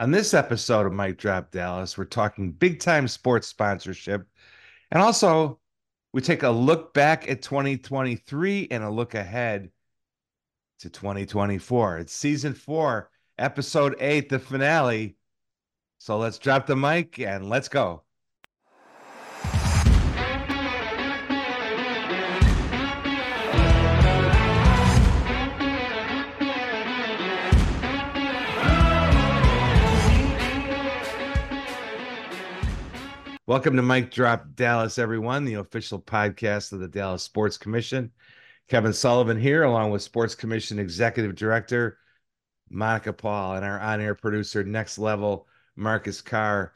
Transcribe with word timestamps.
On 0.00 0.10
this 0.10 0.32
episode 0.32 0.86
of 0.86 0.94
Mic 0.94 1.18
Drop 1.18 1.50
Dallas, 1.50 1.98
we're 1.98 2.06
talking 2.06 2.52
big 2.52 2.80
time 2.80 3.06
sports 3.06 3.48
sponsorship. 3.48 4.26
And 4.90 5.02
also, 5.02 5.60
we 6.14 6.22
take 6.22 6.42
a 6.42 6.48
look 6.48 6.94
back 6.94 7.28
at 7.28 7.42
2023 7.42 8.68
and 8.70 8.82
a 8.82 8.88
look 8.88 9.14
ahead 9.14 9.70
to 10.78 10.88
2024. 10.88 11.98
It's 11.98 12.14
season 12.14 12.54
four, 12.54 13.10
episode 13.38 13.94
eight, 14.00 14.30
the 14.30 14.38
finale. 14.38 15.18
So 15.98 16.16
let's 16.16 16.38
drop 16.38 16.66
the 16.66 16.76
mic 16.76 17.18
and 17.20 17.50
let's 17.50 17.68
go. 17.68 18.04
Welcome 33.50 33.74
to 33.74 33.82
Mic 33.82 34.12
Drop 34.12 34.54
Dallas, 34.54 34.96
everyone, 34.96 35.44
the 35.44 35.54
official 35.54 36.00
podcast 36.00 36.72
of 36.72 36.78
the 36.78 36.86
Dallas 36.86 37.24
Sports 37.24 37.58
Commission. 37.58 38.12
Kevin 38.68 38.92
Sullivan 38.92 39.40
here, 39.40 39.64
along 39.64 39.90
with 39.90 40.02
Sports 40.02 40.36
Commission 40.36 40.78
Executive 40.78 41.34
Director 41.34 41.98
Monica 42.70 43.12
Paul 43.12 43.56
and 43.56 43.64
our 43.64 43.80
on 43.80 44.00
air 44.00 44.14
producer, 44.14 44.62
Next 44.62 44.98
Level, 44.98 45.48
Marcus 45.74 46.20
Carr. 46.20 46.74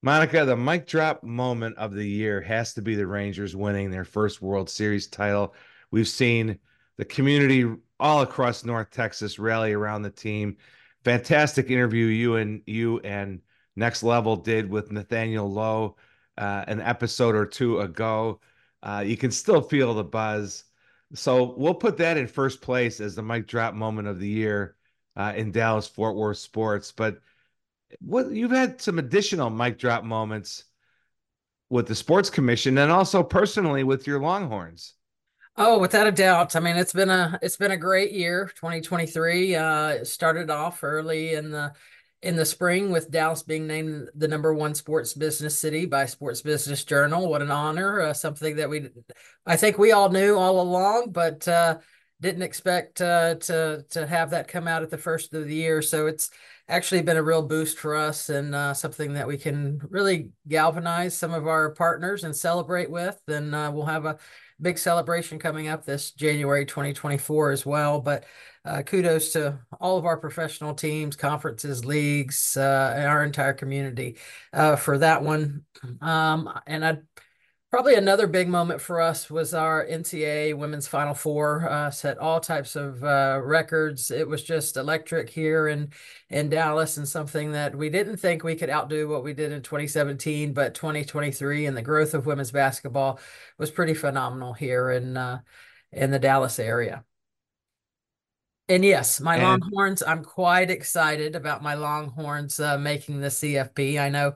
Monica, 0.00 0.44
the 0.44 0.54
mic 0.54 0.86
drop 0.86 1.24
moment 1.24 1.76
of 1.76 1.92
the 1.92 2.08
year 2.08 2.40
has 2.40 2.72
to 2.74 2.82
be 2.82 2.94
the 2.94 3.04
Rangers 3.04 3.56
winning 3.56 3.90
their 3.90 4.04
first 4.04 4.40
World 4.40 4.70
Series 4.70 5.08
title. 5.08 5.56
We've 5.90 6.06
seen 6.06 6.60
the 6.98 7.04
community 7.04 7.68
all 7.98 8.22
across 8.22 8.64
North 8.64 8.92
Texas 8.92 9.40
rally 9.40 9.72
around 9.72 10.02
the 10.02 10.10
team. 10.10 10.58
Fantastic 11.02 11.68
interview 11.68 12.06
you 12.06 12.36
and 12.36 12.62
you 12.64 13.00
and 13.00 13.40
Next 13.74 14.04
Level 14.04 14.36
did 14.36 14.70
with 14.70 14.92
Nathaniel 14.92 15.50
Lowe 15.50 15.96
uh, 16.38 16.64
an 16.66 16.80
episode 16.80 17.34
or 17.34 17.46
two 17.46 17.80
ago. 17.80 18.40
Uh, 18.82 19.02
you 19.06 19.16
can 19.16 19.30
still 19.30 19.60
feel 19.60 19.94
the 19.94 20.04
buzz. 20.04 20.64
So 21.14 21.54
we'll 21.56 21.74
put 21.74 21.98
that 21.98 22.16
in 22.16 22.26
first 22.26 22.62
place 22.62 23.00
as 23.00 23.14
the 23.14 23.22
mic 23.22 23.46
drop 23.46 23.74
moment 23.74 24.08
of 24.08 24.18
the 24.18 24.28
year 24.28 24.76
uh, 25.16 25.32
in 25.36 25.52
Dallas 25.52 25.86
Fort 25.86 26.16
Worth 26.16 26.38
sports. 26.38 26.90
But 26.92 27.20
what 28.00 28.30
you've 28.30 28.50
had 28.50 28.80
some 28.80 28.98
additional 28.98 29.50
mic 29.50 29.78
drop 29.78 30.04
moments 30.04 30.64
with 31.68 31.86
the 31.86 31.94
sports 31.94 32.30
commission 32.30 32.78
and 32.78 32.90
also 32.90 33.22
personally 33.22 33.84
with 33.84 34.06
your 34.06 34.20
Longhorns. 34.20 34.94
Oh, 35.56 35.78
without 35.78 36.06
a 36.06 36.12
doubt. 36.12 36.56
I 36.56 36.60
mean, 36.60 36.76
it's 36.76 36.94
been 36.94 37.10
a 37.10 37.38
it's 37.42 37.56
been 37.56 37.72
a 37.72 37.76
great 37.76 38.12
year. 38.12 38.50
2023 38.56 39.54
uh 39.54 40.04
started 40.04 40.50
off 40.50 40.82
early 40.82 41.34
in 41.34 41.50
the 41.50 41.72
in 42.22 42.36
the 42.36 42.46
spring 42.46 42.90
with 42.92 43.10
Dallas 43.10 43.42
being 43.42 43.66
named 43.66 44.08
the 44.14 44.28
number 44.28 44.54
one 44.54 44.74
sports 44.74 45.12
business 45.12 45.58
city 45.58 45.86
by 45.86 46.06
Sports 46.06 46.40
Business 46.40 46.84
Journal. 46.84 47.28
What 47.28 47.42
an 47.42 47.50
honor! 47.50 48.00
Uh, 48.00 48.12
something 48.12 48.56
that 48.56 48.70
we, 48.70 48.88
I 49.44 49.56
think 49.56 49.76
we 49.76 49.92
all 49.92 50.08
knew 50.08 50.36
all 50.36 50.60
along, 50.60 51.10
but 51.10 51.46
uh, 51.48 51.78
didn't 52.20 52.42
expect 52.42 53.00
uh, 53.00 53.34
to 53.34 53.84
to 53.90 54.06
have 54.06 54.30
that 54.30 54.46
come 54.46 54.68
out 54.68 54.82
at 54.82 54.90
the 54.90 54.98
first 54.98 55.34
of 55.34 55.46
the 55.46 55.54
year. 55.54 55.82
So 55.82 56.06
it's 56.06 56.30
actually 56.68 57.02
been 57.02 57.16
a 57.16 57.22
real 57.22 57.42
boost 57.42 57.78
for 57.78 57.96
us 57.96 58.28
and 58.28 58.54
uh, 58.54 58.72
something 58.72 59.14
that 59.14 59.26
we 59.26 59.36
can 59.36 59.80
really 59.90 60.30
galvanize 60.46 61.18
some 61.18 61.34
of 61.34 61.48
our 61.48 61.70
partners 61.70 62.22
and 62.22 62.34
celebrate 62.34 62.90
with. 62.90 63.20
And 63.26 63.52
uh, 63.54 63.70
we'll 63.74 63.84
have 63.86 64.06
a 64.06 64.18
big 64.60 64.78
celebration 64.78 65.40
coming 65.40 65.66
up 65.66 65.84
this 65.84 66.12
January 66.12 66.64
2024 66.64 67.50
as 67.50 67.66
well. 67.66 68.00
But 68.00 68.24
uh, 68.64 68.82
kudos 68.82 69.32
to 69.32 69.58
all 69.80 69.98
of 69.98 70.04
our 70.04 70.16
professional 70.16 70.74
teams, 70.74 71.16
conferences, 71.16 71.84
leagues, 71.84 72.56
uh, 72.56 72.94
and 72.96 73.06
our 73.06 73.24
entire 73.24 73.52
community 73.52 74.16
uh, 74.52 74.76
for 74.76 74.98
that 74.98 75.22
one. 75.22 75.64
Um, 76.00 76.48
and 76.66 76.84
I 76.84 76.98
probably 77.72 77.94
another 77.94 78.26
big 78.26 78.48
moment 78.48 78.82
for 78.82 79.00
us 79.00 79.30
was 79.30 79.54
our 79.54 79.84
NCAA 79.86 80.54
Women's 80.54 80.86
Final 80.86 81.14
Four. 81.14 81.68
Uh, 81.68 81.90
set 81.90 82.18
all 82.18 82.38
types 82.38 82.76
of 82.76 83.02
uh, 83.02 83.40
records. 83.42 84.10
It 84.10 84.28
was 84.28 84.44
just 84.44 84.76
electric 84.76 85.30
here 85.30 85.66
in 85.68 85.90
in 86.30 86.48
Dallas, 86.48 86.98
and 86.98 87.08
something 87.08 87.52
that 87.52 87.74
we 87.74 87.88
didn't 87.90 88.18
think 88.18 88.44
we 88.44 88.54
could 88.54 88.70
outdo 88.70 89.08
what 89.08 89.24
we 89.24 89.32
did 89.32 89.52
in 89.52 89.62
2017, 89.62 90.52
but 90.52 90.74
2023 90.74 91.66
and 91.66 91.76
the 91.76 91.82
growth 91.82 92.14
of 92.14 92.26
women's 92.26 92.52
basketball 92.52 93.18
was 93.58 93.70
pretty 93.70 93.94
phenomenal 93.94 94.52
here 94.52 94.90
in 94.90 95.16
uh, 95.16 95.40
in 95.90 96.10
the 96.10 96.18
Dallas 96.20 96.58
area. 96.58 97.04
And 98.72 98.86
yes, 98.86 99.20
my 99.20 99.36
and, 99.36 99.60
Longhorns, 99.60 100.02
I'm 100.02 100.24
quite 100.24 100.70
excited 100.70 101.36
about 101.36 101.62
my 101.62 101.74
Longhorns 101.74 102.58
uh, 102.58 102.78
making 102.78 103.20
the 103.20 103.28
CFP. 103.28 104.00
I 104.00 104.08
know 104.08 104.32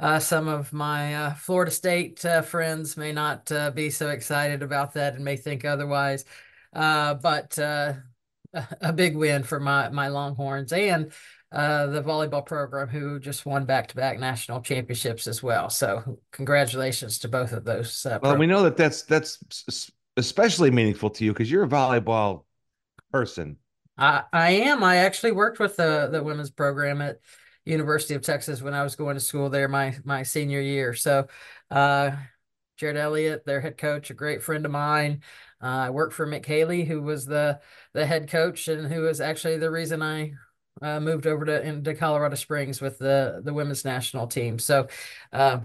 uh, 0.00 0.18
some 0.18 0.48
of 0.48 0.72
my 0.72 1.14
uh, 1.14 1.34
Florida 1.34 1.70
State 1.70 2.24
uh, 2.24 2.42
friends 2.42 2.96
may 2.96 3.12
not 3.12 3.52
uh, 3.52 3.70
be 3.70 3.90
so 3.90 4.08
excited 4.08 4.64
about 4.64 4.94
that 4.94 5.14
and 5.14 5.24
may 5.24 5.36
think 5.36 5.64
otherwise. 5.64 6.24
Uh, 6.72 7.14
but 7.14 7.56
a 7.58 8.92
big 8.92 9.16
win 9.16 9.44
for 9.44 9.60
my, 9.60 9.88
my 9.90 10.08
Longhorns 10.08 10.72
and 10.72 11.12
the 11.52 12.02
volleyball 12.04 12.44
program, 12.44 12.88
who 12.88 13.20
just 13.20 13.46
won 13.46 13.66
back 13.66 13.86
to 13.86 13.94
back 13.94 14.18
national 14.18 14.62
championships 14.62 15.28
as 15.28 15.44
well. 15.44 15.70
So, 15.70 16.18
congratulations 16.32 17.20
to 17.20 17.28
both 17.28 17.52
of 17.52 17.64
those. 17.64 18.02
well, 18.04 18.18
programs. 18.18 18.40
we 18.40 18.46
know 18.48 18.64
that 18.64 18.76
that's 18.76 19.02
that's 19.02 19.92
especially 20.16 20.72
meaningful 20.72 21.10
to 21.10 21.24
you 21.24 21.32
because 21.32 21.48
you're 21.48 21.62
a 21.62 21.68
volleyball 21.68 22.42
person. 23.12 23.58
I, 23.98 24.24
I 24.32 24.50
am. 24.50 24.84
I 24.84 24.96
actually 24.96 25.32
worked 25.32 25.58
with 25.58 25.76
the 25.76 26.08
the 26.10 26.22
women's 26.22 26.50
program 26.50 27.00
at 27.00 27.20
University 27.64 28.14
of 28.14 28.22
Texas 28.22 28.62
when 28.62 28.74
I 28.74 28.82
was 28.82 28.96
going 28.96 29.14
to 29.14 29.20
school 29.20 29.50
there 29.50 29.68
my 29.68 29.96
my 30.04 30.22
senior 30.22 30.60
year. 30.60 30.94
So, 30.94 31.26
uh, 31.70 32.12
Jerritt 32.78 32.96
Elliott, 32.96 33.44
their 33.46 33.60
head 33.60 33.78
coach, 33.78 34.10
a 34.10 34.14
great 34.14 34.42
friend 34.42 34.64
of 34.64 34.72
mine. 34.72 35.22
Uh, 35.62 35.66
I 35.66 35.90
worked 35.90 36.14
for 36.14 36.26
Mick 36.26 36.44
Haley, 36.44 36.84
who 36.84 37.02
was 37.02 37.26
the 37.26 37.60
the 37.94 38.06
head 38.06 38.28
coach 38.28 38.68
and 38.68 38.86
who 38.86 39.02
was 39.02 39.20
actually 39.20 39.58
the 39.58 39.70
reason 39.70 40.02
I 40.02 40.34
uh, 40.82 41.00
moved 41.00 41.26
over 41.26 41.44
to 41.46 41.62
into 41.62 41.94
Colorado 41.94 42.36
Springs 42.36 42.80
with 42.80 42.98
the 42.98 43.40
the 43.42 43.54
women's 43.54 43.84
national 43.84 44.26
team. 44.26 44.58
So, 44.58 44.88
uh, 45.32 45.60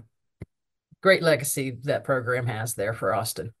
great 1.02 1.22
legacy 1.22 1.78
that 1.82 2.04
program 2.04 2.46
has 2.46 2.74
there 2.74 2.94
for 2.94 3.14
Austin. 3.14 3.52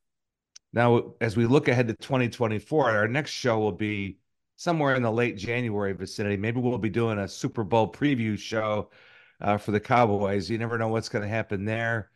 Now, 0.72 1.12
as 1.20 1.36
we 1.36 1.44
look 1.44 1.68
ahead 1.68 1.88
to 1.88 1.94
2024, 1.94 2.90
our 2.90 3.08
next 3.08 3.32
show 3.32 3.58
will 3.58 3.72
be 3.72 4.16
somewhere 4.62 4.94
in 4.94 5.02
the 5.02 5.10
late 5.10 5.36
January 5.36 5.92
vicinity. 5.92 6.36
Maybe 6.36 6.60
we'll 6.60 6.78
be 6.78 6.88
doing 6.88 7.18
a 7.18 7.26
Super 7.26 7.64
Bowl 7.64 7.90
preview 7.90 8.38
show 8.38 8.90
uh, 9.40 9.58
for 9.58 9.72
the 9.72 9.80
Cowboys. 9.80 10.48
You 10.48 10.56
never 10.56 10.78
know 10.78 10.88
what's 10.88 11.08
going 11.08 11.22
to 11.22 11.28
happen 11.28 11.64
there. 11.64 12.10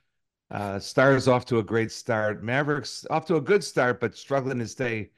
Uh, 0.48 0.78
Stars 0.78 1.26
off 1.26 1.44
to 1.46 1.58
a 1.58 1.62
great 1.62 1.90
start. 1.90 2.44
Mavericks 2.44 3.04
off 3.10 3.26
to 3.26 3.36
a 3.36 3.40
good 3.40 3.64
start, 3.64 3.98
but 4.00 4.16
struggling 4.16 4.60
to 4.60 4.68
stay 4.68 5.10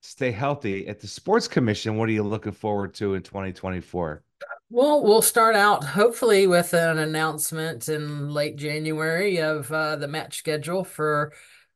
stay 0.00 0.30
healthy. 0.30 0.86
At 0.86 1.00
the 1.00 1.08
Sports 1.08 1.48
Commission, 1.48 1.96
what 1.96 2.08
are 2.08 2.12
you 2.12 2.22
looking 2.22 2.52
forward 2.52 2.94
to 2.94 3.14
in 3.14 3.22
2024? 3.24 4.22
Well, 4.70 5.02
we'll 5.02 5.22
start 5.22 5.56
out 5.56 5.82
hopefully 5.82 6.46
with 6.46 6.74
an 6.74 6.98
announcement 6.98 7.88
in 7.88 8.30
late 8.30 8.54
January 8.54 9.40
of 9.40 9.72
uh, 9.72 9.96
the 9.96 10.06
match 10.06 10.38
schedule 10.38 10.84
for 10.84 11.32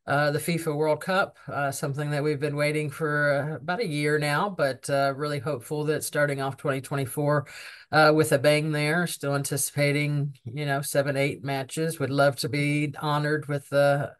uh, 0.06 0.30
the 0.32 0.38
FIFA 0.38 0.76
World 0.76 1.00
Cup, 1.00 1.36
uh, 1.46 1.70
something 1.70 2.10
that 2.10 2.24
we've 2.24 2.40
been 2.40 2.56
waiting 2.56 2.90
for 2.90 3.52
uh, 3.52 3.56
about 3.56 3.80
a 3.80 3.86
year 3.86 4.18
now, 4.18 4.48
but 4.48 4.88
uh, 4.90 5.14
really 5.16 5.38
hopeful 5.38 5.84
that 5.84 6.02
starting 6.02 6.40
off 6.40 6.56
2024 6.56 7.46
uh, 7.92 8.12
with 8.14 8.32
a 8.32 8.38
bang 8.38 8.72
there. 8.72 9.06
Still 9.06 9.36
anticipating, 9.36 10.36
you 10.44 10.66
know, 10.66 10.82
seven, 10.82 11.16
eight 11.16 11.44
matches. 11.44 12.00
Would 12.00 12.10
love 12.10 12.36
to 12.36 12.48
be 12.48 12.94
honored 13.00 13.46
with 13.46 13.68
the 13.68 14.12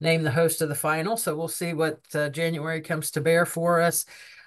name 0.00 0.22
the 0.22 0.30
host 0.32 0.60
of 0.60 0.68
the 0.68 0.74
final. 0.74 1.16
So 1.16 1.34
we'll 1.34 1.48
see 1.48 1.72
what 1.72 2.00
uh, 2.14 2.28
January 2.28 2.80
comes 2.82 3.10
to 3.12 3.20
bear 3.20 3.46
for 3.46 3.80
us. 3.80 4.04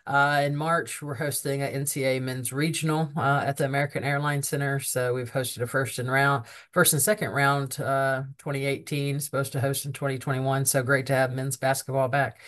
Uh, 0.07 0.43
in 0.45 0.55
March, 0.55 1.01
we're 1.01 1.15
hosting 1.15 1.63
a 1.63 1.65
NCAA 1.65 2.21
men's 2.21 2.53
regional 2.53 3.11
uh, 3.17 3.43
at 3.43 3.57
the 3.57 3.65
American 3.65 4.03
Airlines 4.03 4.47
Center. 4.47 4.79
So 4.79 5.15
we've 5.15 5.31
hosted 5.31 5.61
a 5.61 5.67
first 5.67 5.97
and 5.97 6.11
round, 6.11 6.45
first 6.73 6.93
and 6.93 7.01
second 7.01 7.31
round, 7.31 7.79
uh, 7.79 8.23
2018. 8.37 9.19
Supposed 9.19 9.51
to 9.53 9.61
host 9.61 9.85
in 9.85 9.93
2021. 9.93 10.65
So 10.65 10.83
great 10.83 11.07
to 11.07 11.15
have 11.15 11.33
men's 11.33 11.57
basketball 11.57 12.07
back 12.07 12.39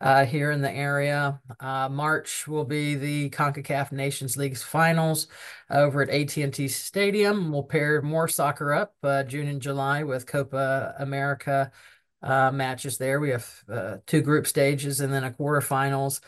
uh, 0.00 0.24
here 0.24 0.50
in 0.52 0.62
the 0.62 0.72
area. 0.72 1.38
Uh, 1.60 1.90
March 1.90 2.48
will 2.48 2.64
be 2.64 2.94
the 2.94 3.28
Concacaf 3.28 3.92
Nations 3.92 4.38
League's 4.38 4.62
finals 4.62 5.28
over 5.68 6.00
at 6.00 6.08
AT&T 6.08 6.66
Stadium. 6.68 7.52
We'll 7.52 7.62
pair 7.62 8.00
more 8.00 8.26
soccer 8.26 8.72
up 8.72 8.94
uh, 9.02 9.22
June 9.24 9.48
and 9.48 9.60
July 9.60 10.02
with 10.02 10.26
Copa 10.26 10.94
America 10.98 11.70
matches 12.22 12.96
there. 12.96 13.20
We 13.20 13.30
have 13.30 14.02
two 14.06 14.22
group 14.22 14.46
stages 14.46 15.00
and 15.00 15.12
then 15.12 15.24
a 15.24 15.30
quarterfinals. 15.30 16.20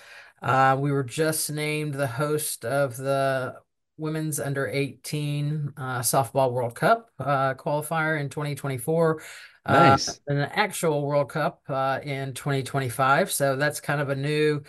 Uh, 0.45 0.77
we 0.79 0.93
were 0.93 1.03
just 1.03 1.51
named 1.51 1.95
the 1.95 2.07
host 2.07 2.67
of 2.67 2.99
the 2.99 3.55
Women's 3.97 4.39
Under 4.39 4.69
18 4.69 5.73
uh, 5.75 6.01
Softball 6.01 6.53
World 6.53 6.75
Cup 6.75 7.09
uh, 7.19 7.55
qualifier 7.55 8.21
in 8.21 8.29
2024. 8.29 9.23
Uh, 9.65 9.73
nice. 9.73 10.21
an 10.27 10.41
actual 10.41 11.07
World 11.07 11.31
Cup 11.31 11.63
uh, 11.71 11.99
in 12.03 12.35
2025. 12.35 13.33
So 13.33 13.57
that's 13.57 13.81
kind 13.81 14.03
of 14.03 14.11
a 14.11 14.15
new 14.15 14.61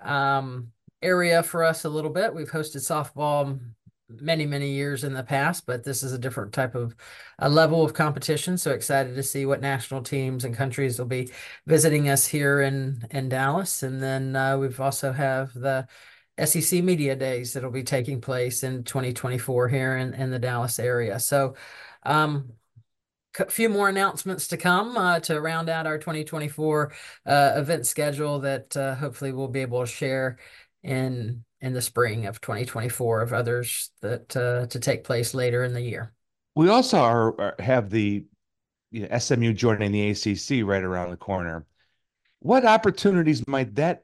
um, 0.00 0.68
area 1.02 1.42
for 1.42 1.64
us 1.64 1.84
a 1.84 1.88
little 1.88 2.12
bit. 2.12 2.32
We've 2.32 2.50
hosted 2.50 2.76
softball 2.76 3.58
many 4.20 4.46
many 4.46 4.70
years 4.70 5.04
in 5.04 5.12
the 5.14 5.22
past, 5.22 5.66
but 5.66 5.84
this 5.84 6.02
is 6.02 6.12
a 6.12 6.18
different 6.18 6.52
type 6.52 6.74
of 6.74 6.94
a 7.38 7.48
level 7.48 7.84
of 7.84 7.94
competition. 7.94 8.58
So 8.58 8.72
excited 8.72 9.14
to 9.14 9.22
see 9.22 9.46
what 9.46 9.60
national 9.60 10.02
teams 10.02 10.44
and 10.44 10.54
countries 10.56 10.98
will 10.98 11.06
be 11.06 11.30
visiting 11.66 12.08
us 12.08 12.26
here 12.26 12.60
in 12.62 13.06
in 13.10 13.28
Dallas, 13.28 13.82
and 13.82 14.02
then 14.02 14.36
uh, 14.36 14.58
we've 14.58 14.80
also 14.80 15.12
have 15.12 15.52
the 15.54 15.86
SEC 16.42 16.82
Media 16.82 17.14
Days 17.14 17.52
that'll 17.52 17.70
be 17.70 17.84
taking 17.84 18.20
place 18.20 18.64
in 18.64 18.82
2024 18.84 19.68
here 19.68 19.96
in, 19.96 20.14
in 20.14 20.30
the 20.30 20.38
Dallas 20.38 20.78
area. 20.78 21.20
So, 21.20 21.54
um, 22.02 22.52
a 23.38 23.50
few 23.50 23.68
more 23.68 23.88
announcements 23.88 24.48
to 24.48 24.56
come 24.56 24.96
uh, 24.96 25.20
to 25.20 25.40
round 25.40 25.68
out 25.68 25.86
our 25.86 25.98
2024 25.98 26.92
uh, 27.26 27.52
event 27.56 27.86
schedule 27.86 28.40
that 28.40 28.76
uh, 28.76 28.94
hopefully 28.94 29.32
we'll 29.32 29.48
be 29.48 29.60
able 29.60 29.80
to 29.80 29.86
share 29.86 30.38
in 30.84 31.44
in 31.60 31.72
the 31.72 31.82
spring 31.82 32.26
of 32.26 32.40
2024 32.40 33.22
of 33.22 33.32
others 33.32 33.90
that 34.02 34.36
uh, 34.36 34.66
to 34.66 34.78
take 34.78 35.02
place 35.02 35.34
later 35.34 35.64
in 35.64 35.72
the 35.72 35.80
year. 35.80 36.12
We 36.54 36.68
also 36.68 36.98
are, 36.98 37.40
are 37.40 37.54
have 37.58 37.90
the 37.90 38.24
you 38.90 39.08
know, 39.08 39.18
SMU 39.18 39.54
joining 39.54 39.90
the 39.90 40.10
ACC 40.10 40.64
right 40.64 40.82
around 40.82 41.10
the 41.10 41.16
corner. 41.16 41.66
What 42.40 42.66
opportunities 42.66 43.46
might 43.48 43.74
that 43.76 44.02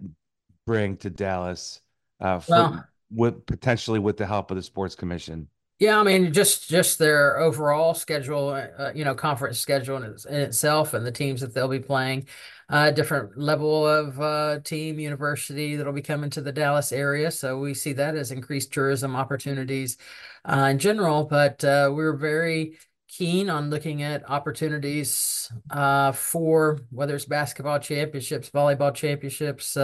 bring 0.67 0.97
to 0.99 1.11
Dallas 1.11 1.81
uh, 2.19 2.41
for, 2.41 2.51
well, 2.51 2.85
with 3.13 3.47
potentially 3.47 3.99
with 3.99 4.17
the 4.17 4.27
help 4.27 4.51
of 4.51 4.57
the 4.57 4.63
sports 4.63 4.95
commission? 4.95 5.49
Yeah, 5.81 5.99
I 5.99 6.03
mean, 6.03 6.31
just 6.35 6.69
just 6.69 6.99
their 6.99 7.39
overall 7.39 7.95
schedule, 7.95 8.51
uh, 8.51 8.93
you 8.95 9.03
know, 9.03 9.15
conference 9.15 9.59
schedule 9.59 9.97
in, 9.97 10.15
in, 10.29 10.35
itself, 10.35 10.93
and 10.93 11.07
the 11.07 11.11
teams 11.11 11.41
that 11.41 11.55
they'll 11.55 11.69
be 11.69 11.81
playing, 11.81 12.29
uh, 12.69 12.91
different 12.91 13.39
level 13.39 13.87
of 13.89 14.21
uh, 14.21 14.61
team, 14.63 14.99
university 14.99 15.77
that'll 15.77 15.95
be 15.95 16.03
coming 16.03 16.29
to 16.31 16.43
the 16.43 16.53
Dallas 16.53 16.93
area. 16.93 17.31
So 17.31 17.59
we 17.59 17.73
see 17.73 17.95
that 17.95 18.15
as 18.15 18.31
increased 18.31 18.75
tourism 18.75 19.17
opportunities 19.17 19.97
uh, 20.45 20.69
in 20.71 20.79
general. 20.79 21.25
But 21.25 21.65
uh, 21.65 21.91
we're 21.95 22.13
very 22.17 22.79
keen 23.09 23.49
on 23.49 23.71
looking 23.71 24.03
at 24.03 24.29
opportunities 24.29 25.51
uh, 25.71 26.13
for 26.13 26.81
whether 26.91 27.17
it's 27.17 27.25
basketball 27.25 27.79
championships, 27.79 28.51
volleyball 28.51 28.95
championships, 28.95 29.79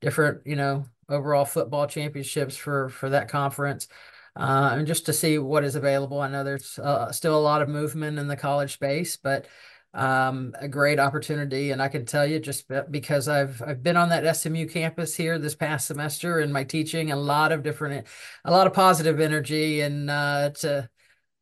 different, 0.00 0.46
you 0.46 0.54
know, 0.54 0.86
overall 1.08 1.44
football 1.44 1.88
championships 1.88 2.56
for 2.56 2.88
for 2.88 3.10
that 3.10 3.28
conference 3.28 3.88
uh, 4.36 4.70
and 4.72 4.86
just 4.86 5.06
to 5.06 5.12
see 5.12 5.38
what 5.38 5.64
is 5.64 5.76
available. 5.76 6.20
I 6.20 6.28
know 6.28 6.44
there's 6.44 6.78
uh, 6.78 7.12
still 7.12 7.38
a 7.38 7.40
lot 7.40 7.62
of 7.62 7.68
movement 7.68 8.18
in 8.18 8.26
the 8.26 8.36
college 8.36 8.72
space, 8.72 9.16
but 9.16 9.46
um, 9.94 10.52
a 10.58 10.66
great 10.66 10.98
opportunity. 10.98 11.70
And 11.70 11.80
I 11.80 11.88
can 11.88 12.04
tell 12.04 12.26
you 12.26 12.40
just 12.40 12.64
because 12.90 13.28
I've 13.28 13.62
I've 13.62 13.82
been 13.82 13.96
on 13.96 14.08
that 14.08 14.36
SMU 14.36 14.66
campus 14.66 15.14
here 15.14 15.38
this 15.38 15.54
past 15.54 15.86
semester 15.86 16.40
and 16.40 16.52
my 16.52 16.64
teaching, 16.64 17.12
a 17.12 17.16
lot 17.16 17.52
of 17.52 17.62
different, 17.62 18.06
a 18.44 18.50
lot 18.50 18.66
of 18.66 18.72
positive 18.72 19.20
energy, 19.20 19.80
and 19.80 20.10
uh, 20.10 20.50
to 20.50 20.88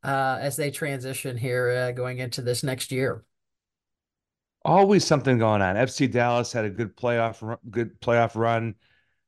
uh, 0.04 0.38
as 0.40 0.56
they 0.56 0.70
transition 0.70 1.36
here 1.36 1.70
uh, 1.70 1.92
going 1.92 2.18
into 2.18 2.42
this 2.42 2.62
next 2.62 2.92
year. 2.92 3.24
Always 4.64 5.04
something 5.04 5.38
going 5.38 5.62
on. 5.62 5.76
FC 5.76 6.10
Dallas 6.10 6.52
had 6.52 6.64
a 6.64 6.70
good 6.70 6.96
playoff, 6.96 7.58
good 7.70 8.00
playoff 8.00 8.36
run. 8.36 8.74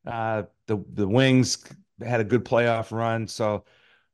Uh, 0.07 0.43
the 0.67 0.85
the 0.93 1.09
Wings 1.09 1.65
had 2.01 2.21
a 2.21 2.25
good 2.25 2.45
playoff 2.45 2.91
run. 2.91 3.27
So 3.27 3.65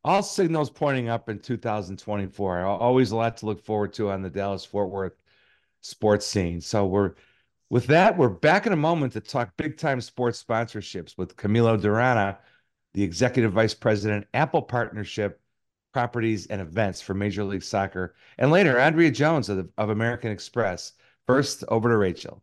all 0.05 0.23
signals 0.23 0.71
pointing 0.71 1.09
up 1.09 1.29
in 1.29 1.39
2024. 1.39 2.61
Always 2.65 3.11
a 3.11 3.17
lot 3.17 3.37
to 3.39 3.47
look 3.47 3.65
forward 3.65 3.93
to 3.95 4.11
on 4.11 4.23
the 4.23 4.31
Dallas 4.31 4.65
Fort 4.65 4.91
Worth 4.91 5.15
sports 5.81 6.27
scene. 6.27 6.61
So 6.61 6.87
we're 6.87 7.15
with 7.69 7.87
that, 7.87 8.17
we're 8.17 8.29
back 8.29 8.67
in 8.67 8.73
a 8.73 8.77
moment 8.77 9.13
to 9.13 9.21
talk 9.21 9.57
big 9.57 9.77
time 9.77 10.01
sports 10.01 10.43
sponsorships 10.43 11.17
with 11.17 11.37
Camilo 11.37 11.81
Durana, 11.81 12.39
the 12.95 13.03
executive 13.03 13.53
vice 13.53 13.75
president, 13.75 14.27
Apple 14.35 14.63
Partnership, 14.63 15.41
Properties 15.93 16.47
and 16.47 16.61
Events 16.61 17.01
for 17.01 17.15
Major 17.15 17.45
League 17.45 17.63
Soccer, 17.63 18.15
and 18.39 18.51
later 18.51 18.79
Andrea 18.79 19.11
Jones 19.11 19.49
of, 19.49 19.69
of 19.79 19.91
American 19.91 20.33
Express. 20.33 20.93
First, 21.27 21.63
over 21.69 21.89
to 21.89 21.97
Rachel. 21.97 22.43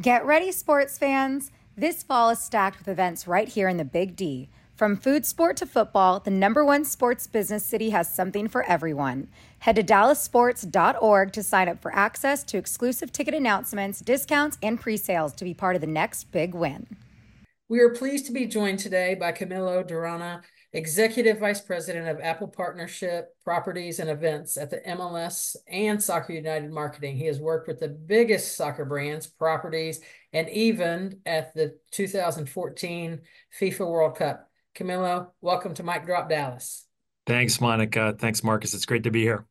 Get 0.00 0.26
ready, 0.26 0.52
sports 0.52 0.98
fans. 0.98 1.50
This 1.78 2.02
fall 2.02 2.30
is 2.30 2.40
stacked 2.40 2.80
with 2.80 2.88
events 2.88 3.28
right 3.28 3.46
here 3.46 3.68
in 3.68 3.76
the 3.76 3.84
Big 3.84 4.16
D. 4.16 4.48
From 4.74 4.96
food 4.96 5.24
sport 5.24 5.56
to 5.58 5.64
football, 5.64 6.18
the 6.18 6.28
number 6.28 6.64
one 6.64 6.84
sports 6.84 7.28
business 7.28 7.64
city 7.64 7.90
has 7.90 8.12
something 8.12 8.48
for 8.48 8.64
everyone. 8.64 9.28
Head 9.60 9.76
to 9.76 9.84
dallasports.org 9.84 11.32
to 11.32 11.42
sign 11.44 11.68
up 11.68 11.80
for 11.80 11.94
access 11.94 12.42
to 12.42 12.58
exclusive 12.58 13.12
ticket 13.12 13.32
announcements, 13.32 14.00
discounts, 14.00 14.58
and 14.60 14.80
pre 14.80 14.96
sales 14.96 15.32
to 15.34 15.44
be 15.44 15.54
part 15.54 15.76
of 15.76 15.80
the 15.80 15.86
next 15.86 16.32
big 16.32 16.52
win. 16.52 16.96
We 17.68 17.78
are 17.78 17.90
pleased 17.90 18.26
to 18.26 18.32
be 18.32 18.46
joined 18.46 18.80
today 18.80 19.14
by 19.14 19.30
Camilo 19.30 19.88
Durana, 19.88 20.42
Executive 20.74 21.38
Vice 21.38 21.62
President 21.62 22.08
of 22.08 22.20
Apple 22.20 22.48
Partnership, 22.48 23.34
Properties, 23.42 24.00
and 24.00 24.10
Events 24.10 24.58
at 24.58 24.68
the 24.68 24.80
MLS 24.86 25.56
and 25.66 26.02
Soccer 26.02 26.34
United 26.34 26.70
Marketing. 26.70 27.16
He 27.16 27.24
has 27.24 27.40
worked 27.40 27.68
with 27.68 27.80
the 27.80 27.88
biggest 27.88 28.54
soccer 28.54 28.84
brands, 28.84 29.26
properties, 29.26 30.00
and 30.34 30.48
even 30.50 31.20
at 31.24 31.54
the 31.54 31.78
2014 31.92 33.20
FIFA 33.58 33.90
World 33.90 34.16
Cup. 34.16 34.50
Camilo, 34.76 35.28
welcome 35.40 35.72
to 35.72 35.82
Mic 35.82 36.04
Drop 36.04 36.28
Dallas. 36.28 36.84
Thanks, 37.26 37.60
Monica. 37.62 38.14
Thanks, 38.18 38.44
Marcus. 38.44 38.74
It's 38.74 38.86
great 38.86 39.04
to 39.04 39.10
be 39.10 39.22
here. 39.22 39.46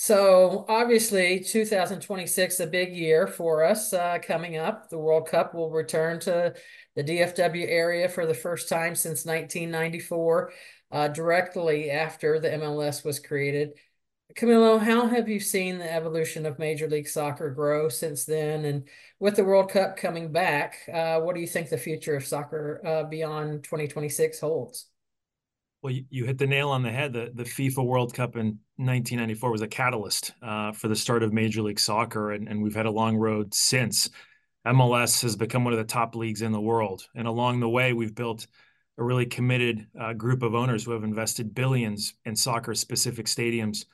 So 0.00 0.64
obviously, 0.68 1.40
2026 1.40 2.60
a 2.60 2.68
big 2.68 2.94
year 2.94 3.26
for 3.26 3.64
us 3.64 3.92
uh, 3.92 4.18
coming 4.22 4.56
up. 4.56 4.88
The 4.88 4.96
World 4.96 5.26
Cup 5.26 5.54
will 5.54 5.70
return 5.72 6.20
to 6.20 6.54
the 6.94 7.02
DFW 7.02 7.66
area 7.68 8.08
for 8.08 8.24
the 8.24 8.32
first 8.32 8.68
time 8.68 8.94
since 8.94 9.24
1994, 9.24 10.52
uh, 10.92 11.08
directly 11.08 11.90
after 11.90 12.38
the 12.38 12.48
MLS 12.48 13.04
was 13.04 13.18
created. 13.18 13.72
Camilo, 14.36 14.78
how 14.78 15.08
have 15.08 15.28
you 15.28 15.40
seen 15.40 15.78
the 15.78 15.92
evolution 15.92 16.46
of 16.46 16.60
Major 16.60 16.88
League 16.88 17.08
Soccer 17.08 17.50
grow 17.50 17.88
since 17.88 18.24
then? 18.24 18.66
And 18.66 18.88
with 19.18 19.34
the 19.34 19.44
World 19.44 19.68
Cup 19.68 19.96
coming 19.96 20.30
back, 20.30 20.76
uh, 20.94 21.18
what 21.18 21.34
do 21.34 21.40
you 21.40 21.48
think 21.48 21.70
the 21.70 21.76
future 21.76 22.14
of 22.14 22.24
soccer 22.24 22.80
uh, 22.86 23.02
beyond 23.02 23.64
2026 23.64 24.38
holds? 24.38 24.86
Well, 25.80 25.94
you, 26.10 26.24
hit 26.24 26.38
the 26.38 26.46
nail 26.46 26.70
on 26.70 26.82
the 26.82 26.90
head. 26.90 27.12
The, 27.12 27.30
the 27.32 27.44
FIFA 27.44 27.86
World 27.86 28.12
Cup 28.12 28.34
in 28.34 28.58
1994 28.76 29.52
was 29.52 29.62
a 29.62 29.68
catalyst 29.68 30.32
uh, 30.42 30.72
for 30.72 30.88
the 30.88 30.96
start 30.96 31.22
of 31.22 31.32
Major 31.32 31.62
League 31.62 31.78
Soccer, 31.78 32.32
and, 32.32 32.48
and 32.48 32.60
we've 32.60 32.74
had 32.74 32.86
a 32.86 32.90
long 32.90 33.16
road 33.16 33.54
since. 33.54 34.10
MLS 34.66 35.22
has 35.22 35.36
become 35.36 35.62
one 35.62 35.72
of 35.72 35.78
the 35.78 35.84
top 35.84 36.16
leagues 36.16 36.42
in 36.42 36.50
the 36.50 36.60
world. 36.60 37.06
And 37.14 37.28
along 37.28 37.60
the 37.60 37.68
way, 37.68 37.92
we've 37.92 38.14
built 38.14 38.48
a 38.98 39.04
really 39.04 39.24
committed 39.24 39.86
uh, 39.98 40.14
group 40.14 40.42
of 40.42 40.56
owners 40.56 40.84
who 40.84 40.90
have 40.90 41.04
invested 41.04 41.54
billions 41.54 42.14
in 42.24 42.34
soccer 42.34 42.74
specific 42.74 43.26
stadiums 43.26 43.84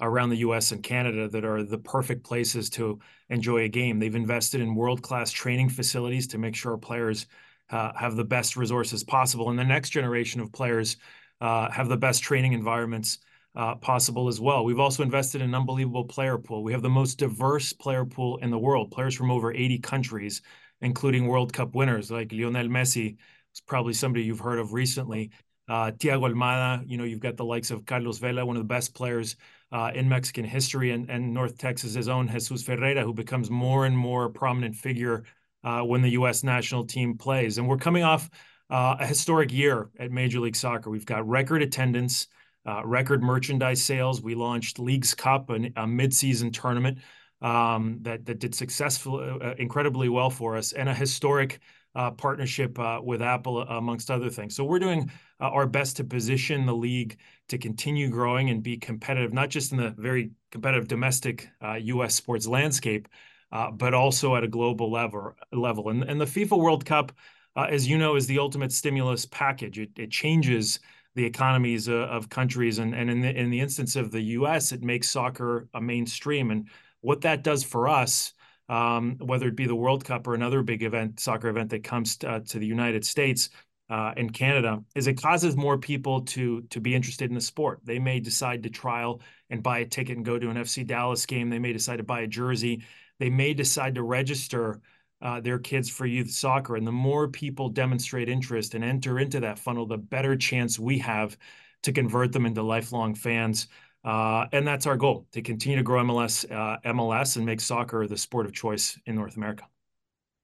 around 0.00 0.30
the 0.30 0.38
US 0.38 0.72
and 0.72 0.82
Canada 0.82 1.28
that 1.28 1.44
are 1.44 1.62
the 1.62 1.78
perfect 1.78 2.24
places 2.24 2.70
to 2.70 2.98
enjoy 3.28 3.64
a 3.64 3.68
game. 3.68 3.98
They've 3.98 4.14
invested 4.14 4.62
in 4.62 4.74
world 4.74 5.02
class 5.02 5.30
training 5.30 5.68
facilities 5.68 6.26
to 6.28 6.38
make 6.38 6.56
sure 6.56 6.78
players 6.78 7.26
uh, 7.70 7.92
have 7.96 8.16
the 8.16 8.24
best 8.24 8.56
resources 8.56 9.04
possible. 9.04 9.50
And 9.50 9.58
the 9.58 9.64
next 9.64 9.90
generation 9.90 10.40
of 10.40 10.52
players 10.52 10.96
uh, 11.44 11.70
have 11.70 11.90
the 11.90 11.96
best 11.96 12.22
training 12.22 12.54
environments 12.54 13.18
uh, 13.54 13.74
possible 13.74 14.28
as 14.28 14.40
well. 14.40 14.64
We've 14.64 14.80
also 14.80 15.02
invested 15.02 15.42
in 15.42 15.50
an 15.50 15.54
unbelievable 15.54 16.04
player 16.04 16.38
pool. 16.38 16.64
We 16.64 16.72
have 16.72 16.80
the 16.80 16.88
most 16.88 17.18
diverse 17.18 17.70
player 17.74 18.06
pool 18.06 18.38
in 18.38 18.50
the 18.50 18.58
world, 18.58 18.90
players 18.90 19.14
from 19.14 19.30
over 19.30 19.52
80 19.52 19.78
countries, 19.80 20.40
including 20.80 21.26
World 21.26 21.52
Cup 21.52 21.74
winners 21.74 22.10
like 22.10 22.32
Lionel 22.32 22.68
Messi, 22.68 23.18
who's 23.50 23.60
probably 23.66 23.92
somebody 23.92 24.24
you've 24.24 24.40
heard 24.40 24.58
of 24.58 24.72
recently. 24.72 25.32
Uh, 25.68 25.90
Thiago 25.90 26.30
Almada, 26.30 26.82
you 26.86 26.96
know, 26.96 27.04
you've 27.04 27.20
got 27.20 27.36
the 27.36 27.44
likes 27.44 27.70
of 27.70 27.84
Carlos 27.84 28.18
Vela, 28.18 28.46
one 28.46 28.56
of 28.56 28.62
the 28.62 28.74
best 28.74 28.94
players 28.94 29.36
uh, 29.70 29.90
in 29.94 30.08
Mexican 30.08 30.46
history, 30.46 30.92
and, 30.92 31.10
and 31.10 31.34
North 31.34 31.58
Texas's 31.58 32.08
own 32.08 32.26
Jesus 32.26 32.62
Ferreira, 32.62 33.02
who 33.02 33.12
becomes 33.12 33.50
more 33.50 33.84
and 33.84 33.96
more 33.96 34.30
prominent 34.30 34.74
figure 34.74 35.24
uh, 35.62 35.82
when 35.82 36.00
the 36.00 36.12
U.S. 36.12 36.42
national 36.42 36.86
team 36.86 37.18
plays. 37.18 37.58
And 37.58 37.68
we're 37.68 37.76
coming 37.76 38.02
off 38.02 38.30
uh, 38.74 38.96
a 38.98 39.06
historic 39.06 39.52
year 39.52 39.88
at 40.00 40.10
Major 40.10 40.40
League 40.40 40.56
Soccer. 40.56 40.90
We've 40.90 41.06
got 41.06 41.28
record 41.28 41.62
attendance, 41.62 42.26
uh, 42.66 42.84
record 42.84 43.22
merchandise 43.22 43.80
sales. 43.80 44.20
We 44.20 44.34
launched 44.34 44.80
Leagues 44.80 45.14
Cup, 45.14 45.50
an, 45.50 45.66
a 45.76 45.84
midseason 45.84 46.52
tournament 46.52 46.98
um, 47.40 47.98
that 48.02 48.26
that 48.26 48.40
did 48.40 48.52
successfully, 48.52 49.30
uh, 49.40 49.54
incredibly 49.58 50.08
well 50.08 50.28
for 50.28 50.56
us, 50.56 50.72
and 50.72 50.88
a 50.88 50.94
historic 50.94 51.60
uh, 51.94 52.10
partnership 52.10 52.76
uh, 52.80 52.98
with 53.00 53.22
Apple, 53.22 53.62
amongst 53.62 54.10
other 54.10 54.28
things. 54.28 54.56
So 54.56 54.64
we're 54.64 54.80
doing 54.80 55.08
uh, 55.40 55.50
our 55.50 55.68
best 55.68 55.98
to 55.98 56.04
position 56.04 56.66
the 56.66 56.74
league 56.74 57.16
to 57.50 57.58
continue 57.58 58.08
growing 58.08 58.50
and 58.50 58.60
be 58.60 58.76
competitive, 58.76 59.32
not 59.32 59.50
just 59.50 59.70
in 59.70 59.78
the 59.78 59.90
very 59.90 60.32
competitive 60.50 60.88
domestic 60.88 61.48
U.S. 61.62 62.06
Uh, 62.06 62.12
sports 62.12 62.48
landscape, 62.48 63.06
uh, 63.52 63.70
but 63.70 63.94
also 63.94 64.34
at 64.34 64.42
a 64.42 64.48
global 64.48 64.90
level. 64.90 65.32
Level 65.52 65.90
and, 65.90 66.02
and 66.02 66.20
the 66.20 66.24
FIFA 66.24 66.58
World 66.58 66.84
Cup, 66.84 67.12
uh, 67.56 67.66
as 67.70 67.88
you 67.88 67.98
know, 67.98 68.16
is 68.16 68.26
the 68.26 68.38
ultimate 68.38 68.72
stimulus 68.72 69.26
package. 69.26 69.78
It, 69.78 69.90
it 69.96 70.10
changes 70.10 70.80
the 71.14 71.24
economies 71.24 71.88
of 71.88 72.28
countries, 72.28 72.78
and, 72.78 72.94
and 72.94 73.08
in 73.08 73.20
the 73.20 73.30
in 73.30 73.50
the 73.50 73.60
instance 73.60 73.94
of 73.94 74.10
the 74.10 74.20
U.S., 74.20 74.72
it 74.72 74.82
makes 74.82 75.08
soccer 75.08 75.68
a 75.74 75.80
mainstream. 75.80 76.50
And 76.50 76.68
what 77.02 77.20
that 77.20 77.44
does 77.44 77.62
for 77.62 77.88
us 77.88 78.32
um, 78.68 79.16
whether 79.18 79.48
it 79.48 79.56
be 79.56 79.66
the 79.66 79.74
World 79.74 80.04
Cup 80.04 80.26
or 80.26 80.34
another 80.34 80.62
big 80.62 80.82
event, 80.82 81.20
soccer 81.20 81.48
event 81.48 81.70
that 81.70 81.84
comes 81.84 82.16
to, 82.18 82.30
uh, 82.30 82.40
to 82.40 82.58
the 82.58 82.66
United 82.66 83.04
States, 83.04 83.50
uh, 83.90 84.14
in 84.16 84.30
Canada 84.30 84.82
is 84.94 85.06
it 85.06 85.20
causes 85.20 85.56
more 85.56 85.76
people 85.76 86.22
to 86.22 86.62
to 86.70 86.80
be 86.80 86.94
interested 86.94 87.28
in 87.28 87.34
the 87.34 87.40
sport. 87.40 87.80
They 87.84 87.98
may 87.98 88.18
decide 88.18 88.62
to 88.62 88.70
trial 88.70 89.20
and 89.50 89.62
buy 89.62 89.80
a 89.80 89.84
ticket 89.84 90.16
and 90.16 90.24
go 90.24 90.38
to 90.38 90.48
an 90.48 90.56
FC 90.56 90.86
Dallas 90.86 91.26
game. 91.26 91.50
They 91.50 91.58
may 91.58 91.74
decide 91.74 91.98
to 91.98 92.02
buy 92.02 92.22
a 92.22 92.26
jersey. 92.26 92.82
They 93.18 93.28
may 93.28 93.52
decide 93.52 93.96
to 93.96 94.02
register 94.02 94.80
uh, 95.24 95.40
their 95.40 95.58
kids 95.58 95.90
for 95.90 96.06
youth 96.06 96.30
soccer. 96.30 96.76
And 96.76 96.86
the 96.86 96.92
more 96.92 97.26
people 97.28 97.70
demonstrate 97.70 98.28
interest 98.28 98.74
and 98.74 98.84
enter 98.84 99.18
into 99.18 99.40
that 99.40 99.58
funnel, 99.58 99.86
the 99.86 99.98
better 99.98 100.36
chance 100.36 100.78
we 100.78 100.98
have 100.98 101.36
to 101.82 101.92
convert 101.92 102.32
them 102.32 102.46
into 102.46 102.62
lifelong 102.62 103.14
fans. 103.14 103.68
Uh, 104.04 104.46
and 104.52 104.66
that's 104.66 104.86
our 104.86 104.96
goal 104.96 105.26
to 105.32 105.40
continue 105.40 105.78
to 105.78 105.82
grow 105.82 106.04
MLS, 106.04 106.44
uh, 106.52 106.78
MLS, 106.84 107.36
and 107.36 107.46
make 107.46 107.60
soccer 107.60 108.06
the 108.06 108.18
sport 108.18 108.44
of 108.46 108.52
choice 108.52 109.00
in 109.06 109.14
North 109.16 109.36
America. 109.36 109.64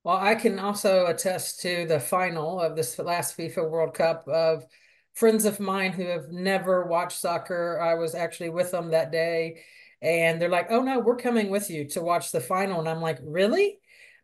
Well, 0.02 0.16
I 0.16 0.34
can 0.34 0.58
also 0.58 1.06
attest 1.06 1.60
to 1.60 1.87
the 1.87 2.00
final 2.00 2.58
of 2.58 2.75
this 2.75 2.99
last 2.99 3.37
FIFA 3.37 3.68
World 3.68 3.94
Cup 3.94 4.26
of 4.26 4.64
friends 5.12 5.44
of 5.44 5.60
mine 5.60 5.92
who 5.92 6.06
have 6.06 6.30
never 6.30 6.87
watched 6.87 7.18
soccer. 7.20 7.78
I 7.78 7.94
was 7.94 8.14
actually 8.14 8.49
with 8.49 8.70
them 8.70 8.90
that 8.90 9.12
day, 9.12 9.62
and 10.00 10.40
they're 10.40 10.49
like, 10.49 10.68
"Oh 10.70 10.82
no, 10.82 11.00
we're 11.00 11.16
coming 11.16 11.50
with 11.50 11.68
you 11.68 11.84
to 11.88 12.00
watch 12.00 12.32
the 12.32 12.40
final," 12.40 12.80
and 12.80 12.88
I'm 12.88 13.02
like, 13.02 13.18
"Really?" 13.22 13.79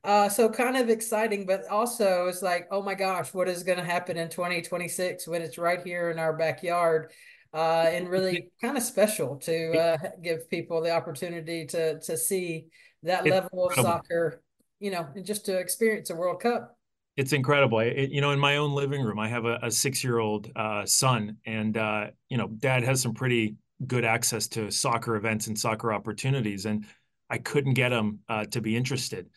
Uh, 0.06 0.28
so 0.28 0.48
kind 0.48 0.76
of 0.76 0.88
exciting, 0.88 1.44
but 1.44 1.66
also 1.68 2.26
it's 2.28 2.40
like, 2.40 2.68
oh 2.70 2.80
my 2.80 2.94
gosh, 2.94 3.34
what 3.34 3.48
is 3.48 3.62
going 3.62 3.78
to 3.78 3.84
happen 3.84 4.16
in 4.16 4.28
2026 4.28 5.26
when 5.26 5.42
it's 5.42 5.58
right 5.58 5.82
here 5.84 6.10
in 6.10 6.18
our 6.18 6.32
backyard? 6.32 7.10
Uh, 7.52 7.86
and 7.88 8.08
really 8.08 8.50
kind 8.62 8.76
of 8.76 8.82
special 8.82 9.36
to 9.36 9.72
uh, 9.72 9.96
give 10.22 10.48
people 10.48 10.80
the 10.80 10.90
opportunity 10.90 11.66
to 11.66 11.98
to 12.00 12.16
see 12.16 12.66
that 13.02 13.24
level 13.26 13.68
of 13.68 13.74
soccer 13.74 14.42
you 14.80 14.90
know, 14.90 15.06
and 15.14 15.24
just 15.24 15.46
to 15.46 15.58
experience 15.58 16.10
a 16.10 16.14
World 16.14 16.40
Cup. 16.40 16.76
It's 17.16 17.32
incredible. 17.32 17.78
It, 17.80 18.10
you 18.10 18.20
know, 18.20 18.32
in 18.32 18.38
my 18.38 18.58
own 18.58 18.72
living 18.72 19.02
room, 19.02 19.18
I 19.18 19.28
have 19.28 19.46
a, 19.46 19.58
a 19.62 19.70
six-year-old 19.70 20.50
uh, 20.54 20.84
son, 20.84 21.38
and 21.46 21.76
uh, 21.76 22.08
you 22.28 22.36
know, 22.36 22.48
Dad 22.48 22.84
has 22.84 23.00
some 23.00 23.14
pretty 23.14 23.56
good 23.86 24.04
access 24.04 24.48
to 24.48 24.70
soccer 24.70 25.16
events 25.16 25.46
and 25.46 25.58
soccer 25.58 25.92
opportunities, 25.92 26.66
and 26.66 26.84
I 27.30 27.38
couldn't 27.38 27.74
get 27.74 27.92
him 27.92 28.20
uh, 28.28 28.44
to 28.46 28.60
be 28.60 28.76
interested. 28.76 29.30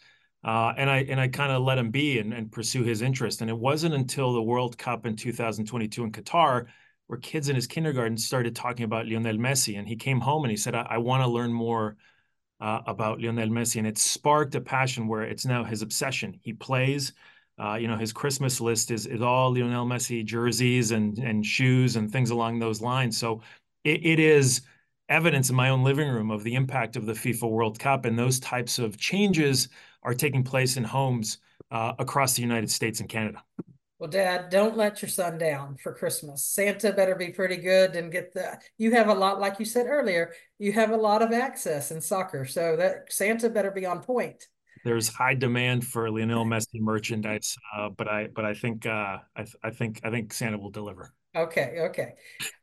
Uh, 0.44 0.74
and 0.78 0.90
I 0.90 1.00
and 1.10 1.20
I 1.20 1.28
kind 1.28 1.52
of 1.52 1.64
let 1.64 1.78
him 1.78 1.92
be 1.92 2.20
and, 2.20 2.34
and 2.34 2.52
pursue 2.52 2.84
his 2.84 3.02
interest. 3.02 3.42
And 3.42 3.50
it 3.50 3.58
wasn't 3.58 3.94
until 3.94 4.34
the 4.34 4.42
World 4.42 4.78
Cup 4.78 5.06
in 5.06 5.16
2022 5.16 6.04
in 6.04 6.12
Qatar 6.12 6.68
where 7.08 7.20
kids 7.20 7.50
in 7.50 7.56
his 7.56 7.66
kindergarten 7.66 8.16
started 8.16 8.56
talking 8.56 8.84
about 8.84 9.08
Lionel 9.08 9.38
Messi, 9.38 9.80
and 9.80 9.88
he 9.88 9.96
came 9.96 10.20
home 10.20 10.44
and 10.44 10.52
he 10.52 10.58
said, 10.58 10.76
"I, 10.76 10.86
I 10.92 10.98
want 11.00 11.24
to 11.24 11.28
learn 11.28 11.52
more 11.52 11.98
uh, 12.62 12.82
about 12.86 13.20
Lionel 13.20 13.50
Messi, 13.50 13.78
and 13.78 13.88
it 13.88 13.98
sparked 13.98 14.54
a 14.56 14.62
passion 14.62 15.08
where 15.08 15.24
it's 15.24 15.46
now 15.46 15.64
his 15.64 15.82
obsession. 15.82 16.40
He 16.42 16.54
plays. 16.54 17.14
Uh, 17.58 17.76
you 17.76 17.88
know, 17.88 17.98
his 17.98 18.14
Christmas 18.14 18.62
list 18.62 18.92
is 18.92 19.08
is 19.08 19.22
all 19.22 19.52
Lionel 19.54 19.88
Messi 19.88 20.24
jerseys 20.24 20.92
and 20.92 21.18
and 21.18 21.46
shoes 21.46 21.96
and 21.96 22.12
things 22.12 22.30
along 22.30 22.60
those 22.60 22.80
lines. 22.80 23.18
So 23.18 23.42
it, 23.84 24.06
it 24.06 24.20
is 24.20 24.62
evidence 25.10 25.50
in 25.50 25.56
my 25.56 25.70
own 25.70 25.84
living 25.84 26.10
room 26.10 26.30
of 26.30 26.44
the 26.44 26.54
impact 26.54 26.96
of 26.96 27.08
the 27.08 27.14
FIFA 27.14 27.50
World 27.50 27.80
Cup, 27.80 28.06
and 28.06 28.18
those 28.20 28.40
types 28.40 28.78
of 28.78 28.98
changes 29.00 29.68
are 30.04 30.14
taking 30.14 30.44
place 30.44 30.78
in 30.78 30.84
homes 30.84 31.40
uh, 31.72 31.94
across 32.00 32.34
the 32.34 32.42
United 32.42 32.70
States 32.70 33.00
and 33.00 33.10
Canada. 33.10 33.44
Well, 34.00 34.10
Dad, 34.10 34.50
don't 34.50 34.78
let 34.78 35.02
your 35.02 35.10
son 35.10 35.38
down 35.38 35.76
for 35.76 35.94
Christmas. 35.94 36.46
Santa 36.46 36.94
better 36.94 37.16
be 37.16 37.32
pretty 37.32 37.58
good 37.58 37.98
and 37.98 38.10
get 38.10 38.34
the. 38.34 38.58
You 38.78 38.92
have 38.92 39.10
a 39.10 39.14
lot, 39.14 39.42
like 39.42 39.60
you 39.60 39.66
said 39.66 39.88
earlier, 39.88 40.32
you 40.58 40.72
have 40.72 40.92
a 40.92 40.98
lot 40.98 41.22
of 41.22 41.34
access 41.34 41.92
in 41.92 42.00
soccer, 42.00 42.46
so 42.46 42.78
that 42.78 43.12
Santa 43.12 43.50
better 43.50 43.72
be 43.72 43.86
on 43.86 44.02
point. 44.02 44.48
There's 44.86 45.10
high 45.10 45.36
demand 45.36 45.86
for 45.86 46.10
Lionel 46.10 46.46
Messi 46.46 46.80
merchandise, 46.80 47.58
uh, 47.78 47.90
but 47.90 48.08
I, 48.08 48.28
but 48.34 48.46
I 48.46 48.54
think, 48.54 48.86
uh, 48.86 49.18
I, 49.36 49.46
I 49.62 49.72
think, 49.72 50.00
I 50.06 50.10
think 50.10 50.32
Santa 50.32 50.58
will 50.58 50.70
deliver. 50.70 51.14
Okay, 51.36 51.76
okay. 51.80 52.14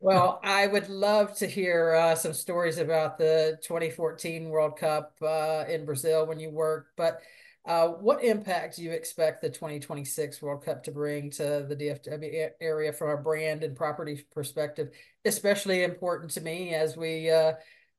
Well, 0.00 0.40
I 0.42 0.66
would 0.66 0.88
love 0.88 1.36
to 1.36 1.46
hear 1.46 1.94
uh, 1.94 2.14
some 2.16 2.32
stories 2.32 2.78
about 2.78 3.16
the 3.16 3.58
2014 3.62 4.48
World 4.48 4.76
Cup 4.76 5.14
uh, 5.22 5.64
in 5.68 5.84
Brazil 5.84 6.26
when 6.26 6.40
you 6.40 6.50
worked, 6.50 6.90
but 6.96 7.20
uh, 7.64 7.88
what 7.88 8.24
impact 8.24 8.76
do 8.76 8.82
you 8.82 8.90
expect 8.90 9.42
the 9.42 9.50
2026 9.50 10.42
World 10.42 10.64
Cup 10.64 10.82
to 10.84 10.90
bring 10.90 11.30
to 11.30 11.64
the 11.68 11.76
DFW 11.76 12.50
area 12.60 12.92
from 12.92 13.10
a 13.10 13.22
brand 13.22 13.62
and 13.62 13.76
property 13.76 14.24
perspective? 14.32 14.90
Especially 15.24 15.84
important 15.84 16.32
to 16.32 16.40
me 16.40 16.74
as 16.74 16.96
we, 16.96 17.30
uh, 17.30 17.52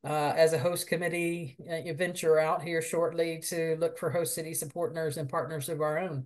uh, 0.06 0.34
as 0.36 0.52
a 0.52 0.60
host 0.60 0.88
committee, 0.88 1.58
uh, 1.70 1.94
venture 1.94 2.40
out 2.40 2.62
here 2.62 2.82
shortly 2.82 3.42
to 3.50 3.78
look 3.80 3.98
for 3.98 4.10
host 4.10 4.36
city 4.36 4.54
partners 4.74 5.18
and 5.18 5.30
partners 5.30 5.70
of 5.70 5.82
our 5.82 5.98
own. 5.98 6.26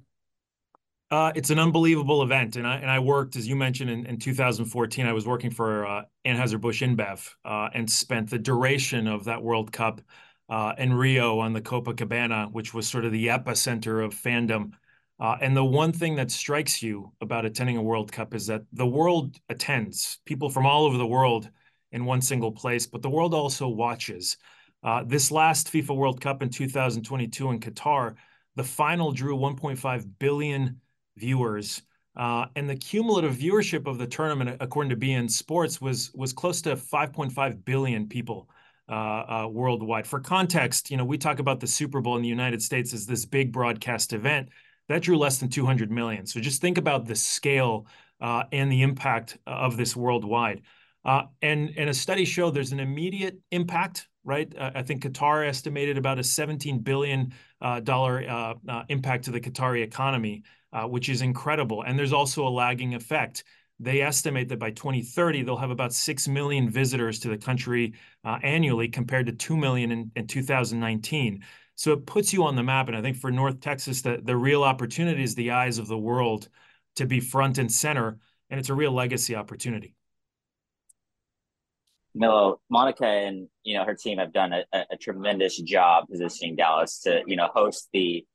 Uh, 1.12 1.30
it's 1.36 1.50
an 1.50 1.60
unbelievable 1.60 2.24
event, 2.24 2.56
and 2.56 2.65
I 2.65 2.77
and 2.77 2.89
I 2.89 3.00
worked, 3.00 3.36
as 3.36 3.46
you 3.46 3.58
mentioned, 3.58 3.89
in, 3.89 4.06
in 4.06 4.18
2014. 4.18 5.06
I 5.06 5.12
was 5.12 5.27
working 5.27 5.51
for 5.51 5.86
uh, 5.86 6.03
Anheuser 6.25 6.60
Busch 6.60 6.82
InBev, 6.82 7.30
uh, 7.44 7.70
and 7.74 7.89
spent 7.91 8.30
the 8.30 8.39
duration 8.39 9.08
of 9.08 9.25
that 9.25 9.44
World 9.44 9.74
Cup 9.74 10.00
uh, 10.48 10.72
and 10.77 10.98
Rio 10.98 11.39
on 11.39 11.51
the 11.51 11.60
Copacabana, 11.60 12.50
which 12.53 12.74
was 12.74 12.88
sort 12.88 13.03
of 13.03 13.12
the 13.12 13.27
epicenter 13.27 14.03
of 14.06 14.15
fandom. 14.15 14.72
Uh, 15.20 15.36
and 15.41 15.56
the 15.56 15.65
one 15.65 15.91
thing 15.91 16.15
that 16.15 16.32
strikes 16.32 16.82
you 16.82 17.12
about 17.20 17.44
attending 17.44 17.75
a 17.75 17.84
World 17.84 18.10
Cup 18.10 18.34
is 18.34 18.48
that 18.48 18.63
the 18.72 18.88
world 18.88 19.38
attends, 19.50 20.20
people 20.25 20.50
from 20.50 20.65
all 20.65 20.86
over 20.86 20.98
the 20.98 21.06
world 21.06 21.50
in 21.91 22.06
one 22.06 22.22
single 22.22 22.53
place, 22.53 22.88
but 22.88 23.01
the 23.01 23.10
world 23.10 23.34
also 23.34 23.68
watches. 23.68 24.38
Uh, 24.82 25.03
this 25.06 25.30
last 25.30 25.72
FIFA 25.72 25.96
World 25.96 26.22
Cup 26.22 26.41
in 26.41 26.50
2022 26.50 27.51
in 27.51 27.60
Qatar, 27.60 28.15
the 28.56 28.63
final 28.63 29.12
drew 29.12 29.38
1.5 29.38 30.08
billion 30.18 30.80
viewers. 31.18 31.82
Uh, 32.15 32.46
and 32.56 32.70
the 32.70 32.75
cumulative 32.75 33.36
viewership 33.36 33.88
of 33.88 33.98
the 33.98 34.08
tournament, 34.08 34.58
according 34.60 34.89
to 34.89 34.98
beIN 34.98 35.30
Sports, 35.32 35.80
was 35.80 36.12
was 36.13 36.34
close 36.34 36.62
to 36.62 36.75
5.5 36.75 37.63
billion 37.63 38.08
people 38.08 38.50
uh, 38.89 38.94
uh, 38.94 39.48
worldwide. 39.50 40.06
For 40.06 40.20
context, 40.20 40.91
you 40.91 40.98
know, 40.98 41.06
we 41.06 41.18
talk 41.18 41.39
about 41.39 41.62
the 41.62 41.68
Super 41.68 42.01
Bowl 42.01 42.18
in 42.18 42.22
the 42.22 42.27
United 42.27 42.62
States 42.62 42.94
as 42.94 43.06
this 43.06 43.25
big 43.25 43.53
broadcast 43.53 44.12
event 44.12 44.50
that 44.89 45.01
drew 45.01 45.18
less 45.18 45.38
than 45.38 45.48
200 45.48 45.89
million. 45.89 46.25
So 46.25 46.41
just 46.41 46.60
think 46.60 46.77
about 46.77 47.06
the 47.06 47.15
scale 47.15 47.88
uh, 48.20 48.44
and 48.51 48.70
the 48.70 48.82
impact 48.82 49.38
of 49.48 49.77
this 49.77 49.96
worldwide. 49.96 50.63
Uh, 51.06 51.24
and 51.41 51.72
and 51.77 51.89
a 51.89 51.94
study 51.94 52.25
showed 52.25 52.53
there's 52.53 52.74
an 52.74 52.82
immediate 52.82 53.39
impact, 53.51 54.10
right? 54.25 54.53
Uh, 54.58 54.72
I 54.75 54.84
think 54.84 55.03
Qatar 55.03 55.48
estimated 55.48 55.98
about 55.98 56.20
a 56.20 56.24
17 56.24 56.80
billion 56.80 57.34
uh, 57.62 57.80
dollar 57.80 58.56
impact 58.89 59.24
to 59.25 59.32
the 59.32 59.39
Qatari 59.39 59.84
economy, 59.84 60.44
which 60.87 61.09
is 61.09 61.21
incredible. 61.21 61.83
And 61.83 61.97
there's 61.97 62.13
also 62.13 62.47
a 62.47 62.49
lagging 62.49 62.93
effect. 62.93 63.43
They 63.79 64.01
estimate 64.01 64.49
that 64.49 64.59
by 64.59 64.71
2030 64.71 65.43
they'll 65.43 65.57
have 65.57 65.71
about 65.71 65.93
6 65.93 66.27
million 66.27 66.69
visitors 66.69 67.19
to 67.19 67.29
the 67.29 67.37
country 67.37 67.93
uh, 68.23 68.37
annually 68.43 68.87
compared 68.87 69.25
to 69.25 69.33
2 69.33 69.57
million 69.57 69.91
in, 69.91 70.11
in 70.15 70.27
2019 70.27 71.43
so 71.73 71.93
it 71.93 72.05
puts 72.05 72.31
you 72.31 72.43
on 72.43 72.55
the 72.55 72.61
map 72.61 72.89
and 72.89 72.95
i 72.95 73.01
think 73.01 73.17
for 73.17 73.31
north 73.31 73.59
texas 73.59 74.03
the, 74.03 74.19
the 74.23 74.37
real 74.37 74.61
opportunity 74.61 75.23
is 75.23 75.33
the 75.33 75.49
eyes 75.49 75.79
of 75.79 75.87
the 75.87 75.97
world 75.97 76.47
to 76.95 77.07
be 77.07 77.19
front 77.19 77.57
and 77.57 77.71
center 77.71 78.19
and 78.51 78.59
it's 78.59 78.69
a 78.69 78.75
real 78.75 78.91
legacy 78.91 79.33
opportunity. 79.33 79.95
Milo, 82.13 82.59
Monica 82.69 83.07
and 83.07 83.47
you 83.63 83.77
know 83.77 83.85
her 83.85 83.95
team 83.95 84.17
have 84.17 84.33
done 84.33 84.51
a, 84.51 84.65
a, 84.91 84.97
tremendous 84.97 85.57
job 85.61 86.09
positioning 86.11 86.57
Dallas 86.57 86.99
to 86.99 87.21
you 87.25 87.37
know 87.37 87.47
host 87.53 87.87
the 87.93 88.25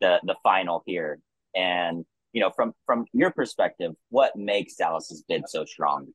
the 0.00 0.18
the 0.24 0.34
final 0.42 0.82
here, 0.86 1.20
and 1.56 2.04
you 2.32 2.42
know, 2.42 2.50
from 2.54 2.72
from 2.84 3.06
your 3.12 3.30
perspective, 3.30 3.92
what 4.10 4.36
makes 4.36 4.76
Dallas's 4.76 5.24
bid 5.26 5.48
so 5.48 5.64
strong? 5.64 6.08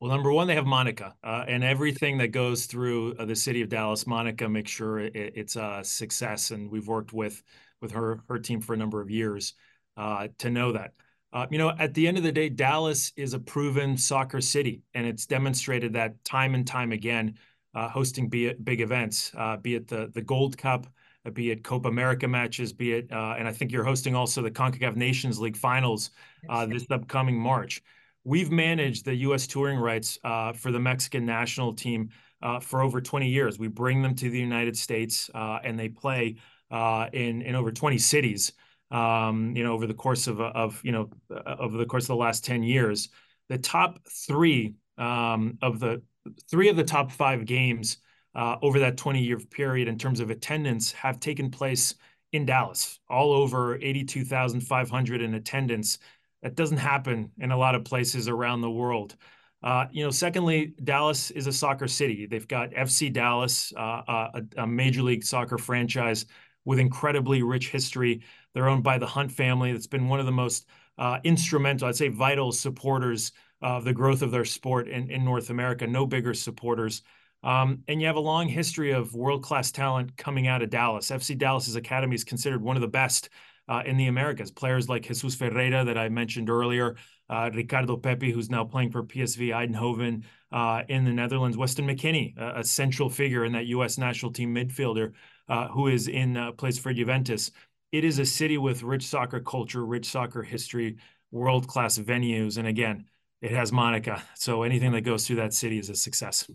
Well, 0.00 0.10
number 0.10 0.32
one, 0.32 0.46
they 0.46 0.54
have 0.54 0.66
Monica, 0.66 1.14
uh, 1.22 1.44
and 1.46 1.62
everything 1.62 2.18
that 2.18 2.28
goes 2.28 2.66
through 2.66 3.16
uh, 3.16 3.26
the 3.26 3.36
city 3.36 3.60
of 3.60 3.68
Dallas, 3.68 4.06
Monica 4.06 4.48
makes 4.48 4.70
sure 4.70 4.98
it, 4.98 5.12
it's 5.14 5.56
a 5.56 5.80
success. 5.84 6.50
And 6.50 6.70
we've 6.70 6.88
worked 6.88 7.12
with 7.12 7.42
with 7.80 7.92
her 7.92 8.20
her 8.28 8.38
team 8.38 8.60
for 8.60 8.74
a 8.74 8.76
number 8.76 9.00
of 9.00 9.10
years 9.10 9.54
uh, 9.96 10.28
to 10.38 10.50
know 10.50 10.72
that. 10.72 10.92
Uh, 11.32 11.46
you 11.48 11.58
know, 11.58 11.72
at 11.78 11.94
the 11.94 12.08
end 12.08 12.16
of 12.16 12.24
the 12.24 12.32
day, 12.32 12.48
Dallas 12.48 13.12
is 13.14 13.34
a 13.34 13.38
proven 13.38 13.96
soccer 13.96 14.40
city, 14.40 14.82
and 14.94 15.06
it's 15.06 15.26
demonstrated 15.26 15.92
that 15.92 16.24
time 16.24 16.56
and 16.56 16.66
time 16.66 16.90
again, 16.90 17.36
uh, 17.74 17.88
hosting 17.88 18.28
big, 18.28 18.64
big 18.64 18.80
events, 18.80 19.30
uh, 19.38 19.56
be 19.58 19.76
it 19.76 19.86
the 19.86 20.10
the 20.12 20.22
Gold 20.22 20.58
Cup, 20.58 20.88
be 21.32 21.50
it 21.50 21.62
Copa 21.62 21.88
America 21.88 22.26
matches, 22.26 22.72
be 22.72 22.92
it, 22.92 23.12
uh, 23.12 23.34
and 23.38 23.46
I 23.46 23.52
think 23.52 23.72
you're 23.72 23.84
hosting 23.84 24.14
also 24.14 24.42
the 24.42 24.50
CONCACAF 24.50 24.96
Nations 24.96 25.38
League 25.38 25.56
finals 25.56 26.10
uh, 26.48 26.66
this 26.66 26.86
upcoming 26.90 27.38
March. 27.38 27.82
We've 28.24 28.50
managed 28.50 29.04
the 29.04 29.14
U.S. 29.16 29.46
touring 29.46 29.78
rights 29.78 30.18
uh, 30.24 30.52
for 30.52 30.72
the 30.72 30.80
Mexican 30.80 31.26
national 31.26 31.74
team 31.74 32.10
uh, 32.42 32.60
for 32.60 32.82
over 32.82 33.00
20 33.00 33.28
years. 33.28 33.58
We 33.58 33.68
bring 33.68 34.02
them 34.02 34.14
to 34.16 34.30
the 34.30 34.38
United 34.38 34.76
States 34.76 35.30
uh, 35.34 35.58
and 35.62 35.78
they 35.78 35.88
play 35.88 36.36
in, 36.70 37.42
in 37.42 37.54
over 37.54 37.72
20 37.72 37.98
cities, 37.98 38.52
um, 38.90 39.54
you 39.56 39.64
know, 39.64 39.72
over 39.72 39.86
the 39.86 39.94
course 39.94 40.26
of, 40.26 40.40
of, 40.40 40.80
you 40.84 40.92
know, 40.92 41.10
over 41.58 41.76
the 41.76 41.86
course 41.86 42.04
of 42.04 42.08
the 42.08 42.16
last 42.16 42.44
10 42.44 42.62
years. 42.62 43.08
The 43.48 43.58
top 43.58 43.98
three 44.08 44.76
um, 44.96 45.58
of 45.62 45.80
the 45.80 46.02
three 46.50 46.68
of 46.68 46.76
the 46.76 46.84
top 46.84 47.10
five 47.10 47.44
games 47.44 47.98
uh, 48.34 48.56
over 48.62 48.78
that 48.78 48.96
20 48.96 49.20
year 49.20 49.38
period 49.38 49.88
in 49.88 49.98
terms 49.98 50.20
of 50.20 50.30
attendance 50.30 50.92
have 50.92 51.20
taken 51.20 51.50
place 51.50 51.94
in 52.32 52.46
Dallas, 52.46 53.00
all 53.08 53.32
over 53.32 53.76
82,500 53.76 55.20
in 55.20 55.34
attendance. 55.34 55.98
That 56.42 56.54
doesn't 56.54 56.78
happen 56.78 57.30
in 57.38 57.50
a 57.50 57.56
lot 57.56 57.74
of 57.74 57.84
places 57.84 58.28
around 58.28 58.60
the 58.60 58.70
world. 58.70 59.16
Uh, 59.62 59.86
you 59.90 60.02
know, 60.02 60.10
secondly, 60.10 60.74
Dallas 60.84 61.30
is 61.32 61.46
a 61.46 61.52
soccer 61.52 61.86
city. 61.86 62.26
They've 62.26 62.48
got 62.48 62.70
FC 62.70 63.12
Dallas, 63.12 63.72
uh, 63.76 64.02
uh, 64.08 64.40
a, 64.56 64.62
a, 64.62 64.66
Major 64.66 65.02
League 65.02 65.22
Soccer 65.22 65.58
franchise 65.58 66.24
with 66.64 66.78
incredibly 66.78 67.42
rich 67.42 67.68
history. 67.68 68.22
They're 68.54 68.70
owned 68.70 68.82
by 68.82 68.96
the 68.96 69.06
Hunt 69.06 69.30
family. 69.30 69.72
That's 69.72 69.86
been 69.86 70.08
one 70.08 70.18
of 70.18 70.24
the 70.24 70.32
most 70.32 70.66
uh, 70.96 71.18
instrumental, 71.24 71.88
I'd 71.88 71.96
say, 71.96 72.08
vital 72.08 72.52
supporters 72.52 73.32
of 73.60 73.84
the 73.84 73.92
growth 73.92 74.22
of 74.22 74.30
their 74.30 74.46
sport 74.46 74.88
in, 74.88 75.10
in 75.10 75.24
North 75.24 75.50
America. 75.50 75.86
No 75.86 76.06
bigger 76.06 76.32
supporters. 76.32 77.02
Um, 77.42 77.82
and 77.88 78.00
you 78.00 78.06
have 78.06 78.16
a 78.16 78.20
long 78.20 78.48
history 78.48 78.92
of 78.92 79.14
world 79.14 79.42
class 79.42 79.72
talent 79.72 80.16
coming 80.16 80.46
out 80.46 80.62
of 80.62 80.70
Dallas. 80.70 81.10
FC 81.10 81.36
Dallas's 81.36 81.76
academy 81.76 82.14
is 82.14 82.24
considered 82.24 82.60
one 82.60 82.76
of 82.76 82.82
the 82.82 82.88
best 82.88 83.30
uh, 83.68 83.82
in 83.86 83.96
the 83.96 84.08
Americas. 84.08 84.50
Players 84.50 84.88
like 84.88 85.04
Jesus 85.04 85.34
Ferreira, 85.34 85.84
that 85.84 85.96
I 85.96 86.08
mentioned 86.08 86.50
earlier, 86.50 86.96
uh, 87.30 87.50
Ricardo 87.54 87.96
Pepi, 87.96 88.32
who's 88.32 88.50
now 88.50 88.64
playing 88.64 88.90
for 88.90 89.04
PSV 89.04 89.48
Eindhoven 89.50 90.24
uh, 90.50 90.82
in 90.88 91.04
the 91.04 91.12
Netherlands, 91.12 91.56
Weston 91.56 91.86
McKennie, 91.86 92.36
a, 92.36 92.58
a, 92.58 92.64
central 92.64 93.08
figure 93.08 93.44
in 93.44 93.52
that 93.52 93.66
U.S. 93.66 93.96
national 93.96 94.32
team 94.32 94.52
midfielder 94.52 95.12
uh, 95.48 95.68
who 95.68 95.86
is 95.86 96.08
in 96.08 96.36
uh, 96.36 96.50
plays 96.52 96.78
for 96.78 96.92
Juventus. 96.92 97.52
It 97.92 98.04
is 98.04 98.18
a 98.18 98.26
city 98.26 98.58
with 98.58 98.82
rich 98.82 99.06
soccer 99.06 99.40
culture, 99.40 99.84
rich 99.86 100.06
soccer 100.06 100.42
history, 100.42 100.96
world 101.30 101.68
class 101.68 101.96
venues, 101.98 102.58
and 102.58 102.66
again, 102.66 103.04
it 103.40 103.52
has 103.52 103.72
Monica. 103.72 104.22
So 104.34 104.64
anything 104.64 104.92
that 104.92 105.02
goes 105.02 105.26
through 105.26 105.36
that 105.36 105.54
city 105.54 105.78
is 105.78 105.88
a 105.88 105.94
success. 105.94 106.50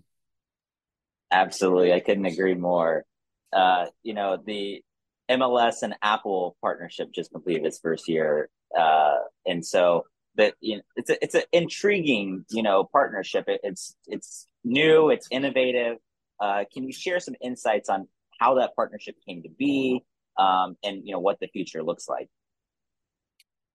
Absolutely, 1.36 1.92
I 1.92 2.00
couldn't 2.00 2.26
agree 2.26 2.54
more. 2.54 3.04
Uh, 3.52 3.88
you 4.04 4.14
know 4.14 4.38
the 4.44 4.82
MLS 5.30 5.82
and 5.82 5.94
Apple 6.02 6.56
partnership 6.62 7.10
just 7.14 7.32
completed 7.32 7.66
its 7.66 7.78
first 7.80 8.08
year, 8.08 8.50
uh, 8.78 9.18
and 9.46 9.66
so 9.66 10.06
that 10.36 10.54
you 10.62 10.78
know 10.78 10.82
it's 10.96 11.10
a, 11.10 11.22
it's 11.22 11.36
an 11.36 11.44
intriguing 11.52 12.46
you 12.50 12.64
know 12.64 12.86
partnership. 12.90 13.50
It, 13.50 13.60
it's 13.64 13.98
it's 14.08 14.48
new, 14.64 15.10
it's 15.10 15.28
innovative. 15.30 15.98
Uh, 16.40 16.64
can 16.74 16.84
you 16.84 16.94
share 16.94 17.20
some 17.20 17.36
insights 17.42 17.90
on 17.90 18.08
how 18.40 18.56
that 18.56 18.74
partnership 18.74 19.16
came 19.28 19.44
to 19.44 19.50
be, 19.50 20.06
um, 20.40 20.78
and 20.86 21.02
you 21.06 21.12
know 21.12 21.20
what 21.20 21.42
the 21.42 21.48
future 21.48 21.84
looks 21.84 22.08
like? 22.08 22.30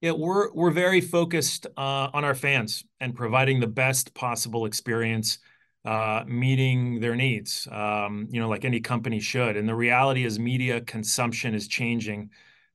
Yeah, 0.00 0.12
we're 0.12 0.50
we're 0.54 0.70
very 0.70 1.02
focused 1.02 1.66
uh, 1.76 2.08
on 2.14 2.24
our 2.24 2.34
fans 2.34 2.84
and 3.00 3.14
providing 3.14 3.60
the 3.60 3.66
best 3.66 4.14
possible 4.14 4.64
experience 4.64 5.40
uh, 5.84 6.24
meeting 6.26 7.00
their 7.00 7.16
needs, 7.16 7.66
um, 7.70 8.28
you 8.30 8.40
know, 8.40 8.48
like 8.48 8.64
any 8.64 8.80
company 8.80 9.20
should. 9.20 9.56
And 9.56 9.68
the 9.68 9.74
reality 9.74 10.24
is, 10.24 10.38
media 10.38 10.80
consumption 10.80 11.54
is 11.54 11.68
changing, 11.68 12.30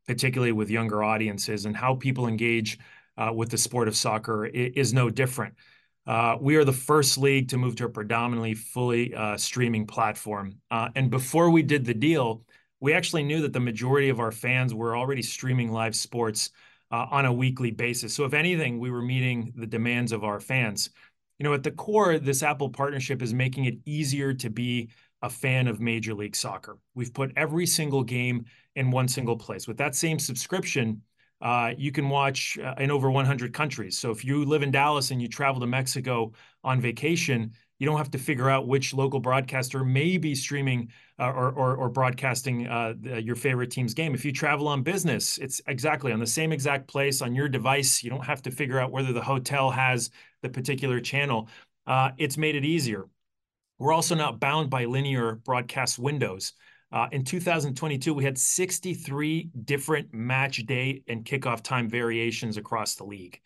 particularly 0.07 0.51
with 0.51 0.69
younger 0.69 1.03
audiences, 1.03 1.65
and 1.65 1.75
how 1.75 1.95
people 1.95 2.27
engage 2.27 2.79
uh, 3.17 3.31
with 3.33 3.50
the 3.50 3.57
sport 3.57 3.88
of 3.88 3.95
soccer 3.95 4.45
is, 4.45 4.93
no 4.93 5.09
different. 5.09 5.53
Uh, 6.07 6.35
we 6.39 6.55
are 6.55 6.63
the 6.63 6.74
first 6.74 7.17
league 7.17 7.47
to 7.50 7.57
move 7.57 7.75
to 7.75 7.85
a 7.85 7.89
predominantly 7.89 8.53
fully 8.53 9.13
uh, 9.13 9.38
streaming 9.38 9.88
platform. 9.88 10.55
Uh, 10.69 10.89
and 10.95 11.09
before 11.09 11.50
we 11.50 11.62
did 11.62 11.85
the 11.85 11.93
deal, 11.93 12.43
we 12.79 12.93
actually 12.93 13.24
knew 13.24 13.41
that 13.41 13.53
the 13.53 13.59
majority 13.59 14.09
of 14.09 14.19
our 14.19 14.31
fans 14.31 14.74
were 14.74 14.97
already 14.97 15.21
streaming 15.21 15.71
live 15.71 15.95
sports 15.95 16.50
on 16.91 17.25
a 17.25 17.33
weekly 17.33 17.71
basis. 17.71 18.13
So, 18.13 18.24
if 18.24 18.33
anything, 18.33 18.79
we 18.79 18.89
were 18.89 19.01
meeting 19.01 19.51
the 19.57 19.67
demands 19.67 20.13
of 20.13 20.24
our 20.24 20.39
fans 20.39 20.91
you 21.39 21.43
know, 21.43 21.53
at 21.53 21.63
the 21.63 21.71
core, 21.71 22.17
this 22.17 22.43
Apple 22.43 22.69
partnership 22.69 23.21
is 23.21 23.33
making 23.33 23.65
it 23.65 23.75
easier 23.85 24.33
to 24.33 24.49
be 24.49 24.89
a 25.21 25.29
fan 25.29 25.67
of 25.67 25.79
Major 25.79 26.13
League 26.13 26.35
Soccer. 26.35 26.77
We've 26.93 27.13
put 27.13 27.31
every 27.35 27.65
single 27.65 28.03
game 28.03 28.45
in 28.75 28.91
one 28.91 29.07
single 29.07 29.37
place. 29.37 29.67
With 29.67 29.77
that 29.77 29.95
same 29.95 30.19
subscription, 30.19 31.01
uh, 31.41 31.71
you 31.77 31.91
can 31.91 32.09
watch 32.09 32.57
uh, 32.59 32.75
in 32.77 32.91
over 32.91 33.11
100 33.11 33.53
countries. 33.53 33.97
So 33.97 34.11
if 34.11 34.23
you 34.23 34.45
live 34.45 34.63
in 34.63 34.71
Dallas 34.71 35.11
and 35.11 35.21
you 35.21 35.27
travel 35.27 35.59
to 35.61 35.67
Mexico 35.67 36.31
on 36.63 36.79
vacation, 36.79 37.51
you 37.79 37.86
don't 37.86 37.98
have 37.98 38.12
to 38.12 38.17
figure 38.17 38.50
out 38.50 38.67
which 38.67 38.94
local 38.94 39.20
broadcaster 39.20 39.84
may 39.84 40.17
be 40.17 40.34
streaming 40.34 40.89
uh, 41.20 41.32
or, 41.32 41.51
or, 41.51 41.75
or, 41.75 41.89
broadcasting 41.89 42.68
uh, 42.68 42.94
the, 43.00 43.22
your 43.22 43.35
favorite 43.35 43.72
team's 43.72 43.94
game. 43.94 44.14
If 44.14 44.25
you 44.25 44.31
travel 44.31 44.68
on 44.68 44.83
business, 44.83 45.38
it's 45.38 45.61
exactly 45.68 46.11
on 46.11 46.20
the 46.20 46.27
same 46.27 46.51
exact 46.51 46.88
place 46.88 47.22
on 47.22 47.35
your 47.35 47.48
device. 47.48 48.03
You 48.03 48.09
don't 48.09 48.25
have 48.25 48.42
to 48.44 48.51
figure 48.51 48.79
out 48.79 48.92
whether 48.92 49.14
the 49.14 49.22
hotel 49.22 49.72
has 49.72 50.09
the 50.42 50.50
particular 50.50 51.00
channel. 51.00 51.50
Uh, 51.88 52.11
it's 52.18 52.38
made 52.38 52.55
it 52.55 52.66
easier. 52.66 53.05
We're 53.77 53.94
also 53.94 54.16
not 54.16 54.40
bound 54.40 54.70
by 54.70 54.85
linear 54.85 55.35
broadcast 55.35 56.00
windows. 56.00 56.53
Uh, 56.92 57.07
in 57.11 57.24
2022, 57.24 58.14
we 58.14 58.24
had 58.24 58.38
63 58.38 59.50
different 59.66 60.14
match 60.14 60.66
day 60.66 61.03
and 61.07 61.25
kickoff 61.25 61.61
time 61.61 61.90
variations 61.90 62.57
across 62.57 62.96
the 62.96 63.03
league. 63.03 63.42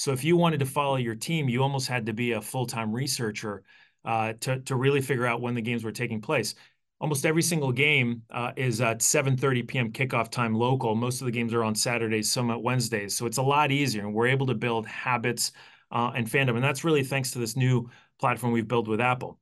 So 0.00 0.12
if 0.12 0.24
you 0.24 0.34
wanted 0.34 0.60
to 0.60 0.64
follow 0.64 0.96
your 0.96 1.14
team, 1.14 1.50
you 1.50 1.62
almost 1.62 1.86
had 1.86 2.06
to 2.06 2.14
be 2.14 2.32
a 2.32 2.40
full-time 2.40 2.90
researcher 2.90 3.62
uh, 4.02 4.32
to 4.40 4.58
to 4.60 4.74
really 4.74 5.02
figure 5.02 5.26
out 5.26 5.42
when 5.42 5.54
the 5.54 5.60
games 5.60 5.84
were 5.84 5.92
taking 5.92 6.22
place. 6.22 6.54
Almost 7.02 7.26
every 7.26 7.42
single 7.42 7.70
game 7.70 8.22
uh, 8.30 8.52
is 8.56 8.80
at 8.80 9.00
7:30 9.00 9.68
p.m. 9.68 9.92
kickoff 9.92 10.30
time 10.30 10.54
local. 10.54 10.94
Most 10.94 11.20
of 11.20 11.26
the 11.26 11.30
games 11.30 11.52
are 11.52 11.62
on 11.62 11.74
Saturdays, 11.74 12.32
some 12.32 12.50
at 12.50 12.62
Wednesdays. 12.62 13.14
So 13.14 13.26
it's 13.26 13.36
a 13.36 13.42
lot 13.42 13.70
easier, 13.72 14.06
and 14.06 14.14
we're 14.14 14.28
able 14.28 14.46
to 14.46 14.54
build 14.54 14.86
habits 14.86 15.52
uh, 15.90 16.12
and 16.14 16.26
fandom, 16.26 16.54
and 16.54 16.64
that's 16.64 16.82
really 16.82 17.04
thanks 17.04 17.32
to 17.32 17.38
this 17.38 17.54
new 17.54 17.90
platform 18.18 18.54
we've 18.54 18.68
built 18.68 18.88
with 18.88 19.02
Apple. 19.02 19.39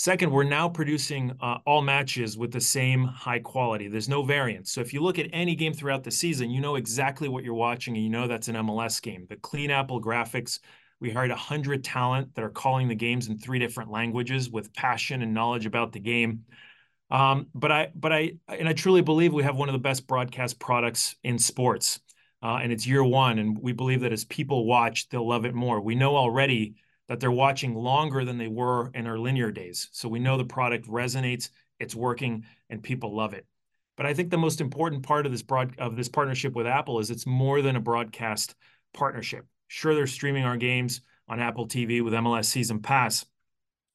Second, 0.00 0.30
we're 0.30 0.44
now 0.44 0.66
producing 0.66 1.30
uh, 1.42 1.58
all 1.66 1.82
matches 1.82 2.38
with 2.38 2.50
the 2.50 2.60
same 2.60 3.04
high 3.04 3.38
quality. 3.38 3.86
There's 3.86 4.08
no 4.08 4.22
variance. 4.22 4.72
So 4.72 4.80
if 4.80 4.94
you 4.94 5.02
look 5.02 5.18
at 5.18 5.28
any 5.30 5.54
game 5.54 5.74
throughout 5.74 6.04
the 6.04 6.10
season, 6.10 6.48
you 6.50 6.62
know 6.62 6.76
exactly 6.76 7.28
what 7.28 7.44
you're 7.44 7.52
watching 7.52 7.94
and 7.94 8.02
you 8.02 8.08
know 8.08 8.26
that's 8.26 8.48
an 8.48 8.54
MLS 8.54 9.02
game. 9.02 9.26
The 9.28 9.36
clean 9.36 9.70
Apple 9.70 10.00
graphics, 10.00 10.58
we 11.00 11.10
hired 11.10 11.28
100 11.28 11.84
talent 11.84 12.34
that 12.34 12.42
are 12.42 12.48
calling 12.48 12.88
the 12.88 12.94
games 12.94 13.28
in 13.28 13.36
three 13.36 13.58
different 13.58 13.90
languages 13.90 14.48
with 14.48 14.72
passion 14.72 15.20
and 15.20 15.34
knowledge 15.34 15.66
about 15.66 15.92
the 15.92 16.00
game. 16.00 16.44
Um, 17.10 17.48
but 17.54 17.70
I, 17.70 17.88
but 17.94 18.10
I, 18.10 18.32
and 18.48 18.70
I 18.70 18.72
truly 18.72 19.02
believe 19.02 19.34
we 19.34 19.42
have 19.42 19.56
one 19.56 19.68
of 19.68 19.74
the 19.74 19.78
best 19.78 20.06
broadcast 20.06 20.58
products 20.58 21.14
in 21.24 21.38
sports, 21.38 22.00
uh, 22.42 22.58
and 22.62 22.72
it's 22.72 22.86
year 22.86 23.04
one. 23.04 23.38
And 23.38 23.58
we 23.60 23.72
believe 23.72 24.00
that 24.00 24.14
as 24.14 24.24
people 24.24 24.64
watch, 24.64 25.10
they'll 25.10 25.28
love 25.28 25.44
it 25.44 25.52
more. 25.52 25.78
We 25.78 25.94
know 25.94 26.16
already 26.16 26.76
that 27.10 27.18
they're 27.18 27.32
watching 27.32 27.74
longer 27.74 28.24
than 28.24 28.38
they 28.38 28.46
were 28.46 28.88
in 28.94 29.04
our 29.08 29.18
linear 29.18 29.50
days. 29.50 29.88
So 29.90 30.08
we 30.08 30.20
know 30.20 30.38
the 30.38 30.44
product 30.44 30.86
resonates, 30.86 31.50
it's 31.80 31.96
working, 31.96 32.44
and 32.68 32.80
people 32.80 33.16
love 33.16 33.34
it. 33.34 33.46
But 33.96 34.06
I 34.06 34.14
think 34.14 34.30
the 34.30 34.38
most 34.38 34.60
important 34.60 35.02
part 35.02 35.26
of 35.26 35.32
this 35.32 35.42
broad 35.42 35.76
of 35.80 35.96
this 35.96 36.08
partnership 36.08 36.54
with 36.54 36.68
Apple 36.68 37.00
is 37.00 37.10
it's 37.10 37.26
more 37.26 37.62
than 37.62 37.74
a 37.74 37.80
broadcast 37.80 38.54
partnership. 38.94 39.44
Sure, 39.66 39.92
they're 39.92 40.06
streaming 40.06 40.44
our 40.44 40.56
games 40.56 41.00
on 41.28 41.40
Apple 41.40 41.66
TV 41.66 42.00
with 42.00 42.12
MLS 42.12 42.44
Season 42.44 42.80
Pass, 42.80 43.26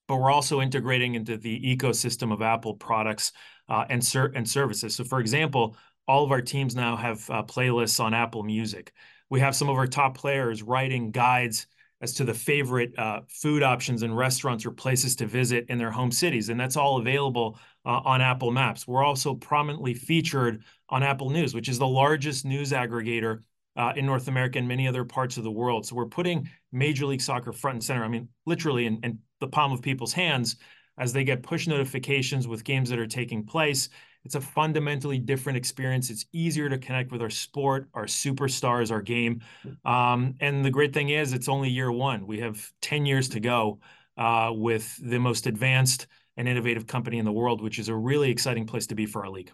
but 0.09 0.17
we're 0.17 0.29
also 0.29 0.59
integrating 0.59 1.15
into 1.15 1.37
the 1.37 1.57
ecosystem 1.61 2.33
of 2.33 2.41
Apple 2.41 2.73
products 2.73 3.31
uh, 3.69 3.85
and 3.89 4.03
ser- 4.03 4.33
and 4.35 4.47
services. 4.47 4.93
So, 4.93 5.05
for 5.05 5.21
example, 5.21 5.77
all 6.05 6.25
of 6.25 6.31
our 6.31 6.41
teams 6.41 6.75
now 6.75 6.97
have 6.97 7.29
uh, 7.29 7.43
playlists 7.43 8.03
on 8.03 8.13
Apple 8.13 8.43
Music. 8.43 8.91
We 9.29 9.39
have 9.39 9.55
some 9.55 9.69
of 9.69 9.77
our 9.77 9.87
top 9.87 10.17
players 10.17 10.61
writing 10.61 11.11
guides 11.11 11.65
as 12.01 12.13
to 12.13 12.23
the 12.23 12.33
favorite 12.33 12.97
uh, 12.99 13.21
food 13.29 13.63
options 13.63 14.03
and 14.03 14.15
restaurants 14.15 14.65
or 14.65 14.71
places 14.71 15.15
to 15.15 15.25
visit 15.25 15.65
in 15.69 15.77
their 15.77 15.91
home 15.91 16.11
cities. 16.11 16.49
And 16.49 16.59
that's 16.59 16.77
all 16.77 16.97
available 16.97 17.57
uh, 17.85 18.01
on 18.03 18.21
Apple 18.21 18.51
Maps. 18.51 18.87
We're 18.87 19.03
also 19.03 19.33
prominently 19.33 19.93
featured 19.93 20.63
on 20.89 21.03
Apple 21.03 21.29
News, 21.29 21.53
which 21.53 21.69
is 21.69 21.79
the 21.79 21.87
largest 21.87 22.45
news 22.45 22.71
aggregator 22.71 23.39
uh, 23.77 23.93
in 23.95 24.05
North 24.05 24.27
America 24.27 24.59
and 24.59 24.67
many 24.67 24.87
other 24.87 25.03
parts 25.03 25.37
of 25.37 25.43
the 25.43 25.51
world. 25.51 25.85
So 25.85 25.95
we're 25.95 26.05
putting 26.05 26.49
Major 26.71 27.05
League 27.05 27.21
Soccer 27.21 27.51
front 27.51 27.75
and 27.75 27.83
center. 27.83 28.03
I 28.03 28.07
mean, 28.07 28.29
literally 28.45 28.85
in, 28.85 28.99
in 29.03 29.19
the 29.39 29.47
palm 29.47 29.71
of 29.71 29.81
people's 29.81 30.13
hands 30.13 30.57
as 30.97 31.11
they 31.11 31.23
get 31.23 31.43
push 31.43 31.67
notifications 31.67 32.47
with 32.47 32.63
games 32.63 32.89
that 32.89 32.99
are 32.99 33.07
taking 33.07 33.45
place 33.45 33.89
it's 34.25 34.35
a 34.35 34.41
fundamentally 34.41 35.19
different 35.19 35.57
experience. 35.57 36.09
It's 36.09 36.25
easier 36.33 36.67
to 36.67 36.77
connect 36.77 37.11
with 37.11 37.21
our 37.21 37.29
sport, 37.29 37.87
our 37.93 38.05
superstars, 38.05 38.91
our 38.91 39.01
game. 39.01 39.41
Um, 39.85 40.35
and 40.41 40.65
the 40.65 40.71
great 40.71 40.93
thing 40.93 41.09
is, 41.09 41.31
it's 41.31 41.47
only 41.47 41.69
year 41.69 41.91
one. 41.91 42.25
We 42.25 42.39
have 42.39 42.71
10 42.81 43.05
years 43.05 43.29
to 43.29 43.39
go 43.39 43.79
uh, 44.17 44.51
with 44.53 44.97
the 45.01 45.19
most 45.19 45.45
advanced 45.45 46.07
and 46.37 46.47
innovative 46.47 46.87
company 46.87 47.19
in 47.19 47.25
the 47.25 47.31
world, 47.31 47.61
which 47.61 47.79
is 47.79 47.87
a 47.87 47.95
really 47.95 48.31
exciting 48.31 48.65
place 48.65 48.87
to 48.87 48.95
be 48.95 49.05
for 49.05 49.23
our 49.23 49.29
league. 49.29 49.51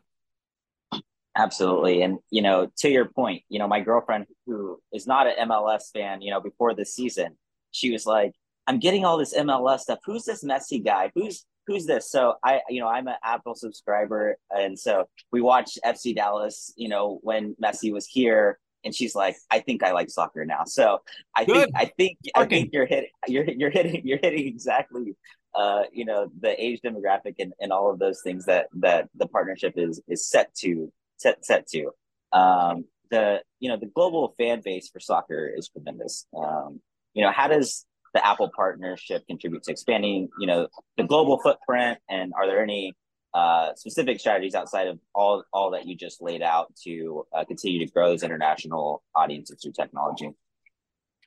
Absolutely. 1.37 2.01
And, 2.01 2.19
you 2.29 2.41
know, 2.41 2.69
to 2.77 2.89
your 2.89 3.05
point, 3.05 3.43
you 3.49 3.59
know, 3.59 3.67
my 3.67 3.79
girlfriend 3.81 4.25
who 4.45 4.79
is 4.93 5.07
not 5.07 5.27
an 5.27 5.49
MLS 5.49 5.91
fan, 5.93 6.21
you 6.21 6.31
know, 6.31 6.41
before 6.41 6.73
the 6.73 6.85
season, 6.85 7.37
she 7.71 7.91
was 7.91 8.05
like, 8.05 8.33
I'm 8.67 8.79
getting 8.79 9.05
all 9.05 9.17
this 9.17 9.33
MLS 9.33 9.81
stuff. 9.81 9.99
Who's 10.05 10.23
this 10.23 10.43
Messi 10.43 10.83
guy? 10.83 11.11
Who's 11.15 11.45
who's 11.67 11.85
this? 11.85 12.09
So 12.09 12.35
I, 12.43 12.61
you 12.69 12.79
know, 12.79 12.87
I'm 12.87 13.07
an 13.07 13.15
Apple 13.23 13.55
subscriber, 13.55 14.37
and 14.49 14.77
so 14.77 15.05
we 15.31 15.41
watched 15.41 15.79
FC 15.85 16.15
Dallas, 16.15 16.73
you 16.75 16.89
know, 16.89 17.19
when 17.23 17.55
Messi 17.61 17.91
was 17.91 18.07
here, 18.07 18.59
and 18.83 18.93
she's 18.93 19.15
like, 19.15 19.35
I 19.49 19.59
think 19.59 19.83
I 19.83 19.91
like 19.91 20.09
soccer 20.09 20.45
now. 20.45 20.63
So 20.65 20.99
I 21.35 21.45
Good. 21.45 21.55
think, 21.55 21.75
I 21.75 21.85
think, 21.97 22.17
I 22.35 22.45
think 22.45 22.69
you're 22.73 22.85
hitting, 22.85 23.09
you're 23.27 23.49
you're 23.49 23.69
hitting, 23.69 24.01
you're 24.05 24.19
hitting 24.21 24.47
exactly, 24.47 25.15
uh, 25.55 25.83
you 25.91 26.05
know, 26.05 26.29
the 26.39 26.61
age 26.63 26.79
demographic 26.83 27.35
and, 27.39 27.53
and 27.59 27.71
all 27.71 27.91
of 27.91 27.99
those 27.99 28.21
things 28.23 28.45
that 28.45 28.67
that 28.79 29.09
the 29.15 29.27
partnership 29.27 29.73
is 29.75 30.01
is 30.07 30.27
set 30.27 30.53
to 30.55 30.91
set 31.17 31.45
set 31.45 31.67
to. 31.67 31.91
Um, 32.33 32.85
the 33.11 33.41
you 33.59 33.69
know 33.69 33.77
the 33.77 33.87
global 33.87 34.33
fan 34.37 34.61
base 34.63 34.89
for 34.89 34.99
soccer 34.99 35.51
is 35.55 35.69
tremendous. 35.69 36.25
Um, 36.35 36.81
you 37.13 37.23
know, 37.23 37.31
how 37.31 37.47
does 37.47 37.85
the 38.13 38.25
Apple 38.25 38.49
partnership 38.55 39.25
contribute 39.27 39.63
to 39.63 39.71
expanding 39.71 40.29
you 40.39 40.47
know 40.47 40.67
the 40.97 41.03
global 41.03 41.39
footprint? 41.41 41.99
And 42.09 42.33
are 42.35 42.47
there 42.47 42.61
any 42.61 42.93
uh, 43.33 43.73
specific 43.75 44.19
strategies 44.19 44.55
outside 44.55 44.87
of 44.87 44.99
all 45.15 45.43
all 45.53 45.71
that 45.71 45.85
you 45.85 45.95
just 45.95 46.21
laid 46.21 46.41
out 46.41 46.73
to 46.83 47.25
uh, 47.33 47.45
continue 47.45 47.85
to 47.85 47.91
grow 47.91 48.09
those 48.09 48.23
international 48.23 49.03
audiences 49.15 49.59
through 49.61 49.73
technology? 49.73 50.29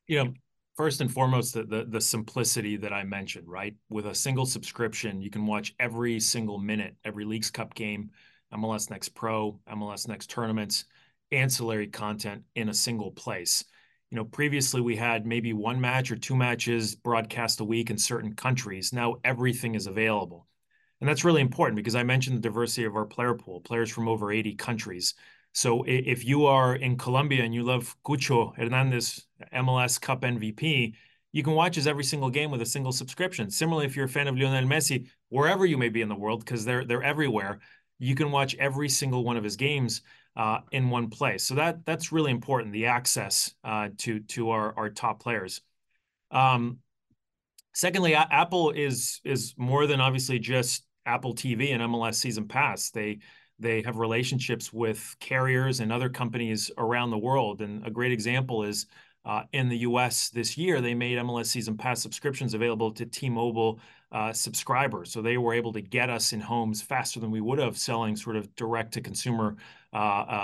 You 0.07 0.25
know, 0.25 0.35
first 0.77 1.01
and 1.01 1.11
foremost, 1.11 1.55
the, 1.55 1.65
the, 1.65 1.85
the 1.89 2.01
simplicity 2.01 2.77
that 2.77 2.93
I 2.93 3.05
mentioned, 3.05 3.49
right? 3.49 3.75
With 3.89 4.07
a 4.07 4.15
single 4.15 4.47
subscription, 4.47 5.23
you 5.23 5.31
can 5.31 5.47
watch 5.47 5.75
every 5.79 6.21
single 6.21 6.59
minute, 6.59 6.97
every 7.05 7.25
Leagues 7.25 7.51
Cup 7.51 7.75
game, 7.75 8.11
MLS 8.53 8.91
Next 8.91 9.11
Pro, 9.11 9.59
MLS 9.71 10.09
Next 10.09 10.29
tournaments, 10.29 10.85
ancillary 11.33 11.87
content 11.87 12.43
in 12.55 12.69
a 12.69 12.75
single 12.75 13.11
place. 13.13 13.65
You 14.15 14.21
know, 14.21 14.27
previously 14.27 14.81
we 14.81 14.95
had 14.95 15.27
maybe 15.27 15.53
one 15.53 15.81
match 15.81 16.13
or 16.13 16.15
two 16.15 16.37
matches 16.37 16.95
broadcast 16.95 17.59
a 17.59 17.65
week 17.65 17.91
in 17.91 17.99
certain 17.99 18.33
countries. 18.37 18.93
Now 18.93 19.17
everything 19.25 19.75
is 19.75 19.89
available. 19.89 20.47
And 21.01 21.09
that's 21.09 21.25
really 21.25 21.41
important 21.41 21.75
because 21.75 21.97
I 21.97 22.05
mentioned 22.05 22.37
the 22.37 22.41
diversity 22.41 22.85
of 22.85 22.95
our 22.95 23.07
player 23.07 23.35
pool, 23.35 23.61
players 23.61 23.91
from 23.91 24.07
over 24.07 24.31
80 24.31 24.55
countries. 24.55 25.15
So 25.53 25.83
if 25.83 26.25
you 26.25 26.47
are 26.47 26.77
in 26.77 26.97
Colombia 26.97 27.43
and 27.43 27.53
you 27.53 27.65
love 27.65 27.97
Cucho 28.07 28.57
Hernandez, 28.57 29.27
MLS 29.53 30.01
Cup 30.01 30.23
MVP, 30.23 30.95
you 31.33 31.43
can 31.43 31.55
watch 31.55 31.75
his 31.75 31.89
every 31.89 32.05
single 32.05 32.31
game 32.31 32.53
with 32.53 32.63
a 32.63 32.67
single 32.67 32.93
subscription. 32.93 33.51
Similarly, 33.51 33.87
if 33.87 33.97
you're 33.97 34.07
a 34.07 34.09
fan 34.09 34.29
of 34.29 34.37
Lionel 34.39 34.63
Messi, 34.63 35.09
wherever 35.31 35.67
you 35.67 35.77
may 35.77 35.89
be 35.89 36.03
in 36.03 36.09
the 36.09 36.15
world, 36.15 36.45
because 36.45 36.65
they're 36.65 36.85
they're 36.85 37.03
everywhere, 37.03 37.59
you 37.99 38.15
can 38.15 38.31
watch 38.31 38.55
every 38.61 38.89
single 38.89 39.25
one 39.25 39.37
of 39.37 39.43
his 39.43 39.57
games 39.57 40.03
uh, 40.37 40.59
in 40.73 40.91
one 40.91 41.09
place. 41.11 41.45
So 41.45 41.55
that 41.55 41.85
that's 41.85 42.13
really 42.13 42.31
important. 42.31 42.73
The 42.73 42.87
access 42.87 43.55
uh, 43.63 43.89
to 43.99 44.21
to 44.21 44.51
our 44.51 44.77
our 44.77 44.91
top 44.91 45.21
players. 45.21 45.61
Um, 46.31 46.79
secondly, 47.75 48.15
Apple 48.15 48.71
is 48.71 49.21
is 49.25 49.55
more 49.57 49.87
than 49.87 50.01
obviously 50.01 50.39
just 50.39 50.85
Apple 51.07 51.35
TV 51.35 51.73
and 51.73 51.83
MLS 51.83 52.15
Season 52.15 52.49
Pass. 52.49 52.91
They 52.91 53.19
they 53.59 53.83
have 53.83 53.99
relationships 53.99 54.73
with 54.73 55.15
carriers 55.21 55.81
and 55.81 55.93
other 55.93 56.09
companies 56.09 56.71
around 56.77 57.11
the 57.11 57.19
world. 57.19 57.61
And 57.61 57.87
a 57.87 57.91
great 57.91 58.13
example 58.13 58.65
is 58.65 58.87
uh, 59.25 59.43
in 59.53 59.69
the 59.69 59.79
US 59.79 60.29
this 60.29 60.59
year, 60.59 60.81
they 60.81 60.95
made 60.95 61.19
MLS 61.19 61.47
Season 61.47 61.77
Pass 61.77 62.03
subscriptions 62.03 62.55
available 62.55 62.91
to 62.93 63.07
T 63.07 63.31
Mobile 63.31 63.81
uh, 64.13 64.33
subscribers. 64.33 65.13
So 65.13 65.23
they 65.23 65.39
were 65.39 65.55
able 65.55 65.73
to 65.73 65.81
get 65.81 66.11
us 66.11 66.33
in 66.33 66.41
homes 66.41 66.83
faster 66.83 67.21
than 67.21 67.31
we 67.31 67.41
would 67.41 67.59
have 67.59 67.79
selling 67.79 68.17
sort 68.17 68.37
of 68.37 68.55
direct 68.55 68.93
to 68.95 69.01
consumer 69.01 69.57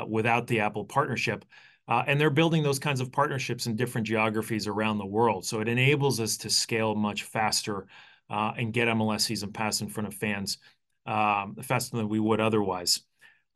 without 0.08 0.46
the 0.46 0.60
Apple 0.60 0.84
partnership. 0.84 1.44
Uh, 1.90 2.04
and 2.06 2.20
they're 2.20 2.30
building 2.30 2.62
those 2.62 2.78
kinds 2.78 3.00
of 3.00 3.10
partnerships 3.10 3.66
in 3.66 3.74
different 3.74 4.06
geographies 4.06 4.68
around 4.68 4.98
the 4.98 5.06
world. 5.06 5.44
So 5.44 5.60
it 5.60 5.66
enables 5.66 6.20
us 6.20 6.36
to 6.38 6.50
scale 6.50 6.94
much 6.94 7.24
faster 7.24 7.88
uh, 8.30 8.52
and 8.56 8.72
get 8.72 8.86
MLS 8.86 9.22
Season 9.22 9.52
Pass 9.52 9.80
in 9.80 9.88
front 9.88 10.06
of 10.06 10.14
fans 10.14 10.58
um, 11.04 11.56
faster 11.62 11.96
than 11.96 12.08
we 12.08 12.20
would 12.20 12.40
otherwise. 12.40 13.00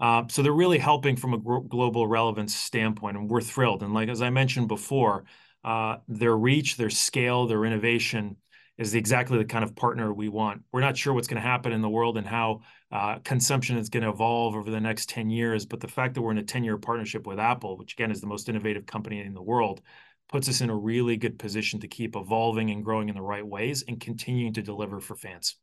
Uh, 0.00 0.24
so 0.28 0.42
they're 0.42 0.52
really 0.52 0.78
helping 0.78 1.14
from 1.14 1.34
a 1.34 1.38
global 1.38 2.08
relevance 2.08 2.54
standpoint, 2.54 3.16
and 3.16 3.30
we're 3.30 3.40
thrilled. 3.40 3.84
And 3.84 3.94
like 3.94 4.08
as 4.08 4.20
I 4.20 4.30
mentioned 4.30 4.66
before, 4.66 5.24
uh, 5.62 5.98
their 6.08 6.36
reach, 6.36 6.76
their 6.76 6.90
scale, 6.90 7.46
their 7.46 7.64
innovation 7.64 8.36
is 8.76 8.94
exactly 8.94 9.38
the 9.38 9.44
kind 9.44 9.64
of 9.64 9.76
partner 9.76 10.12
we 10.12 10.28
want. 10.28 10.62
We're 10.72 10.80
not 10.80 10.96
sure 10.96 11.12
what's 11.12 11.28
going 11.28 11.40
to 11.40 11.48
happen 11.48 11.72
in 11.72 11.80
the 11.80 11.88
world 11.88 12.18
and 12.18 12.26
how 12.26 12.62
uh, 12.90 13.18
consumption 13.24 13.78
is 13.78 13.88
going 13.88 14.02
to 14.02 14.10
evolve 14.10 14.56
over 14.56 14.70
the 14.70 14.80
next 14.80 15.08
10 15.10 15.30
years, 15.30 15.64
but 15.64 15.80
the 15.80 15.88
fact 15.88 16.14
that 16.14 16.22
we're 16.22 16.32
in 16.32 16.38
a 16.38 16.42
10-year 16.42 16.78
partnership 16.78 17.26
with 17.26 17.38
Apple, 17.38 17.78
which 17.78 17.92
again 17.92 18.10
is 18.10 18.20
the 18.20 18.26
most 18.26 18.48
innovative 18.48 18.86
company 18.86 19.20
in 19.20 19.34
the 19.34 19.42
world, 19.42 19.80
puts 20.28 20.48
us 20.48 20.60
in 20.60 20.70
a 20.70 20.76
really 20.76 21.16
good 21.16 21.38
position 21.38 21.78
to 21.80 21.88
keep 21.88 22.16
evolving 22.16 22.70
and 22.70 22.84
growing 22.84 23.08
in 23.08 23.14
the 23.14 23.22
right 23.22 23.46
ways 23.46 23.84
and 23.86 24.00
continuing 24.00 24.52
to 24.54 24.62
deliver 24.62 24.98
for 25.00 25.14
fans. 25.14 25.56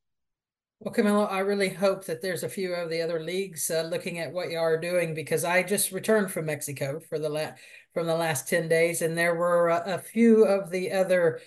Well, 0.79 0.93
Camilo, 0.93 1.29
I 1.29 1.39
really 1.39 1.69
hope 1.69 2.05
that 2.05 2.23
there's 2.23 2.41
a 2.41 2.49
few 2.49 2.73
of 2.73 2.89
the 2.89 3.03
other 3.03 3.19
leagues 3.19 3.69
uh, 3.69 3.83
looking 3.83 4.17
at 4.17 4.31
what 4.31 4.49
you 4.49 4.57
are 4.57 4.79
doing 4.79 5.13
because 5.13 5.43
I 5.43 5.61
just 5.61 5.91
returned 5.91 6.31
from 6.31 6.47
Mexico 6.47 6.99
for 6.99 7.19
the 7.19 7.29
la- 7.29 7.51
from 7.93 8.07
the 8.07 8.15
last 8.15 8.47
10 8.47 8.67
days 8.67 9.03
and 9.03 9.15
there 9.15 9.35
were 9.35 9.69
a, 9.69 9.95
a 9.95 9.97
few 9.99 10.45
of 10.45 10.71
the 10.71 10.91
other 10.91 11.39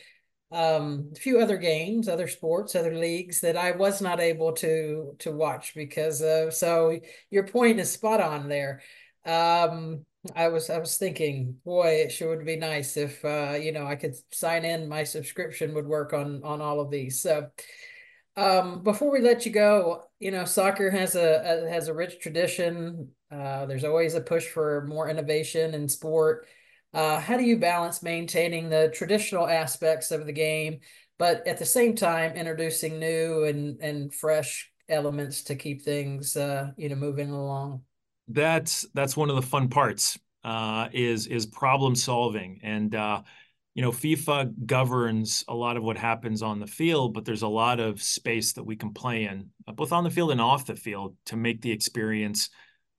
um 0.55 1.11
a 1.15 1.19
few 1.19 1.41
other 1.41 1.57
games 1.57 2.09
other 2.09 2.29
sports 2.29 2.75
other 2.75 2.95
leagues 2.95 3.41
that 3.41 3.57
i 3.57 3.73
was 3.73 4.01
not 4.01 4.21
able 4.21 4.53
to 4.53 5.15
to 5.19 5.33
watch 5.33 5.75
because 5.75 6.23
of 6.23 6.55
so 6.55 6.99
your 7.31 7.47
point 7.47 7.81
is 7.81 7.91
spot 7.91 8.21
on 8.21 8.49
there 8.49 8.81
um 9.27 10.05
i 10.37 10.49
was 10.49 10.71
i 10.71 10.79
was 10.79 10.97
thinking 10.97 11.57
boy 11.65 11.89
it 11.89 12.13
sure 12.13 12.37
would 12.37 12.47
be 12.47 12.57
nice 12.57 12.97
if 12.97 13.25
uh 13.25 13.57
you 13.61 13.73
know 13.73 13.87
i 13.87 13.97
could 13.97 14.15
sign 14.33 14.65
in 14.65 14.89
my 14.89 15.03
subscription 15.03 15.75
would 15.75 15.87
work 15.87 16.13
on 16.13 16.41
on 16.45 16.61
all 16.61 16.81
of 16.81 16.91
these 16.91 17.21
so 17.21 17.51
um, 18.37 18.83
before 18.83 19.13
we 19.13 19.21
let 19.21 19.47
you 19.47 19.53
go, 19.53 20.05
you 20.19 20.31
know, 20.31 20.45
soccer 20.45 20.91
has 20.91 21.15
a, 21.15 21.65
a 21.65 21.71
has 21.71 21.89
a 21.89 21.95
rich 21.95 22.19
tradition. 22.21 23.11
Uh, 23.31 23.67
there's 23.67 23.85
always 23.85 24.15
a 24.15 24.21
push 24.21 24.47
for 24.47 24.85
more 24.89 25.09
innovation 25.09 25.75
in 25.75 25.89
sport. 25.89 26.47
Uh, 26.95 27.21
how 27.21 27.37
do 27.37 27.45
you 27.45 27.59
balance 27.59 28.03
maintaining 28.03 28.69
the 28.69 28.91
traditional 28.95 29.49
aspects 29.49 30.11
of 30.11 30.27
the 30.27 30.33
game, 30.33 30.81
but 31.19 31.47
at 31.47 31.59
the 31.59 31.65
same 31.65 31.95
time 31.95 32.33
introducing 32.33 32.99
new 32.99 33.45
and 33.45 33.81
and 33.81 34.15
fresh 34.15 34.71
elements 34.89 35.43
to 35.43 35.55
keep 35.55 35.83
things, 35.83 36.37
uh, 36.37 36.71
you 36.77 36.89
know, 36.89 36.95
moving 36.97 37.31
along? 37.31 37.83
That's 38.29 38.87
that's 38.95 39.17
one 39.17 39.31
of 39.31 39.37
the 39.37 39.43
fun 39.43 39.69
parts. 39.69 40.19
Uh, 40.45 40.89
is 40.93 41.27
is 41.27 41.47
problem 41.47 41.95
solving 41.95 42.61
and 42.63 42.95
uh, 42.95 43.23
you 43.75 43.83
know, 43.83 43.91
FIFA 43.91 44.67
governs 44.67 45.45
a 45.49 45.55
lot 45.55 45.77
of 45.77 45.83
what 45.83 45.97
happens 45.99 46.43
on 46.43 46.61
the 46.61 46.67
field, 46.67 47.13
but 47.13 47.25
there's 47.25 47.43
a 47.43 47.49
lot 47.49 47.81
of 47.81 48.01
space 48.01 48.53
that 48.53 48.63
we 48.63 48.77
can 48.77 48.93
play 48.93 49.25
in, 49.25 49.51
uh, 49.67 49.73
both 49.73 49.93
on 49.93 50.05
the 50.05 50.11
field 50.11 50.31
and 50.31 50.41
off 50.41 50.67
the 50.67 50.77
field, 50.77 51.17
to 51.27 51.37
make 51.37 51.61
the 51.61 51.73
experience 51.73 52.51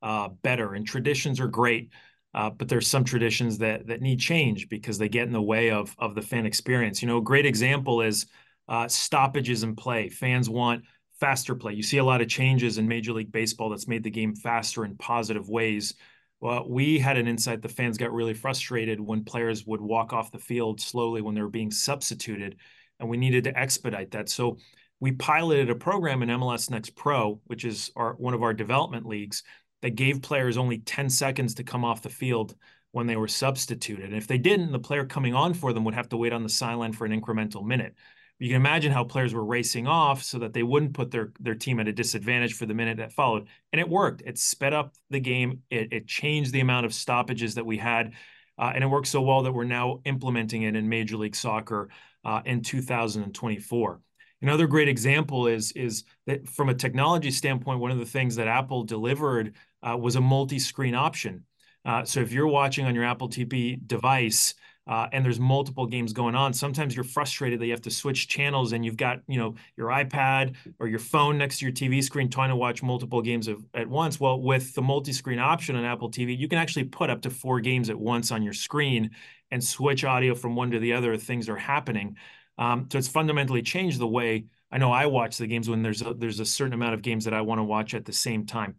uh, 0.02 0.28
better. 0.28 0.74
And 0.74 0.86
traditions 0.86 1.40
are 1.40 1.48
great, 1.48 1.92
uh, 2.36 2.50
but 2.50 2.68
there's 2.68 2.88
some 2.88 3.06
traditions 3.06 3.58
that 3.58 3.88
that 3.88 4.02
need 4.02 4.20
change 4.20 4.68
because 4.68 4.98
they 4.98 5.08
get 5.08 5.26
in 5.26 5.34
the 5.34 5.42
way 5.42 5.72
of 5.72 5.96
of 5.98 6.14
the 6.14 6.22
fan 6.22 6.46
experience. 6.46 7.02
You 7.02 7.08
know, 7.08 7.18
a 7.18 7.24
great 7.24 7.46
example 7.46 8.02
is 8.02 8.26
uh, 8.68 8.90
stoppages 8.90 9.64
in 9.64 9.74
play. 9.76 10.10
Fans 10.10 10.50
want 10.50 10.84
faster 11.22 11.56
play. 11.56 11.74
You 11.74 11.82
see 11.82 11.98
a 11.98 12.04
lot 12.04 12.22
of 12.22 12.28
changes 12.28 12.78
in 12.78 12.90
Major 12.90 13.14
League 13.14 13.32
Baseball 13.32 13.70
that's 13.70 13.88
made 13.88 14.04
the 14.04 14.12
game 14.12 14.36
faster 14.36 14.84
in 14.84 14.98
positive 14.98 15.48
ways. 15.48 15.94
Well, 16.42 16.70
we 16.70 17.00
had 17.00 17.18
an 17.18 17.30
insight 17.30 17.62
the 17.62 17.70
fans 17.70 17.98
got 17.98 18.12
really 18.12 18.34
frustrated 18.34 19.00
when 19.00 19.24
players 19.24 19.66
would 19.66 19.80
walk 19.80 20.12
off 20.12 20.32
the 20.32 20.38
field 20.38 20.82
slowly 20.82 21.22
when 21.22 21.36
they 21.36 21.42
were 21.42 21.48
being 21.48 21.72
substituted, 21.72 22.58
and 23.00 23.08
we 23.08 23.16
needed 23.16 23.46
to 23.46 23.58
expedite 23.58 24.12
that. 24.12 24.28
So 24.28 24.58
we 25.00 25.14
piloted 25.14 25.70
a 25.70 25.76
program 25.76 26.22
in 26.22 26.28
MLS 26.30 26.70
Next 26.70 26.98
Pro, 26.98 27.40
which 27.46 27.64
is 27.64 27.92
our 27.96 28.16
one 28.16 28.34
of 28.34 28.44
our 28.44 28.54
development 28.54 29.06
leagues, 29.06 29.44
that 29.86 29.92
gave 29.92 30.20
players 30.24 30.58
only 30.58 30.80
10 30.80 31.12
seconds 31.12 31.54
to 31.54 31.64
come 31.64 31.86
off 31.86 32.02
the 32.02 32.10
field 32.10 32.56
when 32.92 33.06
they 33.06 33.16
were 33.16 33.28
substituted. 33.28 34.06
And 34.06 34.16
if 34.16 34.26
they 34.26 34.40
didn't, 34.40 34.72
the 34.72 34.80
player 34.80 35.06
coming 35.06 35.36
on 35.36 35.54
for 35.54 35.74
them 35.74 35.84
would 35.84 35.94
have 35.94 36.10
to 36.10 36.18
wait 36.18 36.34
on 36.34 36.42
the 36.42 36.50
sideline 36.50 36.92
for 36.92 37.06
an 37.06 37.22
incremental 37.22 37.64
minute. 37.64 37.94
You 38.40 38.48
can 38.48 38.56
imagine 38.56 38.92
how 38.92 39.04
players 39.04 39.32
were 39.32 39.46
racing 39.46 39.86
off 39.86 40.24
so 40.24 40.40
that 40.40 40.54
they 40.54 40.64
wouldn't 40.64 40.96
put 40.96 41.12
their 41.12 41.34
their 41.40 41.54
team 41.54 41.80
at 41.80 41.88
a 41.88 41.94
disadvantage 41.94 42.56
for 42.56 42.66
the 42.66 42.74
minute 42.74 42.98
that 42.98 43.14
followed. 43.14 43.48
And 43.72 43.80
it 43.80 43.88
worked. 43.88 44.24
It 44.26 44.40
sped 44.40 44.74
up 44.74 44.96
the 45.12 45.20
game. 45.20 45.62
It, 45.70 45.94
it 45.94 46.08
changed 46.08 46.52
the 46.52 46.62
amount 46.62 46.88
of 46.88 46.94
stoppages 46.94 47.54
that 47.54 47.66
we 47.68 47.78
had 47.78 48.14
uh, 48.58 48.72
and 48.74 48.84
it 48.84 48.88
worked 48.88 49.08
so 49.08 49.22
well 49.22 49.44
that 49.44 49.52
we're 49.52 49.66
now 49.66 50.00
implementing 50.06 50.64
it 50.64 50.76
in 50.76 50.90
major 50.90 51.18
league 51.18 51.36
soccer 51.36 51.90
uh, 52.24 52.42
in 52.46 52.62
2024 52.62 54.00
another 54.42 54.68
great 54.68 54.88
example 54.88 55.48
is 55.48 55.72
is 55.74 56.04
that 56.28 56.48
from 56.48 56.70
a 56.70 56.74
technology 56.74 57.32
standpoint 57.32 57.80
one 57.80 57.92
of 57.92 58.00
the 58.00 58.06
things 58.06 58.36
that 58.36 58.48
apple 58.48 58.84
delivered 58.84 59.54
uh, 59.88 59.96
was 59.96 60.16
a 60.16 60.22
multi-screen 60.22 60.96
option. 60.96 61.44
Uh, 61.86 62.04
so 62.04 62.20
if 62.20 62.32
you're 62.32 62.48
watching 62.48 62.86
on 62.86 62.96
your 62.96 63.04
apple 63.04 63.30
tv 63.30 63.80
device 63.88 64.56
uh, 64.88 65.08
and 65.12 65.24
there's 65.24 65.40
multiple 65.40 65.86
games 65.86 66.14
going 66.14 66.34
on 66.34 66.52
sometimes 66.52 66.96
you're 66.96 67.04
frustrated 67.04 67.60
that 67.60 67.66
you 67.68 67.72
have 67.72 67.82
to 67.82 67.92
switch 67.92 68.28
channels 68.28 68.74
and 68.74 68.84
you've 68.84 68.98
got 68.98 69.20
you 69.28 69.38
know 69.38 69.54
your 69.78 69.90
ipad 69.90 70.56
or 70.80 70.88
your 70.88 71.00
phone 71.00 71.38
next 71.38 71.60
to 71.60 71.66
your 71.66 71.72
tv 71.72 72.04
screen 72.04 72.28
trying 72.28 72.50
to 72.50 72.56
watch 72.56 72.82
multiple 72.82 73.22
games 73.22 73.48
of, 73.48 73.64
at 73.76 73.88
once. 73.88 74.20
Well 74.20 74.42
with 74.42 74.74
the 74.74 74.82
multi-screen 74.82 75.38
option 75.38 75.76
on 75.76 75.86
apple 75.86 76.10
tv 76.10 76.36
you 76.36 76.48
can 76.48 76.58
actually 76.58 76.86
put 76.86 77.12
up 77.12 77.22
to 77.22 77.30
four 77.30 77.60
games 77.60 77.92
at 77.92 78.00
once 78.00 78.32
on 78.32 78.42
your 78.42 78.54
screen 78.54 79.12
and 79.52 79.64
switch 79.64 80.04
audio 80.04 80.34
from 80.34 80.56
one 80.56 80.72
to 80.72 80.80
the 80.80 80.94
other 80.94 81.14
if 81.14 81.22
things 81.22 81.48
are 81.50 81.56
happening. 81.56 82.18
Um, 82.58 82.88
so 82.92 82.98
it's 82.98 83.08
fundamentally 83.08 83.62
changed 83.62 84.00
the 84.00 84.08
way 84.08 84.46
i 84.72 84.78
know 84.78 84.92
i 84.92 85.06
watch 85.06 85.38
the 85.38 85.46
games 85.46 85.70
when 85.70 85.84
there's 85.84 86.02
a, 86.02 86.14
there's 86.14 86.40
a 86.40 86.46
certain 86.46 86.74
amount 86.74 86.94
of 86.94 87.02
games 87.02 87.26
that 87.26 87.34
i 87.34 87.42
want 87.42 87.60
to 87.60 87.64
watch 87.64 87.94
at 87.94 88.06
the 88.06 88.14
same 88.14 88.46
time 88.46 88.76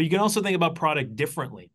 but 0.00 0.04
you 0.04 0.10
can 0.10 0.20
also 0.20 0.40
think 0.40 0.56
about 0.56 0.76
product 0.76 1.14
differently 1.14 1.70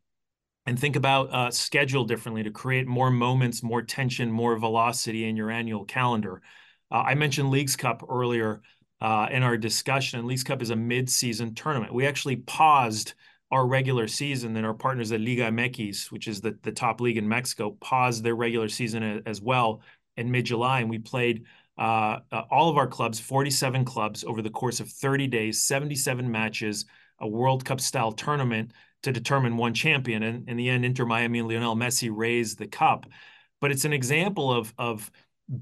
and 0.66 0.80
think 0.80 0.96
about 0.96 1.32
uh, 1.32 1.52
schedule 1.52 2.06
differently 2.06 2.42
to 2.42 2.50
create 2.50 2.88
more 2.88 3.12
moments, 3.12 3.62
more 3.62 3.84
tension, 3.84 4.32
more 4.32 4.58
velocity 4.58 5.30
in 5.30 5.38
your 5.38 5.52
annual 5.52 5.86
calendar. 5.86 6.42
Uh, 6.90 7.04
I 7.06 7.14
mentioned 7.14 7.52
Leagues 7.52 7.76
Cup 7.76 8.04
earlier 8.10 8.64
uh, 9.00 9.28
in 9.30 9.44
our 9.44 9.58
discussion. 9.58 10.26
Leagues 10.26 10.44
Cup 10.44 10.64
is 10.64 10.72
a 10.72 10.76
mid-season 10.76 11.54
tournament. 11.54 11.94
We 11.94 12.08
actually 12.08 12.38
paused 12.38 13.14
our 13.52 13.68
regular 13.68 14.08
season, 14.08 14.54
then 14.54 14.66
our 14.66 14.74
partners 14.74 15.12
at 15.12 15.22
Liga 15.22 15.52
MX, 15.52 16.12
which 16.12 16.28
is 16.28 16.42
the, 16.42 16.58
the 16.64 16.72
top 16.72 17.02
league 17.02 17.18
in 17.18 17.30
Mexico, 17.30 17.78
paused 17.80 18.24
their 18.24 18.34
regular 18.34 18.70
season 18.70 19.22
as 19.28 19.40
well 19.40 19.82
in 20.18 20.32
mid 20.32 20.46
July. 20.46 20.80
And 20.80 20.90
we 20.90 20.98
played 20.98 21.44
uh, 21.78 22.22
uh, 22.32 22.42
all 22.50 22.72
of 22.72 22.78
our 22.78 22.88
clubs, 22.88 23.20
47 23.20 23.86
clubs, 23.86 24.24
over 24.24 24.42
the 24.42 24.50
course 24.50 24.80
of 24.80 24.90
30 24.90 25.28
days, 25.28 25.62
77 25.62 26.32
matches, 26.32 26.86
a 27.20 27.28
World 27.28 27.66
Cup 27.66 27.82
style 27.82 28.12
tournament 28.12 28.72
to 29.04 29.12
determine 29.12 29.58
one 29.58 29.74
champion. 29.74 30.24
And 30.24 30.48
in 30.50 30.58
the 30.58 30.70
end, 30.70 30.86
Inter 30.86 31.06
Miami 31.06 31.40
and 31.40 31.48
Lionel 31.48 31.76
Messi 31.76 32.10
raised 32.12 32.58
the 32.58 32.68
cup. 32.68 33.06
But 33.62 33.72
it's 33.72 33.86
an 33.86 33.94
example 33.94 34.52
of, 34.52 34.74
of 34.78 35.12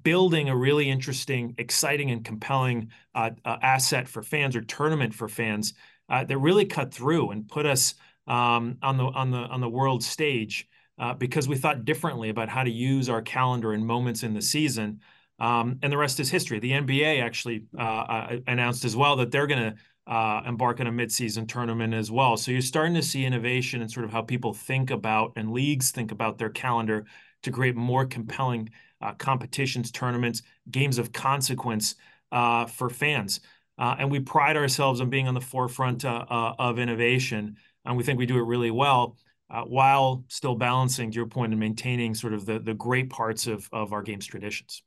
building 0.02 0.50
a 0.50 0.56
really 0.56 0.90
interesting, 0.90 1.56
exciting, 1.58 2.12
and 2.12 2.24
compelling 2.24 2.90
uh, 3.14 3.32
uh, 3.44 3.58
asset 3.62 4.08
for 4.08 4.24
fans 4.24 4.56
or 4.56 4.62
tournament 4.62 5.14
for 5.14 5.28
fans 5.28 5.74
uh, 6.10 6.24
that 6.24 6.38
really 6.38 6.66
cut 6.66 6.94
through 6.94 7.32
and 7.32 7.48
put 7.48 7.66
us 7.66 7.96
um, 8.28 8.78
on 8.82 8.98
the 8.98 9.04
on 9.04 9.32
the 9.32 9.38
on 9.38 9.60
the 9.60 9.70
world 9.70 10.04
stage 10.04 10.68
uh, 11.00 11.14
because 11.14 11.48
we 11.48 11.58
thought 11.58 11.86
differently 11.86 12.30
about 12.30 12.50
how 12.50 12.64
to 12.64 12.72
use 12.72 13.10
our 13.10 13.22
calendar 13.22 13.74
and 13.74 13.86
moments 13.86 14.24
in 14.24 14.34
the 14.34 14.42
season. 14.42 15.02
Um, 15.40 15.80
and 15.82 15.92
the 15.92 15.98
rest 15.98 16.20
is 16.20 16.30
history. 16.30 16.60
The 16.60 16.72
NBA 16.72 17.22
actually 17.22 17.66
uh, 17.78 17.82
uh, 17.82 18.38
announced 18.48 18.86
as 18.86 18.96
well 18.96 19.16
that 19.18 19.32
they're 19.32 19.48
going 19.48 19.72
to 19.72 19.76
embark 20.08 20.80
on 20.80 20.88
a 20.88 20.92
midseason 20.92 21.48
tournament 21.48 21.94
as 21.94 22.12
well. 22.12 22.38
So 22.38 22.52
you're 22.52 22.62
starting 22.62 22.96
to 22.96 23.02
see 23.02 23.26
innovation 23.26 23.82
and 23.82 23.90
in 23.90 23.94
sort 23.94 24.06
of 24.06 24.12
how 24.12 24.22
people 24.22 24.54
think 24.54 24.92
about 24.92 25.34
and 25.36 25.52
leagues 25.52 25.92
think 25.92 26.12
about 26.12 26.38
their 26.38 26.50
calendar 26.50 27.06
to 27.44 27.52
create 27.52 27.76
more 27.76 28.06
compelling 28.06 28.70
uh, 29.02 29.14
competitions, 29.14 29.92
tournaments, 29.92 30.42
games 30.72 30.98
of 30.98 31.12
consequence 31.12 31.96
uh, 32.32 32.66
for 32.66 32.90
fans. 32.90 33.42
Uh, 33.78 33.96
and 34.00 34.10
we 34.10 34.20
pride 34.20 34.56
ourselves 34.56 35.02
on 35.02 35.10
being 35.10 35.28
on 35.28 35.34
the 35.34 35.42
forefront 35.42 36.06
uh, 36.06 36.26
uh, 36.30 36.54
of 36.58 36.80
innovation. 36.80 37.58
And 37.86 37.98
we 37.98 38.04
think 38.04 38.18
we 38.18 38.26
do 38.26 38.38
it 38.38 38.44
really 38.44 38.72
well 38.72 39.18
uh, 39.50 39.64
while 39.64 40.24
still 40.30 40.56
balancing, 40.56 41.12
to 41.12 41.16
your 41.16 41.28
point, 41.28 41.52
and 41.52 41.60
maintaining 41.60 42.16
sort 42.16 42.34
of 42.34 42.46
the, 42.46 42.60
the 42.60 42.74
great 42.74 43.10
parts 43.10 43.46
of, 43.48 43.68
of 43.72 43.92
our 43.94 44.02
game's 44.02 44.26
traditions. 44.26 44.84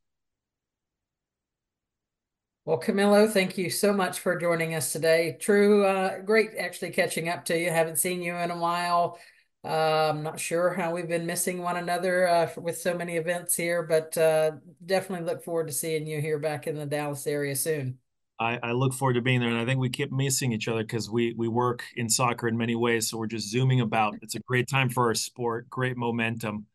Well, 2.67 2.81
Camilo, 2.81 3.31
thank 3.31 3.57
you 3.57 3.71
so 3.71 3.93
much 3.93 4.19
for 4.19 4.37
joining 4.37 4.75
us 4.75 4.91
today. 4.91 5.37
True, 5.39 5.87
uh, 5.87 6.19
great 6.19 6.51
actually 6.59 6.91
catching 6.91 7.29
up 7.29 7.45
to 7.45 7.57
you. 7.57 7.71
Haven't 7.71 8.01
seen 8.01 8.21
you 8.21 8.35
in 8.35 8.51
a 8.51 8.59
while. 8.59 9.21
Uh, 9.63 10.11
I'm 10.11 10.25
not 10.25 10.41
sure 10.41 10.75
how 10.75 10.93
we've 10.93 11.07
been 11.07 11.27
missing 11.27 11.63
one 11.63 11.77
another 11.77 12.27
uh, 12.27 12.51
with 12.57 12.77
so 12.77 12.93
many 12.93 13.19
events 13.19 13.55
here, 13.55 13.85
but 13.85 14.19
uh, 14.19 14.51
definitely 14.85 15.27
look 15.27 15.45
forward 15.45 15.69
to 15.69 15.73
seeing 15.73 16.09
you 16.09 16.21
here 16.21 16.41
back 16.41 16.67
in 16.67 16.77
the 16.77 16.87
Dallas 16.87 17.29
area 17.29 17.55
soon. 17.55 17.99
I, 18.41 18.59
I 18.61 18.73
look 18.73 18.95
forward 18.95 19.15
to 19.15 19.23
being 19.23 19.39
there, 19.39 19.51
and 19.51 19.61
I 19.61 19.65
think 19.65 19.79
we 19.79 19.89
keep 19.89 20.11
missing 20.11 20.53
each 20.53 20.67
other 20.67 20.83
because 20.83 21.09
we 21.09 21.35
we 21.35 21.47
work 21.47 21.85
in 21.95 22.11
soccer 22.11 22.49
in 22.49 22.57
many 22.57 22.75
ways. 22.75 23.09
So 23.09 23.17
we're 23.17 23.29
just 23.29 23.49
zooming 23.49 23.81
about. 23.81 24.17
It's 24.23 24.35
a 24.35 24.41
great 24.41 24.67
time 24.69 24.89
for 24.89 25.07
our 25.07 25.15
sport, 25.15 25.71
great 25.71 25.97
momentum, 25.97 26.67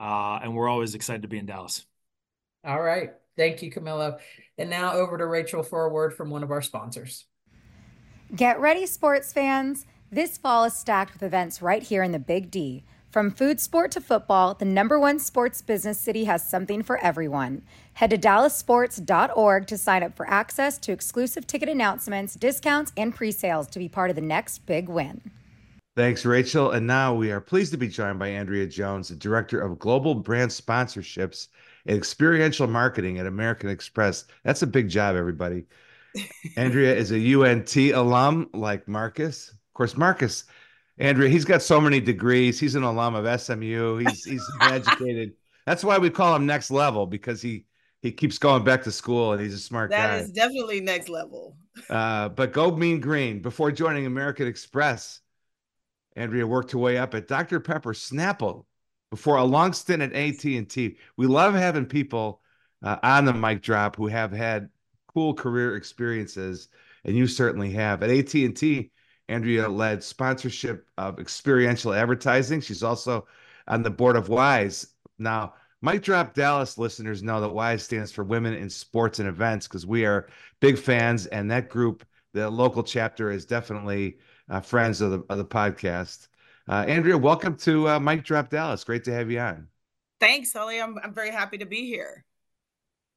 uh, 0.00 0.40
and 0.42 0.56
we're 0.56 0.68
always 0.68 0.96
excited 0.96 1.22
to 1.22 1.28
be 1.28 1.38
in 1.38 1.46
Dallas. 1.46 1.86
All 2.64 2.82
right, 2.82 3.12
thank 3.36 3.62
you, 3.62 3.70
Camilo. 3.70 4.18
And 4.58 4.70
now 4.70 4.92
over 4.92 5.18
to 5.18 5.26
Rachel 5.26 5.62
for 5.62 5.84
a 5.84 5.88
word 5.90 6.14
from 6.14 6.30
one 6.30 6.42
of 6.42 6.50
our 6.50 6.62
sponsors. 6.62 7.26
Get 8.34 8.58
ready, 8.58 8.86
sports 8.86 9.32
fans. 9.32 9.86
This 10.10 10.38
fall 10.38 10.64
is 10.64 10.74
stacked 10.74 11.12
with 11.12 11.22
events 11.22 11.60
right 11.60 11.82
here 11.82 12.02
in 12.02 12.12
the 12.12 12.18
Big 12.18 12.50
D. 12.50 12.84
From 13.10 13.30
food 13.30 13.60
sport 13.60 13.92
to 13.92 14.00
football, 14.00 14.54
the 14.54 14.64
number 14.64 15.00
one 15.00 15.18
sports 15.18 15.62
business 15.62 15.98
city 15.98 16.24
has 16.24 16.46
something 16.46 16.82
for 16.82 16.98
everyone. 16.98 17.62
Head 17.94 18.10
to 18.10 18.18
dallasports.org 18.18 19.66
to 19.66 19.78
sign 19.78 20.02
up 20.02 20.14
for 20.14 20.28
access 20.28 20.76
to 20.78 20.92
exclusive 20.92 21.46
ticket 21.46 21.68
announcements, 21.68 22.34
discounts, 22.34 22.92
and 22.96 23.14
pre 23.14 23.32
sales 23.32 23.68
to 23.68 23.78
be 23.78 23.88
part 23.88 24.10
of 24.10 24.16
the 24.16 24.22
next 24.22 24.66
big 24.66 24.88
win. 24.88 25.30
Thanks, 25.96 26.26
Rachel. 26.26 26.72
And 26.72 26.86
now 26.86 27.14
we 27.14 27.30
are 27.30 27.40
pleased 27.40 27.72
to 27.72 27.78
be 27.78 27.88
joined 27.88 28.18
by 28.18 28.28
Andrea 28.28 28.66
Jones, 28.66 29.08
the 29.08 29.16
Director 29.16 29.60
of 29.60 29.78
Global 29.78 30.14
Brand 30.14 30.50
Sponsorships 30.50 31.48
and 31.48 31.56
Experiential 31.88 32.66
Marketing 32.66 33.18
at 33.18 33.26
American 33.26 33.70
Express. 33.70 34.24
That's 34.44 34.62
a 34.62 34.66
big 34.66 34.88
job, 34.88 35.16
everybody. 35.16 35.66
Andrea 36.56 36.94
is 36.94 37.12
a 37.12 37.34
UNT 37.34 37.76
alum 37.76 38.48
like 38.54 38.88
Marcus 38.88 39.50
Of 39.50 39.74
course, 39.74 39.96
Marcus, 39.96 40.44
Andrea, 40.98 41.28
he's 41.28 41.44
got 41.44 41.62
so 41.62 41.80
many 41.80 42.00
degrees. 42.00 42.58
He's 42.58 42.74
an 42.74 42.82
alum 42.82 43.14
of 43.14 43.40
SMU. 43.40 43.98
He's 43.98 44.24
he's 44.24 44.52
educated. 44.60 45.34
That's 45.66 45.84
why 45.84 45.98
we 45.98 46.10
call 46.10 46.34
him 46.34 46.46
next 46.46 46.70
level 46.70 47.06
because 47.06 47.42
he 47.42 47.66
he 48.02 48.12
keeps 48.12 48.38
going 48.38 48.64
back 48.64 48.82
to 48.84 48.92
school 48.92 49.32
and 49.32 49.42
he's 49.42 49.54
a 49.54 49.58
smart 49.58 49.90
that 49.90 49.96
guy. 49.96 50.16
That 50.16 50.24
is 50.24 50.30
definitely 50.32 50.80
next 50.80 51.08
level. 51.08 51.56
uh, 51.90 52.30
but 52.30 52.52
go 52.52 52.70
mean 52.74 53.00
green. 53.00 53.42
Before 53.42 53.72
joining 53.72 54.06
American 54.06 54.46
Express, 54.46 55.20
Andrea 56.16 56.46
worked 56.46 56.72
her 56.72 56.78
way 56.78 56.98
up 56.98 57.14
at 57.14 57.28
Dr. 57.28 57.60
Pepper 57.60 57.92
Snapple 57.92 58.65
before 59.10 59.36
a 59.36 59.44
long 59.44 59.72
stint 59.72 60.02
at 60.02 60.12
AT&T. 60.12 60.96
We 61.16 61.26
love 61.26 61.54
having 61.54 61.86
people 61.86 62.40
uh, 62.82 62.96
on 63.02 63.24
the 63.24 63.32
mic 63.32 63.62
drop 63.62 63.96
who 63.96 64.06
have 64.06 64.32
had 64.32 64.68
cool 65.08 65.34
career 65.34 65.76
experiences, 65.76 66.68
and 67.04 67.16
you 67.16 67.26
certainly 67.26 67.70
have. 67.72 68.02
At 68.02 68.10
AT&T, 68.10 68.90
Andrea 69.28 69.68
led 69.68 70.02
sponsorship 70.02 70.86
of 70.98 71.18
experiential 71.18 71.92
advertising. 71.92 72.60
She's 72.60 72.82
also 72.82 73.26
on 73.66 73.82
the 73.82 73.90
board 73.90 74.16
of 74.16 74.28
WISE. 74.28 74.88
Now, 75.18 75.54
Mic 75.82 76.02
Drop 76.02 76.34
Dallas 76.34 76.78
listeners 76.78 77.22
know 77.22 77.40
that 77.40 77.48
WISE 77.48 77.82
stands 77.82 78.12
for 78.12 78.24
Women 78.24 78.54
in 78.54 78.70
Sports 78.70 79.18
and 79.18 79.28
Events 79.28 79.68
because 79.68 79.86
we 79.86 80.04
are 80.04 80.28
big 80.60 80.78
fans, 80.78 81.26
and 81.26 81.50
that 81.50 81.68
group, 81.68 82.04
the 82.32 82.48
local 82.48 82.82
chapter, 82.82 83.30
is 83.30 83.44
definitely 83.44 84.18
uh, 84.48 84.60
friends 84.60 85.00
of 85.00 85.10
the 85.10 85.24
of 85.28 85.38
the 85.38 85.44
podcast. 85.44 86.28
Uh, 86.68 86.84
Andrea, 86.88 87.16
welcome 87.16 87.56
to 87.56 87.88
uh, 87.88 88.00
Mic 88.00 88.24
Drop 88.24 88.48
Dallas. 88.48 88.82
Great 88.82 89.04
to 89.04 89.12
have 89.12 89.30
you 89.30 89.38
on. 89.38 89.68
Thanks, 90.18 90.52
Holly. 90.52 90.80
I'm 90.80 90.98
I'm 90.98 91.14
very 91.14 91.30
happy 91.30 91.58
to 91.58 91.66
be 91.66 91.86
here. 91.86 92.24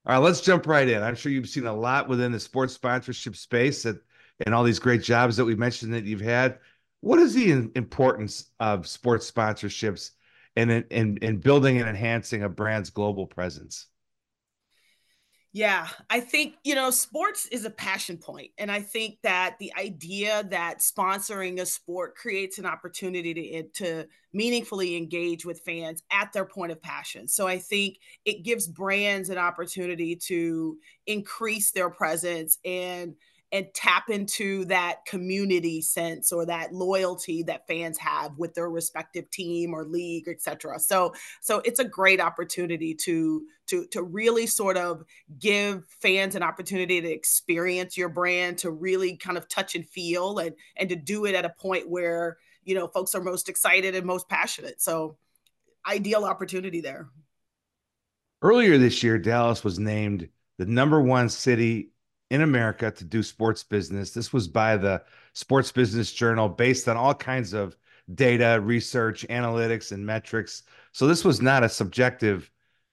All 0.05 0.13
right, 0.13 0.23
let's 0.23 0.41
jump 0.41 0.67
right 0.67 0.87
in. 0.87 1.01
I'm 1.01 1.15
sure 1.15 1.31
you've 1.31 1.49
seen 1.49 1.65
a 1.65 1.73
lot 1.73 2.07
within 2.07 2.31
the 2.31 2.39
sports 2.39 2.73
sponsorship 2.73 3.35
space 3.35 3.83
that 3.83 4.01
and 4.45 4.53
all 4.53 4.63
these 4.63 4.79
great 4.79 5.03
jobs 5.03 5.37
that 5.37 5.45
we 5.45 5.55
mentioned 5.55 5.93
that 5.93 6.05
you've 6.05 6.21
had. 6.21 6.59
What 7.01 7.19
is 7.19 7.33
the 7.33 7.69
importance 7.75 8.45
of 8.59 8.87
sports 8.87 9.29
sponsorships 9.29 10.11
and 10.55 10.71
in, 10.71 10.83
in, 10.89 11.17
in 11.17 11.37
building 11.37 11.79
and 11.79 11.89
enhancing 11.89 12.43
a 12.43 12.49
brand's 12.49 12.89
global 12.89 13.25
presence? 13.25 13.87
Yeah, 15.51 15.87
I 16.11 16.19
think, 16.19 16.57
you 16.63 16.75
know, 16.75 16.91
sports 16.91 17.47
is 17.47 17.65
a 17.65 17.71
passion 17.71 18.17
point. 18.17 18.51
And 18.59 18.71
I 18.71 18.81
think 18.81 19.17
that 19.23 19.55
the 19.59 19.73
idea 19.75 20.43
that 20.51 20.77
sponsoring 20.77 21.59
a 21.59 21.65
sport 21.65 22.15
creates 22.15 22.59
an 22.59 22.67
opportunity 22.67 23.33
to, 23.33 23.63
to 23.83 24.07
meaningfully 24.31 24.95
engage 24.95 25.45
with 25.47 25.61
fans 25.65 26.03
at 26.11 26.31
their 26.33 26.45
point 26.45 26.71
of 26.71 26.79
passion. 26.83 27.27
So 27.27 27.47
I 27.47 27.57
think 27.57 27.97
it 28.25 28.43
gives 28.43 28.67
brands 28.67 29.29
an 29.29 29.39
opportunity 29.39 30.15
to 30.27 30.77
increase 31.07 31.71
their 31.71 31.89
presence 31.89 32.59
and 32.63 33.15
and 33.51 33.67
tap 33.73 34.09
into 34.09 34.65
that 34.65 35.05
community 35.05 35.81
sense 35.81 36.31
or 36.31 36.45
that 36.45 36.73
loyalty 36.73 37.43
that 37.43 37.65
fans 37.67 37.97
have 37.97 38.37
with 38.37 38.53
their 38.53 38.69
respective 38.69 39.29
team 39.31 39.73
or 39.73 39.85
league 39.85 40.27
etc 40.27 40.79
so 40.79 41.13
so 41.41 41.61
it's 41.65 41.79
a 41.79 41.85
great 41.85 42.21
opportunity 42.21 42.93
to 42.93 43.43
to 43.69 43.85
to 43.87 44.03
really 44.03 44.47
sort 44.47 44.77
of 44.77 45.03
give 45.37 45.85
fans 46.01 46.35
an 46.35 46.43
opportunity 46.43 46.99
to 46.99 47.09
experience 47.09 47.95
your 47.95 48.09
brand 48.09 48.57
to 48.57 48.71
really 48.71 49.15
kind 49.15 49.37
of 49.37 49.47
touch 49.47 49.75
and 49.75 49.87
feel 49.87 50.39
and 50.39 50.55
and 50.75 50.89
to 50.89 50.95
do 50.95 51.25
it 51.25 51.35
at 51.35 51.45
a 51.45 51.49
point 51.49 51.89
where 51.89 52.37
you 52.63 52.75
know 52.75 52.87
folks 52.87 53.15
are 53.15 53.21
most 53.21 53.47
excited 53.47 53.95
and 53.95 54.05
most 54.05 54.27
passionate. 54.27 54.81
So 54.81 55.17
ideal 55.87 56.25
opportunity 56.25 56.81
there. 56.81 57.07
Earlier 58.41 58.77
this 58.77 59.03
year 59.03 59.17
dallas 59.17 59.63
was 59.63 59.79
named 59.79 60.29
the 60.57 60.65
number 60.65 61.01
one 61.01 61.29
city 61.29 61.91
in 62.29 62.41
America 62.41 62.91
to 62.91 63.03
do 63.03 63.23
sports 63.23 63.63
business. 63.63 64.11
This 64.11 64.31
was 64.31 64.47
by 64.47 64.77
the 64.77 65.03
Sports 65.33 65.71
Business 65.71 66.11
Journal 66.11 66.49
based 66.49 66.87
on 66.87 66.97
all 66.97 67.13
kinds 67.13 67.53
of 67.53 67.75
data, 68.13 68.59
research, 68.61 69.25
analytics, 69.29 69.91
and 69.91 70.05
metrics. 70.05 70.63
So 70.91 71.07
this 71.07 71.23
was 71.23 71.41
not 71.41 71.63
a 71.63 71.69
subjective 71.69 72.49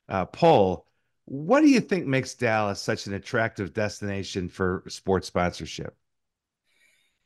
uh, 0.08 0.26
poll. 0.26 0.86
What 1.24 1.60
do 1.60 1.68
you 1.68 1.80
think 1.80 2.06
makes 2.06 2.34
Dallas 2.34 2.80
such 2.80 3.06
an 3.06 3.14
attractive 3.14 3.72
destination 3.72 4.48
for 4.48 4.84
sports 4.88 5.26
sponsorship? 5.26 5.96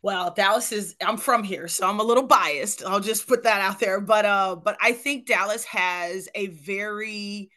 Well, 0.03 0.33
Dallas 0.33 0.73
is 0.73 0.97
I'm 1.03 1.19
from 1.19 1.45
here, 1.45 1.69
so 1.69 1.87
I'm 1.87 2.01
a 2.01 2.05
little 2.05 2.27
biased. 2.27 2.83
I'll 2.83 3.01
just 3.01 3.29
put 3.29 3.43
that 3.43 3.61
out 3.61 3.79
there. 3.79 4.01
But 4.01 4.25
uh 4.25 4.57
but 4.57 4.79
I 4.81 4.93
think 4.93 5.27
Dallas 5.27 5.65
has 5.65 6.29
a 6.35 6.47
very 6.47 7.51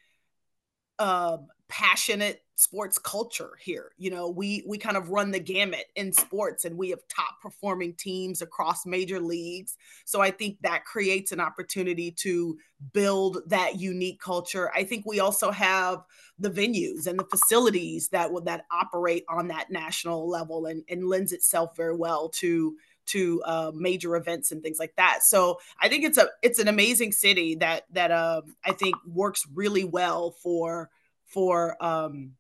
uh, 1.00 1.38
passionate 1.68 2.44
sports 2.56 2.98
culture 2.98 3.52
here. 3.60 3.92
You 3.98 4.12
know, 4.12 4.30
we 4.30 4.64
we 4.68 4.78
kind 4.78 4.98
of 4.98 5.10
run 5.10 5.32
the 5.32 5.40
gamut 5.40 5.86
in 5.96 6.14
sports 6.14 6.66
and 6.66 6.78
we 6.78 6.90
have 6.92 7.00
top 7.08 7.42
performing 7.42 7.94
teams 7.94 8.42
across 8.42 8.86
major 8.86 9.20
leagues. 9.20 9.76
So 10.06 10.22
I 10.22 10.32
think 10.32 10.58
that 10.62 10.86
creates 10.86 11.32
an 11.32 11.40
opportunity 11.40 12.12
to 12.12 12.58
build 12.94 13.40
that 13.48 13.80
unique 13.80 14.20
culture. 14.20 14.72
I 14.76 14.84
think 14.84 15.06
we 15.06 15.20
also 15.20 15.52
have 15.52 16.04
the 16.38 16.52
venues 16.52 17.08
and 17.08 17.18
the 17.18 17.26
facilities 17.26 18.10
that 18.10 18.32
will 18.32 18.42
that 18.42 18.66
operate 18.72 19.26
on 19.30 19.48
that 19.48 19.72
national 19.72 20.30
level 20.30 20.68
and, 20.68 20.84
and 20.90 21.08
lends 21.08 21.32
itself 21.32 21.76
very 21.76 21.96
well 21.96 22.30
to 22.30 22.76
to 23.06 23.42
uh, 23.44 23.72
major 23.74 24.16
events 24.16 24.52
and 24.52 24.64
things 24.64 24.80
like 24.80 24.96
that. 24.96 25.24
So 25.24 25.60
I 25.82 25.90
think 25.90 26.06
it's 26.06 26.18
a 26.18 26.30
it's 26.42 26.60
an 26.60 26.68
amazing 26.68 27.12
city 27.12 27.56
that 27.56 27.84
that 27.92 28.12
uh, 28.12 28.42
I 28.64 28.74
think 28.74 28.96
works 29.06 29.46
really 29.54 29.84
well 29.84 30.32
for 30.32 30.90
for 31.26 31.84
um, 31.84 32.34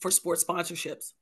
for 0.00 0.10
sports 0.10 0.44
sponsorships. 0.44 1.12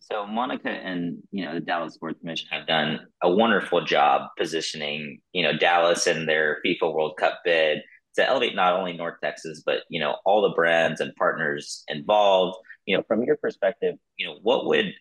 So 0.00 0.26
Monica 0.26 0.68
and 0.68 1.22
you 1.30 1.44
know 1.44 1.54
the 1.54 1.60
Dallas 1.60 1.94
Sports 1.94 2.20
Commission 2.20 2.48
have 2.50 2.66
done 2.66 3.00
a 3.22 3.30
wonderful 3.30 3.84
job 3.84 4.28
positioning 4.38 5.20
you 5.32 5.42
know 5.42 5.56
Dallas 5.56 6.06
and 6.06 6.28
their 6.28 6.58
FIFA 6.64 6.92
World 6.92 7.16
Cup 7.18 7.40
bid 7.44 7.78
to 8.16 8.28
elevate 8.28 8.54
not 8.54 8.74
only 8.74 8.92
North 8.92 9.14
Texas 9.22 9.62
but 9.64 9.80
you 9.88 10.00
know 10.00 10.16
all 10.26 10.42
the 10.42 10.54
brands 10.54 11.00
and 11.00 11.14
partners 11.16 11.84
involved. 11.88 12.58
You 12.86 12.98
know, 12.98 13.02
from 13.08 13.22
your 13.22 13.36
perspective, 13.38 13.94
you 14.18 14.26
know 14.26 14.38
what 14.42 14.66
would 14.66 14.92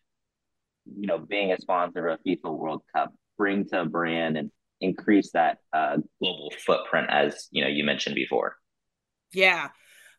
you 0.85 1.07
know 1.07 1.17
being 1.17 1.51
a 1.51 1.59
sponsor 1.59 2.07
of 2.07 2.19
a 2.19 2.29
FIFA 2.29 2.57
World 2.57 2.83
Cup 2.95 3.13
bring 3.37 3.67
to 3.69 3.81
a 3.81 3.85
brand 3.85 4.37
and 4.37 4.51
increase 4.79 5.31
that 5.31 5.57
uh, 5.73 5.97
global 6.19 6.53
footprint 6.65 7.07
as 7.09 7.47
you 7.51 7.61
know 7.61 7.69
you 7.69 7.83
mentioned 7.83 8.15
before. 8.15 8.55
Yeah, 9.33 9.69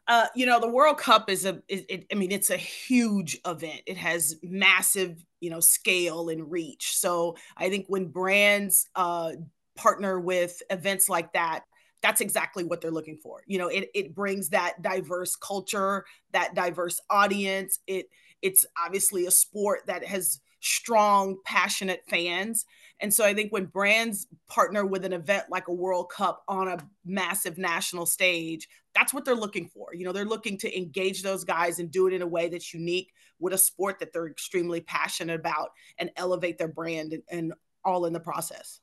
uh, 0.07 0.27
you 0.35 0.47
know, 0.47 0.61
the 0.61 0.69
World 0.69 0.99
Cup 0.99 1.31
is 1.31 1.47
a, 1.47 1.63
it, 1.69 2.07
I 2.13 2.15
mean, 2.15 2.31
it's 2.31 2.51
a 2.51 2.57
huge 2.57 3.39
event. 3.47 3.81
It 3.87 3.97
has 3.97 4.37
massive, 4.43 5.25
you 5.41 5.51
know, 5.51 5.61
scale 5.61 6.29
and 6.29 6.51
reach. 6.51 6.97
So 6.97 7.37
I 7.57 7.71
think 7.71 7.87
when 7.89 8.07
brands 8.07 8.87
uh, 8.95 9.33
partner 9.77 10.21
with 10.21 10.63
events 10.71 11.09
like 11.09 11.33
that, 11.33 11.65
that's 12.03 12.21
exactly 12.21 12.65
what 12.65 12.83
they're 12.83 12.91
looking 12.91 13.17
for. 13.17 13.43
You 13.47 13.59
know, 13.59 13.69
it, 13.69 13.89
it 13.95 14.15
brings 14.15 14.51
that 14.51 14.83
diverse 14.83 15.37
culture, 15.37 16.05
that 16.33 16.55
diverse 16.55 17.01
audience. 17.09 17.79
It 17.87 18.07
it's 18.43 18.67
obviously 18.79 19.25
a 19.25 19.31
sport 19.31 19.87
that 19.87 20.05
has 20.05 20.41
strong, 20.65 21.37
passionate 21.45 22.03
fans. 22.09 22.65
And 23.01 23.13
so 23.13 23.25
I 23.25 23.35
think 23.35 23.53
when 23.53 23.67
brands 23.67 24.27
partner 24.49 24.87
with 24.87 25.05
an 25.05 25.13
event 25.13 25.45
like 25.51 25.69
a 25.69 25.73
World 25.73 26.11
Cup 26.11 26.43
on 26.49 26.69
a 26.69 26.79
massive 27.05 27.59
national 27.59 28.07
stage, 28.07 28.69
that's 28.95 29.13
what 29.13 29.25
they're 29.25 29.35
looking 29.35 29.69
for. 29.69 29.89
You 29.93 30.05
know, 30.05 30.13
they're 30.13 30.25
looking 30.25 30.57
to 30.59 30.77
engage 30.77 31.23
those 31.23 31.45
guys 31.45 31.81
and 31.81 31.91
do 31.91 32.07
it 32.07 32.15
in 32.15 32.23
a 32.23 32.27
way 32.27 32.49
that's 32.49 32.73
unique 32.73 33.13
with 33.39 33.53
a 33.53 33.59
sport 33.59 33.99
that 33.99 34.13
they're 34.13 34.29
extremely 34.29 34.81
passionate 34.81 35.39
about 35.39 35.71
and 35.99 36.11
elevate 36.17 36.57
their 36.57 36.69
brand 36.69 37.13
and, 37.13 37.23
and 37.31 37.53
all 37.85 38.07
in 38.07 38.13
the 38.13 38.21
process. 38.21 38.81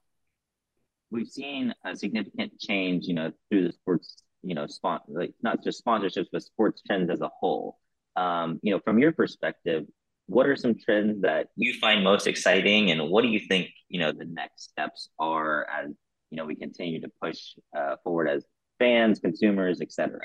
We've 1.10 1.28
seen 1.28 1.74
a 1.86 1.96
significant 1.96 2.60
change, 2.60 3.06
you 3.06 3.14
know, 3.14 3.32
through 3.50 3.68
the 3.68 3.74
sports, 3.74 4.24
you 4.44 4.56
know, 4.56 4.68
spon- 4.68 5.02
like 5.08 5.34
not 5.42 5.64
just 5.64 5.84
sponsorships, 5.84 6.28
but 6.32 6.44
sports 6.44 6.82
trends 6.86 7.10
as 7.10 7.22
a 7.22 7.32
whole. 7.40 7.80
Um, 8.16 8.60
you 8.62 8.74
know, 8.74 8.80
from 8.84 9.00
your 9.00 9.14
perspective, 9.14 9.86
what 10.28 10.48
are 10.48 10.56
some 10.56 10.76
trends 10.78 11.22
that 11.22 11.48
you 11.56 11.74
find 11.74 12.04
most 12.04 12.28
exciting 12.28 12.92
and 12.92 13.10
what 13.10 13.22
do 13.22 13.28
you 13.28 13.40
think 13.40 13.68
you 13.90 14.00
know 14.00 14.12
the 14.12 14.26
next 14.26 14.70
steps 14.70 15.10
are 15.20 15.68
as 15.70 15.92
you 16.30 16.38
know 16.38 16.46
we 16.46 16.56
continue 16.56 17.02
to 17.02 17.10
push 17.22 17.54
uh, 17.78 17.96
forward 18.04 18.28
as 18.28 18.46
fans 18.80 19.20
consumers 19.20 19.82
etc 19.82 20.20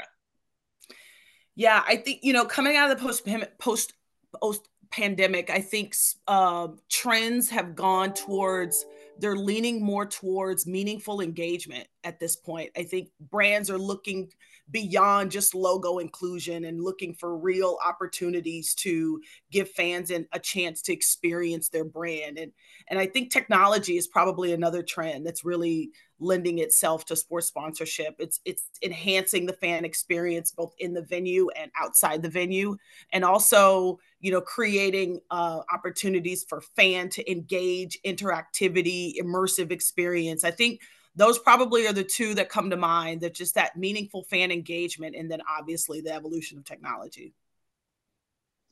yeah 1.54 1.82
i 1.86 1.96
think 1.96 2.20
you 2.22 2.32
know 2.32 2.44
coming 2.44 2.76
out 2.76 2.90
of 2.90 2.98
the 2.98 3.04
post 3.04 3.26
post 3.58 3.92
post 4.40 4.68
pandemic 4.90 5.50
i 5.50 5.60
think 5.60 5.94
uh, 6.28 6.68
trends 6.88 7.50
have 7.50 7.74
gone 7.74 8.14
towards 8.14 8.84
they're 9.18 9.36
leaning 9.36 9.82
more 9.82 10.06
towards 10.06 10.66
meaningful 10.66 11.20
engagement 11.20 11.88
at 12.06 12.20
this 12.20 12.36
point. 12.36 12.70
I 12.76 12.84
think 12.84 13.10
brands 13.20 13.68
are 13.68 13.78
looking 13.78 14.30
beyond 14.70 15.30
just 15.30 15.54
logo 15.54 15.98
inclusion 15.98 16.64
and 16.64 16.82
looking 16.82 17.12
for 17.12 17.36
real 17.36 17.78
opportunities 17.84 18.74
to 18.74 19.20
give 19.50 19.68
fans 19.70 20.10
an, 20.10 20.26
a 20.32 20.38
chance 20.38 20.82
to 20.82 20.92
experience 20.92 21.68
their 21.68 21.84
brand. 21.84 22.38
And 22.38 22.52
and 22.88 22.98
I 22.98 23.06
think 23.06 23.30
technology 23.30 23.96
is 23.96 24.06
probably 24.06 24.52
another 24.52 24.84
trend 24.84 25.26
that's 25.26 25.44
really 25.44 25.90
lending 26.20 26.58
itself 26.60 27.04
to 27.06 27.16
sports 27.16 27.48
sponsorship. 27.48 28.14
It's 28.20 28.40
it's 28.44 28.62
enhancing 28.82 29.46
the 29.46 29.52
fan 29.52 29.84
experience 29.84 30.52
both 30.52 30.74
in 30.78 30.94
the 30.94 31.02
venue 31.02 31.50
and 31.50 31.72
outside 31.80 32.22
the 32.22 32.30
venue 32.30 32.76
and 33.12 33.24
also 33.24 33.98
you 34.20 34.30
know 34.30 34.40
creating 34.40 35.20
uh, 35.32 35.60
opportunities 35.72 36.44
for 36.48 36.60
fan 36.60 37.08
to 37.10 37.30
engage 37.30 37.98
interactivity 38.06 39.14
immersive 39.20 39.72
experience. 39.72 40.44
I 40.44 40.52
think 40.52 40.80
those 41.16 41.38
probably 41.38 41.86
are 41.86 41.92
the 41.92 42.04
two 42.04 42.34
that 42.34 42.48
come 42.48 42.70
to 42.70 42.76
mind 42.76 43.22
that 43.22 43.34
just 43.34 43.54
that 43.54 43.76
meaningful 43.76 44.22
fan 44.24 44.52
engagement 44.52 45.16
and 45.16 45.30
then 45.30 45.40
obviously 45.58 46.00
the 46.00 46.12
evolution 46.12 46.58
of 46.58 46.64
technology 46.64 47.34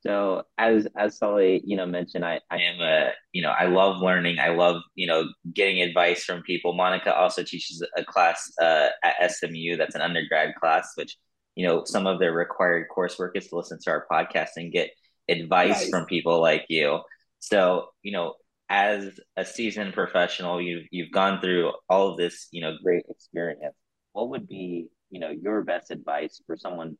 so 0.06 0.42
as 0.58 0.86
as 0.96 1.16
Sully, 1.16 1.62
you 1.64 1.78
know, 1.78 1.86
mentioned, 1.86 2.26
I, 2.26 2.40
I 2.50 2.58
am 2.58 2.80
a, 2.80 3.12
you 3.32 3.40
know, 3.40 3.48
I 3.48 3.64
love 3.66 4.02
learning. 4.02 4.38
I 4.38 4.50
love, 4.50 4.82
you 4.94 5.06
know, 5.06 5.24
getting 5.54 5.80
advice 5.80 6.24
from 6.24 6.42
people. 6.42 6.74
Monica 6.74 7.14
also 7.14 7.42
teaches 7.42 7.82
a 7.96 8.04
class 8.04 8.52
uh, 8.60 8.88
at 9.02 9.32
SMU 9.32 9.78
that's 9.78 9.94
an 9.94 10.02
undergrad 10.02 10.56
class, 10.56 10.90
which, 10.96 11.16
you 11.54 11.66
know, 11.66 11.84
some 11.86 12.06
of 12.06 12.18
their 12.18 12.32
required 12.32 12.86
coursework 12.94 13.30
is 13.34 13.48
to 13.48 13.56
listen 13.56 13.78
to 13.82 13.90
our 13.90 14.06
podcast 14.12 14.50
and 14.56 14.70
get 14.70 14.90
advice 15.30 15.80
nice. 15.80 15.88
from 15.88 16.04
people 16.04 16.38
like 16.38 16.66
you. 16.68 17.00
So, 17.38 17.88
you 18.02 18.12
know, 18.12 18.34
as 18.74 19.20
a 19.36 19.44
seasoned 19.44 19.94
professional, 19.94 20.60
you've 20.60 20.86
you've 20.90 21.12
gone 21.12 21.40
through 21.40 21.70
all 21.88 22.10
of 22.10 22.16
this, 22.16 22.48
you 22.50 22.60
know, 22.60 22.74
great 22.82 23.04
experience. 23.08 23.76
What 24.12 24.30
would 24.30 24.48
be, 24.48 24.88
you 25.10 25.20
know, 25.20 25.30
your 25.30 25.62
best 25.62 25.92
advice 25.92 26.42
for 26.44 26.56
someone 26.56 26.98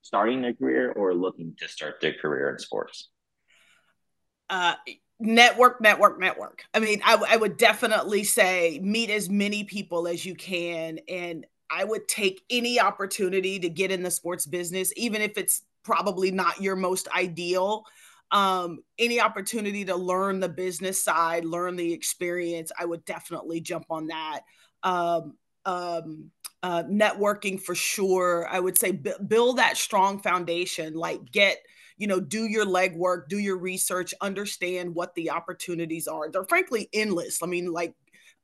starting 0.00 0.42
their 0.42 0.54
career 0.54 0.90
or 0.90 1.14
looking 1.14 1.54
to 1.60 1.68
start 1.68 2.00
their 2.00 2.14
career 2.14 2.50
in 2.50 2.58
sports? 2.58 3.10
Uh, 4.50 4.74
network, 5.20 5.80
network, 5.80 6.18
network. 6.18 6.64
I 6.74 6.80
mean, 6.80 7.00
I, 7.04 7.22
I 7.28 7.36
would 7.36 7.56
definitely 7.56 8.24
say 8.24 8.80
meet 8.82 9.08
as 9.08 9.30
many 9.30 9.62
people 9.62 10.08
as 10.08 10.26
you 10.26 10.34
can. 10.34 10.98
And 11.08 11.46
I 11.70 11.84
would 11.84 12.08
take 12.08 12.42
any 12.50 12.80
opportunity 12.80 13.60
to 13.60 13.68
get 13.68 13.92
in 13.92 14.02
the 14.02 14.10
sports 14.10 14.46
business, 14.46 14.92
even 14.96 15.22
if 15.22 15.38
it's 15.38 15.62
probably 15.84 16.32
not 16.32 16.60
your 16.60 16.74
most 16.74 17.06
ideal 17.16 17.84
um, 18.32 18.82
any 18.98 19.20
opportunity 19.20 19.84
to 19.84 19.94
learn 19.94 20.40
the 20.40 20.48
business 20.48 21.04
side, 21.04 21.44
learn 21.44 21.76
the 21.76 21.92
experience, 21.92 22.72
I 22.78 22.86
would 22.86 23.04
definitely 23.04 23.60
jump 23.60 23.86
on 23.90 24.06
that. 24.08 24.40
Um, 24.82 25.34
um, 25.64 26.30
uh, 26.62 26.84
networking 26.84 27.60
for 27.60 27.74
sure. 27.74 28.48
I 28.48 28.58
would 28.58 28.78
say 28.78 28.92
b- 28.92 29.12
build 29.26 29.58
that 29.58 29.76
strong 29.76 30.20
foundation, 30.20 30.94
like 30.94 31.30
get, 31.30 31.58
you 31.98 32.06
know, 32.06 32.20
do 32.20 32.46
your 32.46 32.64
legwork, 32.64 33.28
do 33.28 33.38
your 33.38 33.58
research, 33.58 34.14
understand 34.20 34.94
what 34.94 35.14
the 35.14 35.30
opportunities 35.30 36.08
are. 36.08 36.30
They're 36.30 36.44
frankly 36.44 36.88
endless. 36.92 37.42
I 37.42 37.46
mean, 37.46 37.72
like, 37.72 37.94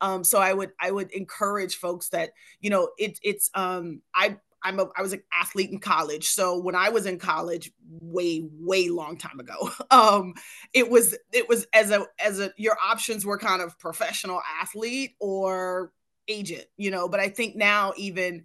um, 0.01 0.23
so 0.23 0.39
I 0.39 0.53
would 0.53 0.71
I 0.81 0.91
would 0.91 1.11
encourage 1.13 1.77
folks 1.77 2.11
that 2.11 2.31
you 2.61 2.71
know 2.71 2.91
it, 2.99 3.19
it's 3.23 3.51
um 3.55 4.01
I 4.15 4.37
I'm 4.63 4.81
a 4.81 4.89
I 4.97 5.03
was 5.03 5.13
an 5.13 5.23
athlete 5.33 5.71
in 5.71 5.79
college. 5.79 6.29
So 6.29 6.59
when 6.59 6.75
I 6.75 6.89
was 6.89 7.07
in 7.07 7.19
college, 7.19 7.71
way 8.01 8.49
way 8.61 8.89
long 8.89 9.17
time 9.17 9.41
ago, 9.41 9.71
um, 9.91 10.35
it 10.73 10.91
was 10.91 11.17
it 11.33 11.49
was 11.49 11.67
as 11.73 11.91
a 11.91 12.07
as 12.25 12.41
a 12.41 12.53
your 12.57 12.77
options 12.83 13.25
were 13.25 13.39
kind 13.39 13.63
of 13.63 13.79
professional 13.79 14.41
athlete 14.61 15.13
or 15.21 15.93
agent, 16.29 16.67
you 16.77 16.91
know. 16.91 17.09
But 17.09 17.21
I 17.21 17.29
think 17.29 17.57
now 17.57 17.93
even 17.97 18.45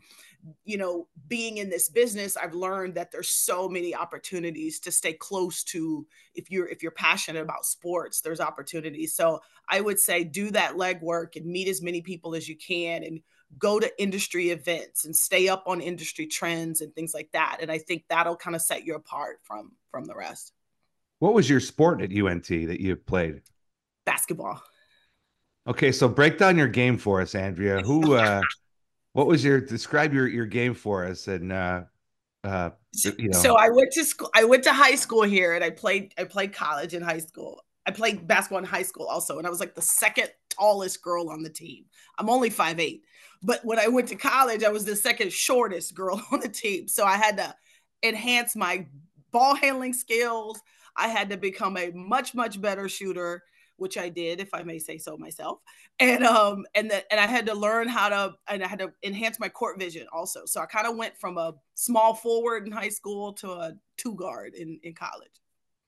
you 0.66 0.78
know 0.78 1.08
being 1.28 1.58
in 1.58 1.70
this 1.70 1.90
business 1.90 2.36
i've 2.36 2.54
learned 2.54 2.96
that 2.96 3.12
there's 3.12 3.30
so 3.30 3.70
many 3.70 3.96
opportunities 3.96 4.80
to 4.80 4.92
stay 4.92 5.14
close 5.14 5.64
to 5.64 6.06
if 6.36 6.52
you're 6.52 6.68
if 6.68 6.84
you're 6.84 6.92
passionate 6.92 7.42
about 7.42 7.66
sports 7.66 8.22
there's 8.22 8.42
opportunities 8.42 9.16
so 9.16 9.40
i 9.70 9.80
would 9.80 10.00
say 10.00 10.24
do 10.24 10.52
that 10.52 10.74
legwork 10.74 11.36
and 11.36 11.46
meet 11.46 11.68
as 11.68 11.82
many 11.82 12.02
people 12.02 12.36
as 12.36 12.50
you 12.50 12.58
can 12.58 13.04
and 13.04 13.22
go 13.58 13.80
to 13.80 14.02
industry 14.02 14.50
events 14.50 15.06
and 15.06 15.16
stay 15.16 15.48
up 15.48 15.64
on 15.68 15.82
industry 15.82 16.26
trends 16.26 16.82
and 16.82 16.94
things 16.96 17.14
like 17.14 17.30
that 17.34 17.58
and 17.62 17.72
i 17.72 17.78
think 17.78 18.04
that'll 18.10 18.36
kind 18.36 18.56
of 18.56 18.62
set 18.62 18.86
you 18.86 18.96
apart 18.96 19.40
from 19.44 19.72
from 19.94 20.06
the 20.06 20.16
rest. 20.16 20.52
What 21.20 21.34
was 21.34 21.50
your 21.50 21.62
sport 21.62 22.02
at 22.02 22.10
unt 22.10 22.48
that 22.68 22.82
you 22.82 22.96
played? 22.98 23.42
Basketball. 24.06 24.62
Okay 25.68 25.94
so 25.94 26.10
break 26.10 26.38
down 26.38 26.58
your 26.58 26.68
game 26.68 26.98
for 26.98 27.22
us 27.22 27.36
andrea. 27.36 27.80
Who 27.82 28.16
uh 28.16 28.42
what 29.14 29.28
was 29.28 29.44
your 29.44 29.62
describe 29.62 30.14
your 30.14 30.28
your 30.28 30.46
game 30.46 30.74
for 30.74 31.06
us 31.06 31.28
and 31.28 31.52
uh 31.54 31.84
uh 32.44 32.72
you 33.18 33.30
know. 33.30 33.38
so 33.38 33.56
i 33.56 33.70
went 33.70 33.90
to 33.94 34.04
school 34.04 34.30
i 34.36 34.44
went 34.44 34.64
to 34.64 34.74
high 34.74 34.96
school 34.96 35.24
here 35.24 35.54
and 35.54 35.64
i 35.64 35.70
played 35.70 36.14
i 36.18 36.26
played 36.26 36.52
college 36.52 36.94
in 36.94 37.02
high 37.02 37.20
school. 37.20 37.64
I 37.86 37.92
played 37.92 38.28
basketball 38.28 38.60
in 38.60 38.66
high 38.66 38.84
school 38.84 39.08
also 39.08 39.38
and 39.38 39.48
i 39.48 39.50
was 39.50 39.62
like 39.62 39.76
the 39.76 39.82
second 39.82 40.30
tallest 40.50 41.02
girl 41.02 41.30
on 41.30 41.44
the 41.44 41.50
team. 41.50 41.86
I'm 42.18 42.30
only 42.30 42.50
five 42.50 42.80
eight 42.80 43.04
but 43.44 43.64
when 43.64 43.78
I 43.78 43.88
went 43.88 44.08
to 44.10 44.16
college, 44.16 44.64
I 44.64 44.70
was 44.70 44.86
the 44.86 44.96
second 44.96 45.32
shortest 45.34 45.94
girl 45.94 46.22
on 46.32 46.40
the 46.40 46.50
team. 46.50 46.88
So 46.88 47.06
I 47.06 47.18
had 47.18 47.38
to 47.38 47.54
enhance 48.02 48.56
my 48.56 48.88
ball 49.32 49.56
handling 49.56 49.94
skills. 49.94 50.62
I 50.96 51.10
had 51.10 51.30
to 51.30 51.38
become 51.38 51.78
a 51.78 51.92
much, 51.92 52.34
much 52.34 52.62
better 52.62 52.88
shooter, 52.88 53.44
which 53.78 53.98
I 53.98 54.10
did, 54.10 54.40
if 54.40 54.54
I 54.54 54.64
may 54.64 54.80
say 54.80 54.98
so 54.98 55.18
myself. 55.18 55.60
And 56.00 56.24
um 56.24 56.66
and 56.74 56.90
that 56.92 57.06
and 57.12 57.20
I 57.20 57.28
had 57.28 57.46
to 57.48 57.54
learn 57.54 57.88
how 57.88 58.10
to 58.10 58.34
and 58.48 58.64
I 58.64 58.68
had 58.68 58.80
to 58.80 58.92
enhance 59.04 59.40
my 59.40 59.50
court 59.50 59.80
vision 59.80 60.08
also. 60.14 60.46
So 60.46 60.62
I 60.62 60.66
kind 60.66 60.88
of 60.88 60.96
went 60.96 61.18
from 61.18 61.38
a 61.38 61.54
small 61.74 62.14
forward 62.14 62.66
in 62.66 62.72
high 62.72 62.90
school 62.90 63.34
to 63.34 63.52
a 63.52 63.74
two 63.98 64.16
guard 64.16 64.54
in, 64.56 64.80
in 64.84 64.94
college. 64.94 65.32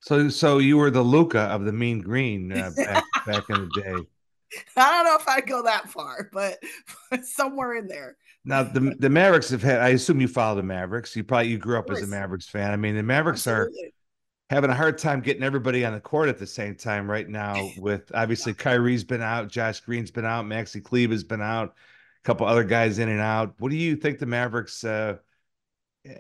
So, 0.02 0.30
so 0.30 0.60
you 0.60 0.78
were 0.78 0.92
the 0.92 1.02
Luka 1.02 1.42
of 1.42 1.66
the 1.66 1.72
Mean 1.72 2.00
Green 2.00 2.52
uh, 2.52 2.70
back, 2.76 3.04
back 3.26 3.50
in 3.50 3.68
the 3.68 3.82
day. 3.82 4.08
I 4.78 4.92
don't 4.92 5.06
know 5.06 5.18
if 5.20 5.28
I'd 5.28 5.48
go 5.48 5.64
that 5.64 5.90
far, 5.90 6.30
but, 6.32 6.60
somewhere 7.24 7.76
in 7.76 7.88
there. 7.88 8.18
Now 8.46 8.64
the 8.64 8.96
the 9.00 9.10
Mavericks 9.10 9.50
have 9.50 9.64
had. 9.64 9.80
I 9.80 9.90
assume 9.90 10.22
you 10.22 10.28
follow 10.28 10.56
the 10.56 10.64
Mavericks. 10.64 11.16
You 11.16 11.24
probably 11.24 11.50
you 11.50 11.58
grew 11.58 11.80
up 11.80 11.90
as 11.90 12.04
a 12.04 12.08
Mavericks 12.08 12.48
fan. 12.48 12.72
I 12.72 12.76
mean, 12.76 12.96
the 12.96 13.02
Mavericks 13.02 13.48
Absolutely. 13.48 13.88
are 13.88 13.92
having 14.52 14.70
a 14.70 14.76
hard 14.76 15.00
time 15.00 15.22
getting 15.22 15.42
everybody 15.42 15.84
on 15.84 15.94
the 15.94 16.00
court 16.00 16.30
at 16.30 16.38
the 16.38 16.46
same 16.46 16.76
time 16.76 17.10
right 17.10 17.28
now. 17.28 17.72
With 17.78 18.12
obviously 18.14 18.54
Kyrie's 18.54 19.04
been 19.04 19.24
out, 19.24 19.48
Josh 19.48 19.80
Green's 19.80 20.12
been 20.12 20.26
out, 20.26 20.46
Maxi 20.46 20.84
Kleber 20.84 21.14
has 21.14 21.24
been 21.24 21.42
out, 21.42 21.70
a 21.70 22.24
couple 22.24 22.46
other 22.46 22.64
guys 22.64 23.00
in 23.00 23.10
and 23.10 23.20
out. 23.20 23.56
What 23.58 23.72
do 23.72 23.78
you 23.78 23.96
think 23.96 24.20
the 24.20 24.28
Mavericks? 24.28 24.84
Uh, 24.84 25.18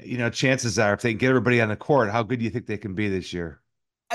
you 0.03 0.17
know, 0.17 0.32
chances 0.32 0.80
are 0.80 0.93
if 0.93 1.01
they 1.01 1.11
can 1.11 1.19
get 1.19 1.30
everybody 1.30 1.61
on 1.61 1.69
the 1.69 1.76
court, 1.76 2.09
how 2.09 2.23
good 2.23 2.39
do 2.39 2.45
you 2.45 2.49
think 2.49 2.65
they 2.65 2.78
can 2.78 2.95
be 2.95 3.07
this 3.07 3.34
year? 3.34 3.61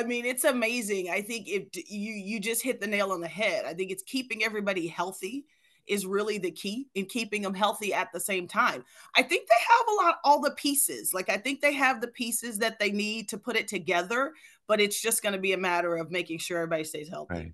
I 0.01 0.05
mean, 0.05 0.25
it's 0.25 0.45
amazing. 0.45 1.11
I 1.11 1.21
think 1.21 1.47
if 1.47 1.65
you 1.75 2.13
you 2.13 2.41
just 2.41 2.63
hit 2.63 2.81
the 2.81 2.87
nail 2.87 3.13
on 3.13 3.21
the 3.21 3.29
head. 3.29 3.67
I 3.67 3.75
think 3.75 3.91
it's 3.91 4.03
keeping 4.03 4.43
everybody 4.43 4.87
healthy 4.87 5.45
is 5.87 6.07
really 6.07 6.39
the 6.39 6.51
key 6.51 6.89
in 6.95 7.05
keeping 7.05 7.43
them 7.43 7.53
healthy 7.53 7.93
at 7.93 8.13
the 8.13 8.21
same 8.21 8.47
time. 8.49 8.85
I 9.15 9.23
think 9.23 9.47
they 9.47 9.65
have 9.69 9.89
a 9.89 10.07
lot 10.07 10.19
all 10.25 10.41
the 10.41 10.53
pieces. 10.53 11.13
Like 11.13 11.29
I 11.29 11.37
think 11.37 11.61
they 11.61 11.75
have 11.75 12.01
the 12.01 12.09
pieces 12.09 12.59
that 12.59 12.79
they 12.79 12.91
need 12.91 13.29
to 13.29 13.39
put 13.39 13.57
it 13.57 13.69
together, 13.69 14.33
but 14.67 14.81
it's 14.81 15.01
just 15.03 15.23
going 15.23 15.35
to 15.35 15.39
be 15.39 15.53
a 15.53 15.59
matter 15.59 15.97
of 15.97 16.11
making 16.11 16.39
sure 16.39 16.59
everybody 16.59 16.85
stays 16.85 17.09
healthy. 17.09 17.35
Right. 17.35 17.53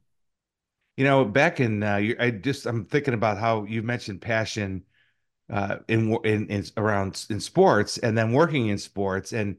You 0.97 1.05
know, 1.05 1.25
back 1.25 1.61
in 1.61 1.83
uh, 1.83 2.01
I 2.21 2.31
just 2.31 2.67
I'm 2.67 2.85
thinking 2.85 3.15
about 3.15 3.39
how 3.39 3.65
you 3.65 3.83
mentioned 3.83 4.21
passion 4.21 4.85
uh, 5.51 5.79
in, 5.89 6.17
in 6.25 6.47
in 6.49 6.65
around 6.77 7.27
in 7.29 7.41
sports 7.41 7.99
and 7.99 8.17
then 8.17 8.33
working 8.33 8.69
in 8.69 8.79
sports 8.79 9.33
and 9.33 9.57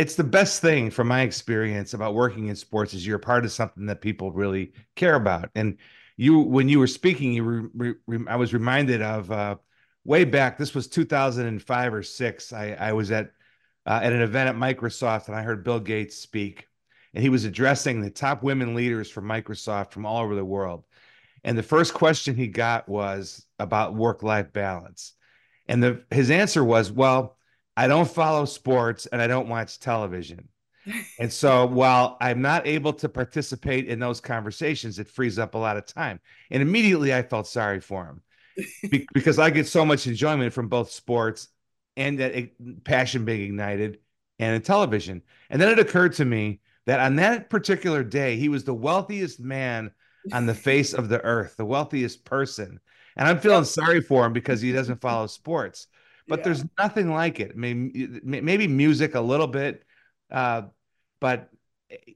it's 0.00 0.14
the 0.14 0.24
best 0.24 0.62
thing 0.62 0.90
from 0.90 1.08
my 1.08 1.22
experience 1.22 1.94
about 1.94 2.14
working 2.14 2.48
in 2.48 2.56
sports 2.56 2.94
is 2.94 3.06
you're 3.06 3.18
part 3.18 3.44
of 3.44 3.52
something 3.52 3.86
that 3.86 4.00
people 4.00 4.32
really 4.32 4.72
care 4.96 5.14
about 5.14 5.50
and 5.54 5.76
you 6.20 6.38
when 6.40 6.68
you 6.68 6.78
were 6.78 6.86
speaking, 6.86 7.32
you 7.32 7.42
were, 7.42 7.70
re, 7.72 7.94
I 8.28 8.36
was 8.36 8.52
reminded 8.52 9.00
of 9.00 9.30
uh, 9.32 9.56
way 10.04 10.24
back. 10.24 10.58
This 10.58 10.74
was 10.74 10.86
2005 10.86 11.94
or 11.94 12.02
six. 12.02 12.52
I, 12.52 12.76
I 12.78 12.92
was 12.92 13.10
at 13.10 13.32
uh, 13.86 14.00
at 14.02 14.12
an 14.12 14.20
event 14.20 14.50
at 14.50 14.54
Microsoft, 14.54 15.28
and 15.28 15.36
I 15.36 15.40
heard 15.40 15.64
Bill 15.64 15.80
Gates 15.80 16.16
speak, 16.16 16.66
and 17.14 17.22
he 17.22 17.30
was 17.30 17.46
addressing 17.46 18.02
the 18.02 18.10
top 18.10 18.42
women 18.42 18.74
leaders 18.74 19.10
from 19.10 19.24
Microsoft 19.24 19.92
from 19.92 20.04
all 20.04 20.22
over 20.22 20.34
the 20.34 20.44
world. 20.44 20.84
And 21.42 21.56
the 21.56 21.62
first 21.62 21.94
question 21.94 22.36
he 22.36 22.48
got 22.48 22.86
was 22.86 23.46
about 23.58 23.94
work 23.94 24.22
life 24.22 24.52
balance, 24.52 25.14
and 25.68 25.82
the 25.82 26.04
his 26.10 26.30
answer 26.30 26.62
was, 26.62 26.92
"Well, 26.92 27.38
I 27.80 27.88
don't 27.88 28.10
follow 28.10 28.44
sports 28.44 29.06
and 29.06 29.20
I 29.22 29.26
don't 29.26 29.48
watch 29.48 29.80
television." 29.80 30.48
and 31.18 31.32
so 31.32 31.66
while 31.66 32.16
I'm 32.20 32.40
not 32.40 32.66
able 32.66 32.92
to 32.94 33.08
participate 33.08 33.86
in 33.88 33.98
those 33.98 34.20
conversations, 34.20 34.98
it 34.98 35.08
frees 35.08 35.38
up 35.38 35.54
a 35.54 35.58
lot 35.58 35.76
of 35.76 35.86
time. 35.86 36.20
And 36.50 36.62
immediately 36.62 37.14
I 37.14 37.22
felt 37.22 37.46
sorry 37.46 37.80
for 37.80 38.06
him 38.06 38.22
Be- 38.90 39.06
because 39.14 39.38
I 39.38 39.50
get 39.50 39.66
so 39.66 39.84
much 39.84 40.06
enjoyment 40.06 40.52
from 40.52 40.68
both 40.68 40.90
sports 40.90 41.48
and 41.96 42.18
that 42.18 42.84
passion 42.84 43.24
being 43.24 43.42
ignited 43.42 43.98
and 44.38 44.54
in 44.54 44.62
television. 44.62 45.22
And 45.50 45.60
then 45.60 45.70
it 45.70 45.78
occurred 45.78 46.14
to 46.14 46.24
me 46.24 46.60
that 46.86 47.00
on 47.00 47.16
that 47.16 47.50
particular 47.50 48.02
day, 48.02 48.36
he 48.36 48.48
was 48.48 48.64
the 48.64 48.74
wealthiest 48.74 49.40
man 49.40 49.90
on 50.32 50.46
the 50.46 50.54
face 50.68 50.94
of 50.94 51.08
the 51.08 51.22
earth, 51.22 51.56
the 51.56 51.64
wealthiest 51.64 52.24
person. 52.24 52.80
And 53.16 53.28
I'm 53.28 53.38
feeling 53.38 53.64
sorry 53.64 54.00
for 54.00 54.24
him 54.24 54.32
because 54.32 54.60
he 54.60 54.72
doesn't 54.72 55.00
follow 55.00 55.26
sports. 55.26 55.88
But 56.30 56.38
yeah. 56.38 56.44
there's 56.44 56.64
nothing 56.78 57.12
like 57.12 57.40
it. 57.40 57.50
I 57.54 57.58
mean, 57.58 58.20
maybe 58.24 58.66
music 58.66 59.14
a 59.14 59.20
little 59.20 59.48
bit, 59.48 59.84
uh, 60.30 60.62
but 61.20 61.50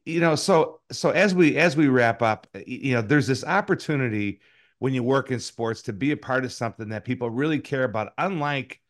you 0.06 0.20
know, 0.20 0.36
so 0.36 0.80
so 0.90 1.10
as 1.10 1.34
we 1.34 1.56
as 1.56 1.76
we 1.76 1.88
wrap 1.88 2.22
up, 2.22 2.46
you 2.66 2.94
know, 2.94 3.02
there's 3.02 3.26
this 3.26 3.44
opportunity 3.44 4.40
when 4.78 4.94
you 4.94 5.02
work 5.02 5.30
in 5.30 5.40
sports 5.40 5.82
to 5.82 5.92
be 5.92 6.12
a 6.12 6.16
part 6.16 6.44
of 6.44 6.52
something 6.52 6.90
that 6.90 7.04
people 7.04 7.28
really 7.28 7.58
care 7.58 7.84
about, 7.84 8.12
unlike 8.18 8.80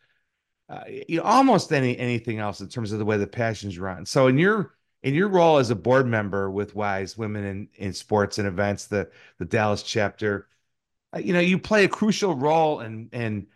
uh, 0.68 0.84
you 0.86 1.18
know 1.18 1.22
almost 1.22 1.72
any 1.72 1.98
anything 1.98 2.38
else 2.38 2.60
in 2.60 2.68
terms 2.68 2.92
of 2.92 2.98
the 2.98 3.04
way 3.04 3.16
the 3.16 3.26
passions 3.26 3.78
run. 3.78 4.04
So 4.06 4.26
in 4.26 4.38
your 4.38 4.74
in 5.02 5.14
your 5.14 5.28
role 5.28 5.58
as 5.58 5.70
a 5.70 5.74
board 5.74 6.06
member 6.06 6.50
with 6.50 6.74
Wise 6.74 7.16
Women 7.16 7.44
in, 7.44 7.68
in 7.76 7.92
Sports 7.92 8.38
and 8.38 8.48
Events, 8.48 8.86
the 8.86 9.10
the 9.38 9.44
Dallas 9.44 9.82
chapter, 9.82 10.48
uh, 11.14 11.18
you 11.18 11.32
know, 11.32 11.40
you 11.40 11.58
play 11.58 11.84
a 11.84 11.88
crucial 11.88 12.34
role 12.34 12.80
in 12.80 13.08
in 13.12 13.46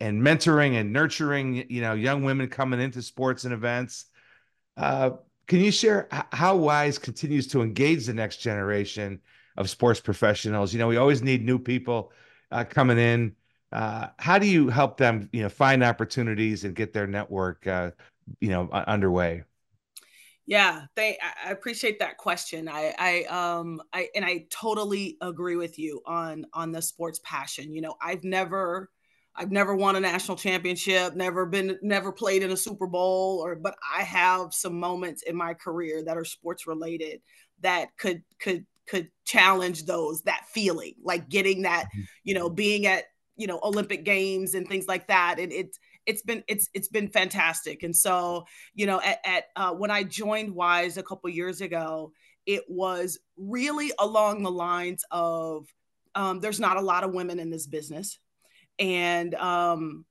and 0.00 0.22
mentoring 0.22 0.80
and 0.80 0.92
nurturing, 0.92 1.66
you 1.68 1.80
know, 1.80 1.94
young 1.94 2.22
women 2.22 2.48
coming 2.48 2.80
into 2.80 3.02
sports 3.02 3.44
and 3.44 3.52
events. 3.52 4.06
Uh, 4.76 5.10
can 5.46 5.60
you 5.60 5.72
share 5.72 6.08
how 6.32 6.56
Wise 6.56 6.98
continues 6.98 7.46
to 7.48 7.62
engage 7.62 8.06
the 8.06 8.14
next 8.14 8.36
generation 8.36 9.20
of 9.56 9.70
sports 9.70 9.98
professionals? 9.98 10.72
You 10.72 10.78
know, 10.78 10.88
we 10.88 10.98
always 10.98 11.22
need 11.22 11.44
new 11.44 11.58
people 11.58 12.12
uh, 12.52 12.64
coming 12.64 12.98
in. 12.98 13.34
Uh, 13.72 14.08
how 14.18 14.38
do 14.38 14.46
you 14.46 14.68
help 14.68 14.98
them, 14.98 15.28
you 15.32 15.42
know, 15.42 15.48
find 15.48 15.82
opportunities 15.82 16.64
and 16.64 16.74
get 16.74 16.92
their 16.92 17.06
network, 17.06 17.66
uh, 17.66 17.90
you 18.40 18.50
know, 18.50 18.68
underway? 18.70 19.42
Yeah, 20.46 20.86
they. 20.94 21.18
I 21.44 21.50
appreciate 21.50 21.98
that 21.98 22.16
question. 22.16 22.68
I, 22.68 22.94
I, 22.98 23.24
um, 23.24 23.82
I, 23.92 24.08
and 24.14 24.24
I 24.24 24.46
totally 24.48 25.18
agree 25.20 25.56
with 25.56 25.78
you 25.78 26.00
on 26.06 26.46
on 26.54 26.72
the 26.72 26.80
sports 26.80 27.20
passion. 27.22 27.74
You 27.74 27.82
know, 27.82 27.96
I've 28.00 28.24
never 28.24 28.88
I've 29.38 29.52
never 29.52 29.74
won 29.74 29.94
a 29.94 30.00
national 30.00 30.36
championship, 30.36 31.14
never 31.14 31.46
been 31.46 31.78
never 31.80 32.10
played 32.10 32.42
in 32.42 32.50
a 32.50 32.56
Super 32.56 32.88
Bowl 32.88 33.40
or 33.42 33.54
but 33.54 33.76
I 33.96 34.02
have 34.02 34.52
some 34.52 34.78
moments 34.78 35.22
in 35.22 35.36
my 35.36 35.54
career 35.54 36.02
that 36.04 36.16
are 36.16 36.24
sports 36.24 36.66
related 36.66 37.20
that 37.60 37.96
could 37.96 38.22
could 38.40 38.66
could 38.88 39.10
challenge 39.24 39.84
those 39.84 40.22
that 40.22 40.46
feeling 40.52 40.94
like 41.02 41.28
getting 41.28 41.62
that 41.62 41.84
mm-hmm. 41.84 42.02
you 42.24 42.34
know 42.34 42.50
being 42.50 42.86
at 42.86 43.04
you 43.36 43.46
know 43.46 43.60
Olympic 43.62 44.04
games 44.04 44.54
and 44.54 44.66
things 44.66 44.88
like 44.88 45.06
that. 45.06 45.36
And 45.38 45.52
it's 45.52 45.78
it's 46.04 46.22
been 46.22 46.42
it's 46.48 46.68
it's 46.74 46.88
been 46.88 47.08
fantastic. 47.08 47.84
And 47.84 47.94
so 47.94 48.44
you 48.74 48.86
know 48.86 49.00
at, 49.00 49.20
at 49.24 49.44
uh, 49.54 49.72
when 49.72 49.92
I 49.92 50.02
joined 50.02 50.52
Wise 50.52 50.96
a 50.96 51.02
couple 51.02 51.30
years 51.30 51.60
ago 51.60 52.12
it 52.44 52.64
was 52.66 53.18
really 53.36 53.92
along 53.98 54.42
the 54.42 54.50
lines 54.50 55.04
of 55.10 55.66
um, 56.14 56.40
there's 56.40 56.58
not 56.58 56.78
a 56.78 56.80
lot 56.80 57.04
of 57.04 57.12
women 57.12 57.38
in 57.38 57.50
this 57.50 57.66
business 57.66 58.18
and 58.78 59.34
um, 59.34 60.04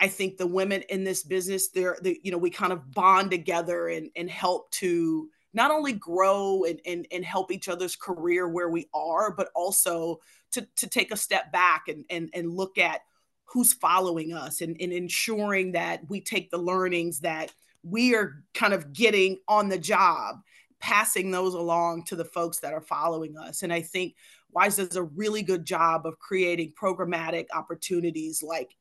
I 0.00 0.08
think 0.08 0.36
the 0.36 0.46
women 0.46 0.82
in 0.88 1.04
this 1.04 1.22
business, 1.22 1.68
they're, 1.68 1.96
they, 2.02 2.18
you 2.22 2.30
know, 2.30 2.38
we 2.38 2.50
kind 2.50 2.72
of 2.72 2.92
bond 2.92 3.30
together 3.30 3.88
and, 3.88 4.10
and 4.16 4.30
help 4.30 4.70
to 4.72 5.28
not 5.52 5.70
only 5.70 5.92
grow 5.92 6.64
and, 6.64 6.80
and, 6.84 7.06
and 7.12 7.24
help 7.24 7.52
each 7.52 7.68
other's 7.68 7.96
career 7.96 8.48
where 8.48 8.68
we 8.68 8.88
are, 8.92 9.32
but 9.34 9.48
also 9.54 10.20
to, 10.52 10.66
to 10.76 10.88
take 10.88 11.12
a 11.12 11.16
step 11.16 11.52
back 11.52 11.84
and, 11.88 12.04
and, 12.10 12.28
and 12.34 12.52
look 12.52 12.76
at 12.76 13.02
who's 13.44 13.72
following 13.72 14.32
us 14.32 14.60
and, 14.60 14.76
and 14.80 14.92
ensuring 14.92 15.72
that 15.72 16.00
we 16.08 16.20
take 16.20 16.50
the 16.50 16.58
learnings 16.58 17.20
that 17.20 17.52
we 17.84 18.14
are 18.14 18.42
kind 18.52 18.72
of 18.72 18.92
getting 18.92 19.38
on 19.46 19.68
the 19.68 19.78
job, 19.78 20.36
passing 20.80 21.30
those 21.30 21.54
along 21.54 22.04
to 22.04 22.16
the 22.16 22.24
folks 22.24 22.58
that 22.58 22.72
are 22.72 22.80
following 22.80 23.36
us. 23.36 23.62
And 23.62 23.72
I 23.72 23.82
think 23.82 24.16
Wise 24.54 24.76
does 24.76 24.96
a 24.96 25.02
really 25.02 25.42
good 25.42 25.64
job 25.64 26.06
of 26.06 26.18
creating 26.18 26.72
programmatic 26.80 27.46
opportunities 27.52 28.42
like 28.42 28.74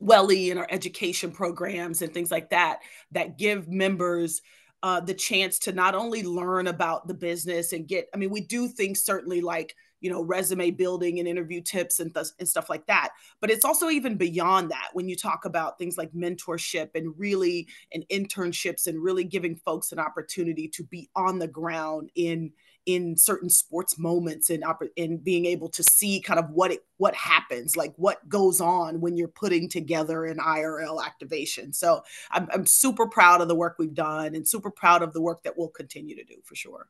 Welly 0.00 0.50
and 0.50 0.60
our 0.60 0.66
education 0.70 1.32
programs 1.32 2.02
and 2.02 2.14
things 2.14 2.30
like 2.30 2.50
that 2.50 2.80
that 3.10 3.36
give 3.38 3.68
members 3.68 4.40
uh, 4.82 5.00
the 5.00 5.14
chance 5.14 5.58
to 5.58 5.72
not 5.72 5.96
only 5.96 6.22
learn 6.22 6.68
about 6.68 7.08
the 7.08 7.14
business 7.14 7.72
and 7.72 7.88
get, 7.88 8.08
I 8.14 8.16
mean, 8.16 8.30
we 8.30 8.42
do 8.42 8.68
things 8.68 9.04
certainly 9.04 9.40
like, 9.40 9.74
you 10.00 10.08
know, 10.08 10.22
resume 10.22 10.70
building 10.70 11.18
and 11.18 11.26
interview 11.26 11.60
tips 11.60 11.98
and, 11.98 12.14
th- 12.14 12.28
and 12.38 12.48
stuff 12.48 12.70
like 12.70 12.86
that. 12.86 13.10
But 13.40 13.50
it's 13.50 13.64
also 13.64 13.90
even 13.90 14.16
beyond 14.16 14.70
that 14.70 14.90
when 14.92 15.08
you 15.08 15.16
talk 15.16 15.44
about 15.44 15.76
things 15.76 15.98
like 15.98 16.12
mentorship 16.12 16.90
and 16.94 17.12
really 17.18 17.66
and 17.92 18.04
internships 18.08 18.86
and 18.86 19.02
really 19.02 19.24
giving 19.24 19.56
folks 19.56 19.90
an 19.90 19.98
opportunity 19.98 20.68
to 20.68 20.84
be 20.84 21.10
on 21.16 21.40
the 21.40 21.48
ground 21.48 22.10
in 22.14 22.52
in 22.88 23.18
certain 23.18 23.50
sports 23.50 23.98
moments 23.98 24.48
and 24.48 24.64
in 24.96 25.18
being 25.18 25.44
able 25.44 25.68
to 25.68 25.82
see 25.82 26.22
kind 26.22 26.40
of 26.40 26.48
what 26.48 26.72
it 26.72 26.86
what 26.96 27.14
happens 27.14 27.76
like 27.76 27.92
what 27.96 28.26
goes 28.30 28.62
on 28.62 28.98
when 29.02 29.14
you're 29.14 29.28
putting 29.28 29.68
together 29.68 30.24
an 30.24 30.38
IRL 30.38 31.04
activation. 31.04 31.70
So 31.70 32.02
I'm, 32.30 32.48
I'm 32.50 32.64
super 32.64 33.06
proud 33.06 33.42
of 33.42 33.48
the 33.48 33.54
work 33.54 33.76
we've 33.78 33.92
done 33.92 34.34
and 34.34 34.48
super 34.48 34.70
proud 34.70 35.02
of 35.02 35.12
the 35.12 35.20
work 35.20 35.42
that 35.42 35.52
we'll 35.58 35.68
continue 35.68 36.16
to 36.16 36.24
do 36.24 36.36
for 36.44 36.54
sure. 36.54 36.88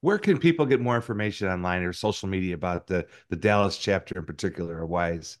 Where 0.00 0.18
can 0.18 0.38
people 0.38 0.66
get 0.66 0.80
more 0.80 0.96
information 0.96 1.46
online 1.46 1.84
or 1.84 1.92
social 1.92 2.28
media 2.28 2.56
about 2.56 2.88
the 2.88 3.06
the 3.28 3.36
Dallas 3.36 3.78
chapter 3.78 4.18
in 4.18 4.24
particular 4.24 4.78
or 4.78 4.86
Wise? 4.86 5.38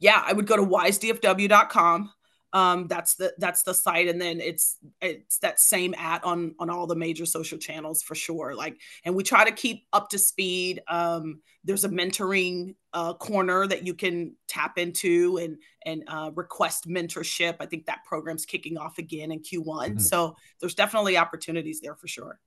Yeah 0.00 0.20
I 0.26 0.32
would 0.32 0.48
go 0.48 0.56
to 0.56 0.64
wisedfw.com 0.64 2.10
um, 2.52 2.86
that's 2.88 3.16
the 3.16 3.34
that's 3.38 3.62
the 3.62 3.74
site 3.74 4.08
and 4.08 4.20
then 4.20 4.40
it's 4.40 4.76
it's 5.00 5.38
that 5.38 5.60
same 5.60 5.94
at 5.94 6.24
on 6.24 6.54
on 6.58 6.70
all 6.70 6.86
the 6.86 6.94
major 6.94 7.26
social 7.26 7.58
channels 7.58 8.02
for 8.02 8.14
sure 8.14 8.54
like 8.54 8.78
and 9.04 9.14
we 9.14 9.22
try 9.22 9.44
to 9.44 9.52
keep 9.52 9.86
up 9.92 10.08
to 10.10 10.18
speed 10.18 10.82
um, 10.88 11.40
there's 11.64 11.84
a 11.84 11.88
mentoring 11.88 12.74
uh, 12.92 13.12
corner 13.14 13.66
that 13.66 13.86
you 13.86 13.94
can 13.94 14.34
tap 14.48 14.78
into 14.78 15.38
and 15.38 15.58
and 15.84 16.04
uh, 16.08 16.30
request 16.34 16.88
mentorship 16.88 17.56
i 17.60 17.66
think 17.66 17.86
that 17.86 18.04
program's 18.04 18.46
kicking 18.46 18.78
off 18.78 18.98
again 18.98 19.32
in 19.32 19.40
q1 19.40 19.64
mm-hmm. 19.64 19.98
so 19.98 20.36
there's 20.60 20.74
definitely 20.74 21.16
opportunities 21.16 21.80
there 21.80 21.94
for 21.94 22.08
sure 22.08 22.38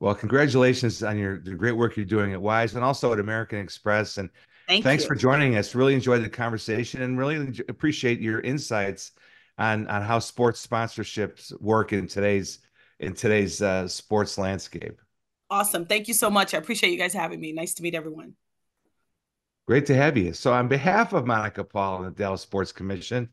Well, 0.00 0.14
congratulations 0.14 1.02
on 1.02 1.18
your 1.18 1.38
the 1.38 1.54
great 1.54 1.72
work 1.72 1.96
you're 1.96 2.04
doing 2.04 2.32
at 2.32 2.42
Wise 2.42 2.74
and 2.74 2.84
also 2.84 3.12
at 3.12 3.20
American 3.20 3.58
Express. 3.58 4.18
And 4.18 4.28
Thank 4.66 4.84
thanks 4.84 5.04
you. 5.04 5.08
for 5.08 5.14
joining 5.14 5.56
us. 5.56 5.74
Really 5.74 5.94
enjoyed 5.94 6.24
the 6.24 6.28
conversation 6.28 7.02
and 7.02 7.18
really 7.18 7.60
appreciate 7.68 8.20
your 8.20 8.40
insights 8.40 9.12
on 9.58 9.86
on 9.88 10.02
how 10.02 10.18
sports 10.18 10.66
sponsorships 10.66 11.58
work 11.60 11.92
in 11.92 12.06
today's 12.06 12.60
in 13.00 13.14
today's 13.14 13.60
uh, 13.62 13.86
sports 13.88 14.38
landscape. 14.38 15.00
Awesome. 15.50 15.86
Thank 15.86 16.08
you 16.08 16.14
so 16.14 16.30
much. 16.30 16.54
I 16.54 16.58
appreciate 16.58 16.90
you 16.90 16.98
guys 16.98 17.12
having 17.12 17.40
me. 17.40 17.52
Nice 17.52 17.74
to 17.74 17.82
meet 17.82 17.94
everyone. 17.94 18.34
Great 19.66 19.86
to 19.86 19.94
have 19.94 20.16
you. 20.16 20.32
So, 20.32 20.52
on 20.52 20.68
behalf 20.68 21.12
of 21.12 21.26
Monica 21.26 21.64
Paul 21.64 22.04
and 22.04 22.06
the 22.14 22.18
Dallas 22.18 22.42
Sports 22.42 22.72
Commission, 22.72 23.28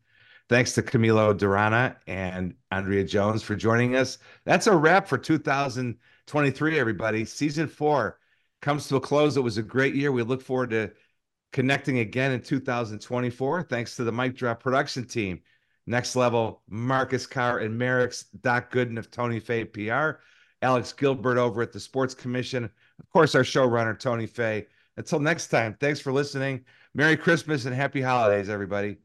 thanks 0.50 0.74
to 0.74 0.82
Camilo 0.82 1.38
Durana 1.38 1.98
and 2.08 2.56
Andrea 2.72 3.04
Jones 3.04 3.44
for 3.44 3.56
joining 3.56 3.96
us. 3.96 4.18
That's 4.46 4.68
a 4.68 4.76
wrap 4.76 5.08
for 5.08 5.18
2023, 5.18 6.80
everybody. 6.80 7.26
Season 7.26 7.68
four 7.68 8.20
comes 8.62 8.88
to 8.88 8.96
a 8.96 9.02
close. 9.02 9.36
It 9.36 9.42
was 9.42 9.58
a 9.58 9.64
great 9.64 9.96
year. 9.96 10.12
We 10.12 10.24
look 10.24 10.42
forward 10.42 10.70
to 10.70 10.92
connecting 11.52 12.00
again 12.00 12.32
in 12.32 12.42
2024. 12.42 13.64
Thanks 13.64 13.96
to 13.96 14.04
the 14.04 14.12
Mic 14.12 14.36
Drop 14.36 14.62
production 14.62 15.06
team. 15.06 15.42
Next 15.88 16.16
level, 16.16 16.62
Marcus 16.70 17.26
Carr 17.26 17.60
and 17.60 17.78
Merrick's 17.78 18.24
Doc 18.42 18.72
Gooden 18.72 18.98
of 18.98 19.10
Tony 19.10 19.40
Fay 19.40 19.66
PR, 19.66 20.22
Alex 20.62 20.94
Gilbert 20.94 21.38
over 21.38 21.62
at 21.62 21.72
the 21.72 21.80
Sports 21.80 22.14
Commission, 22.14 22.66
of 22.66 23.10
course, 23.10 23.34
our 23.34 23.42
showrunner, 23.42 23.98
Tony 24.00 24.28
Fay. 24.28 24.68
Until 24.98 25.20
next 25.20 25.48
time, 25.48 25.76
thanks 25.80 26.00
for 26.00 26.12
listening. 26.12 26.64
Merry 26.94 27.18
Christmas 27.18 27.66
and 27.66 27.74
happy 27.74 28.02
holidays, 28.02 28.50
everybody. 28.50 28.98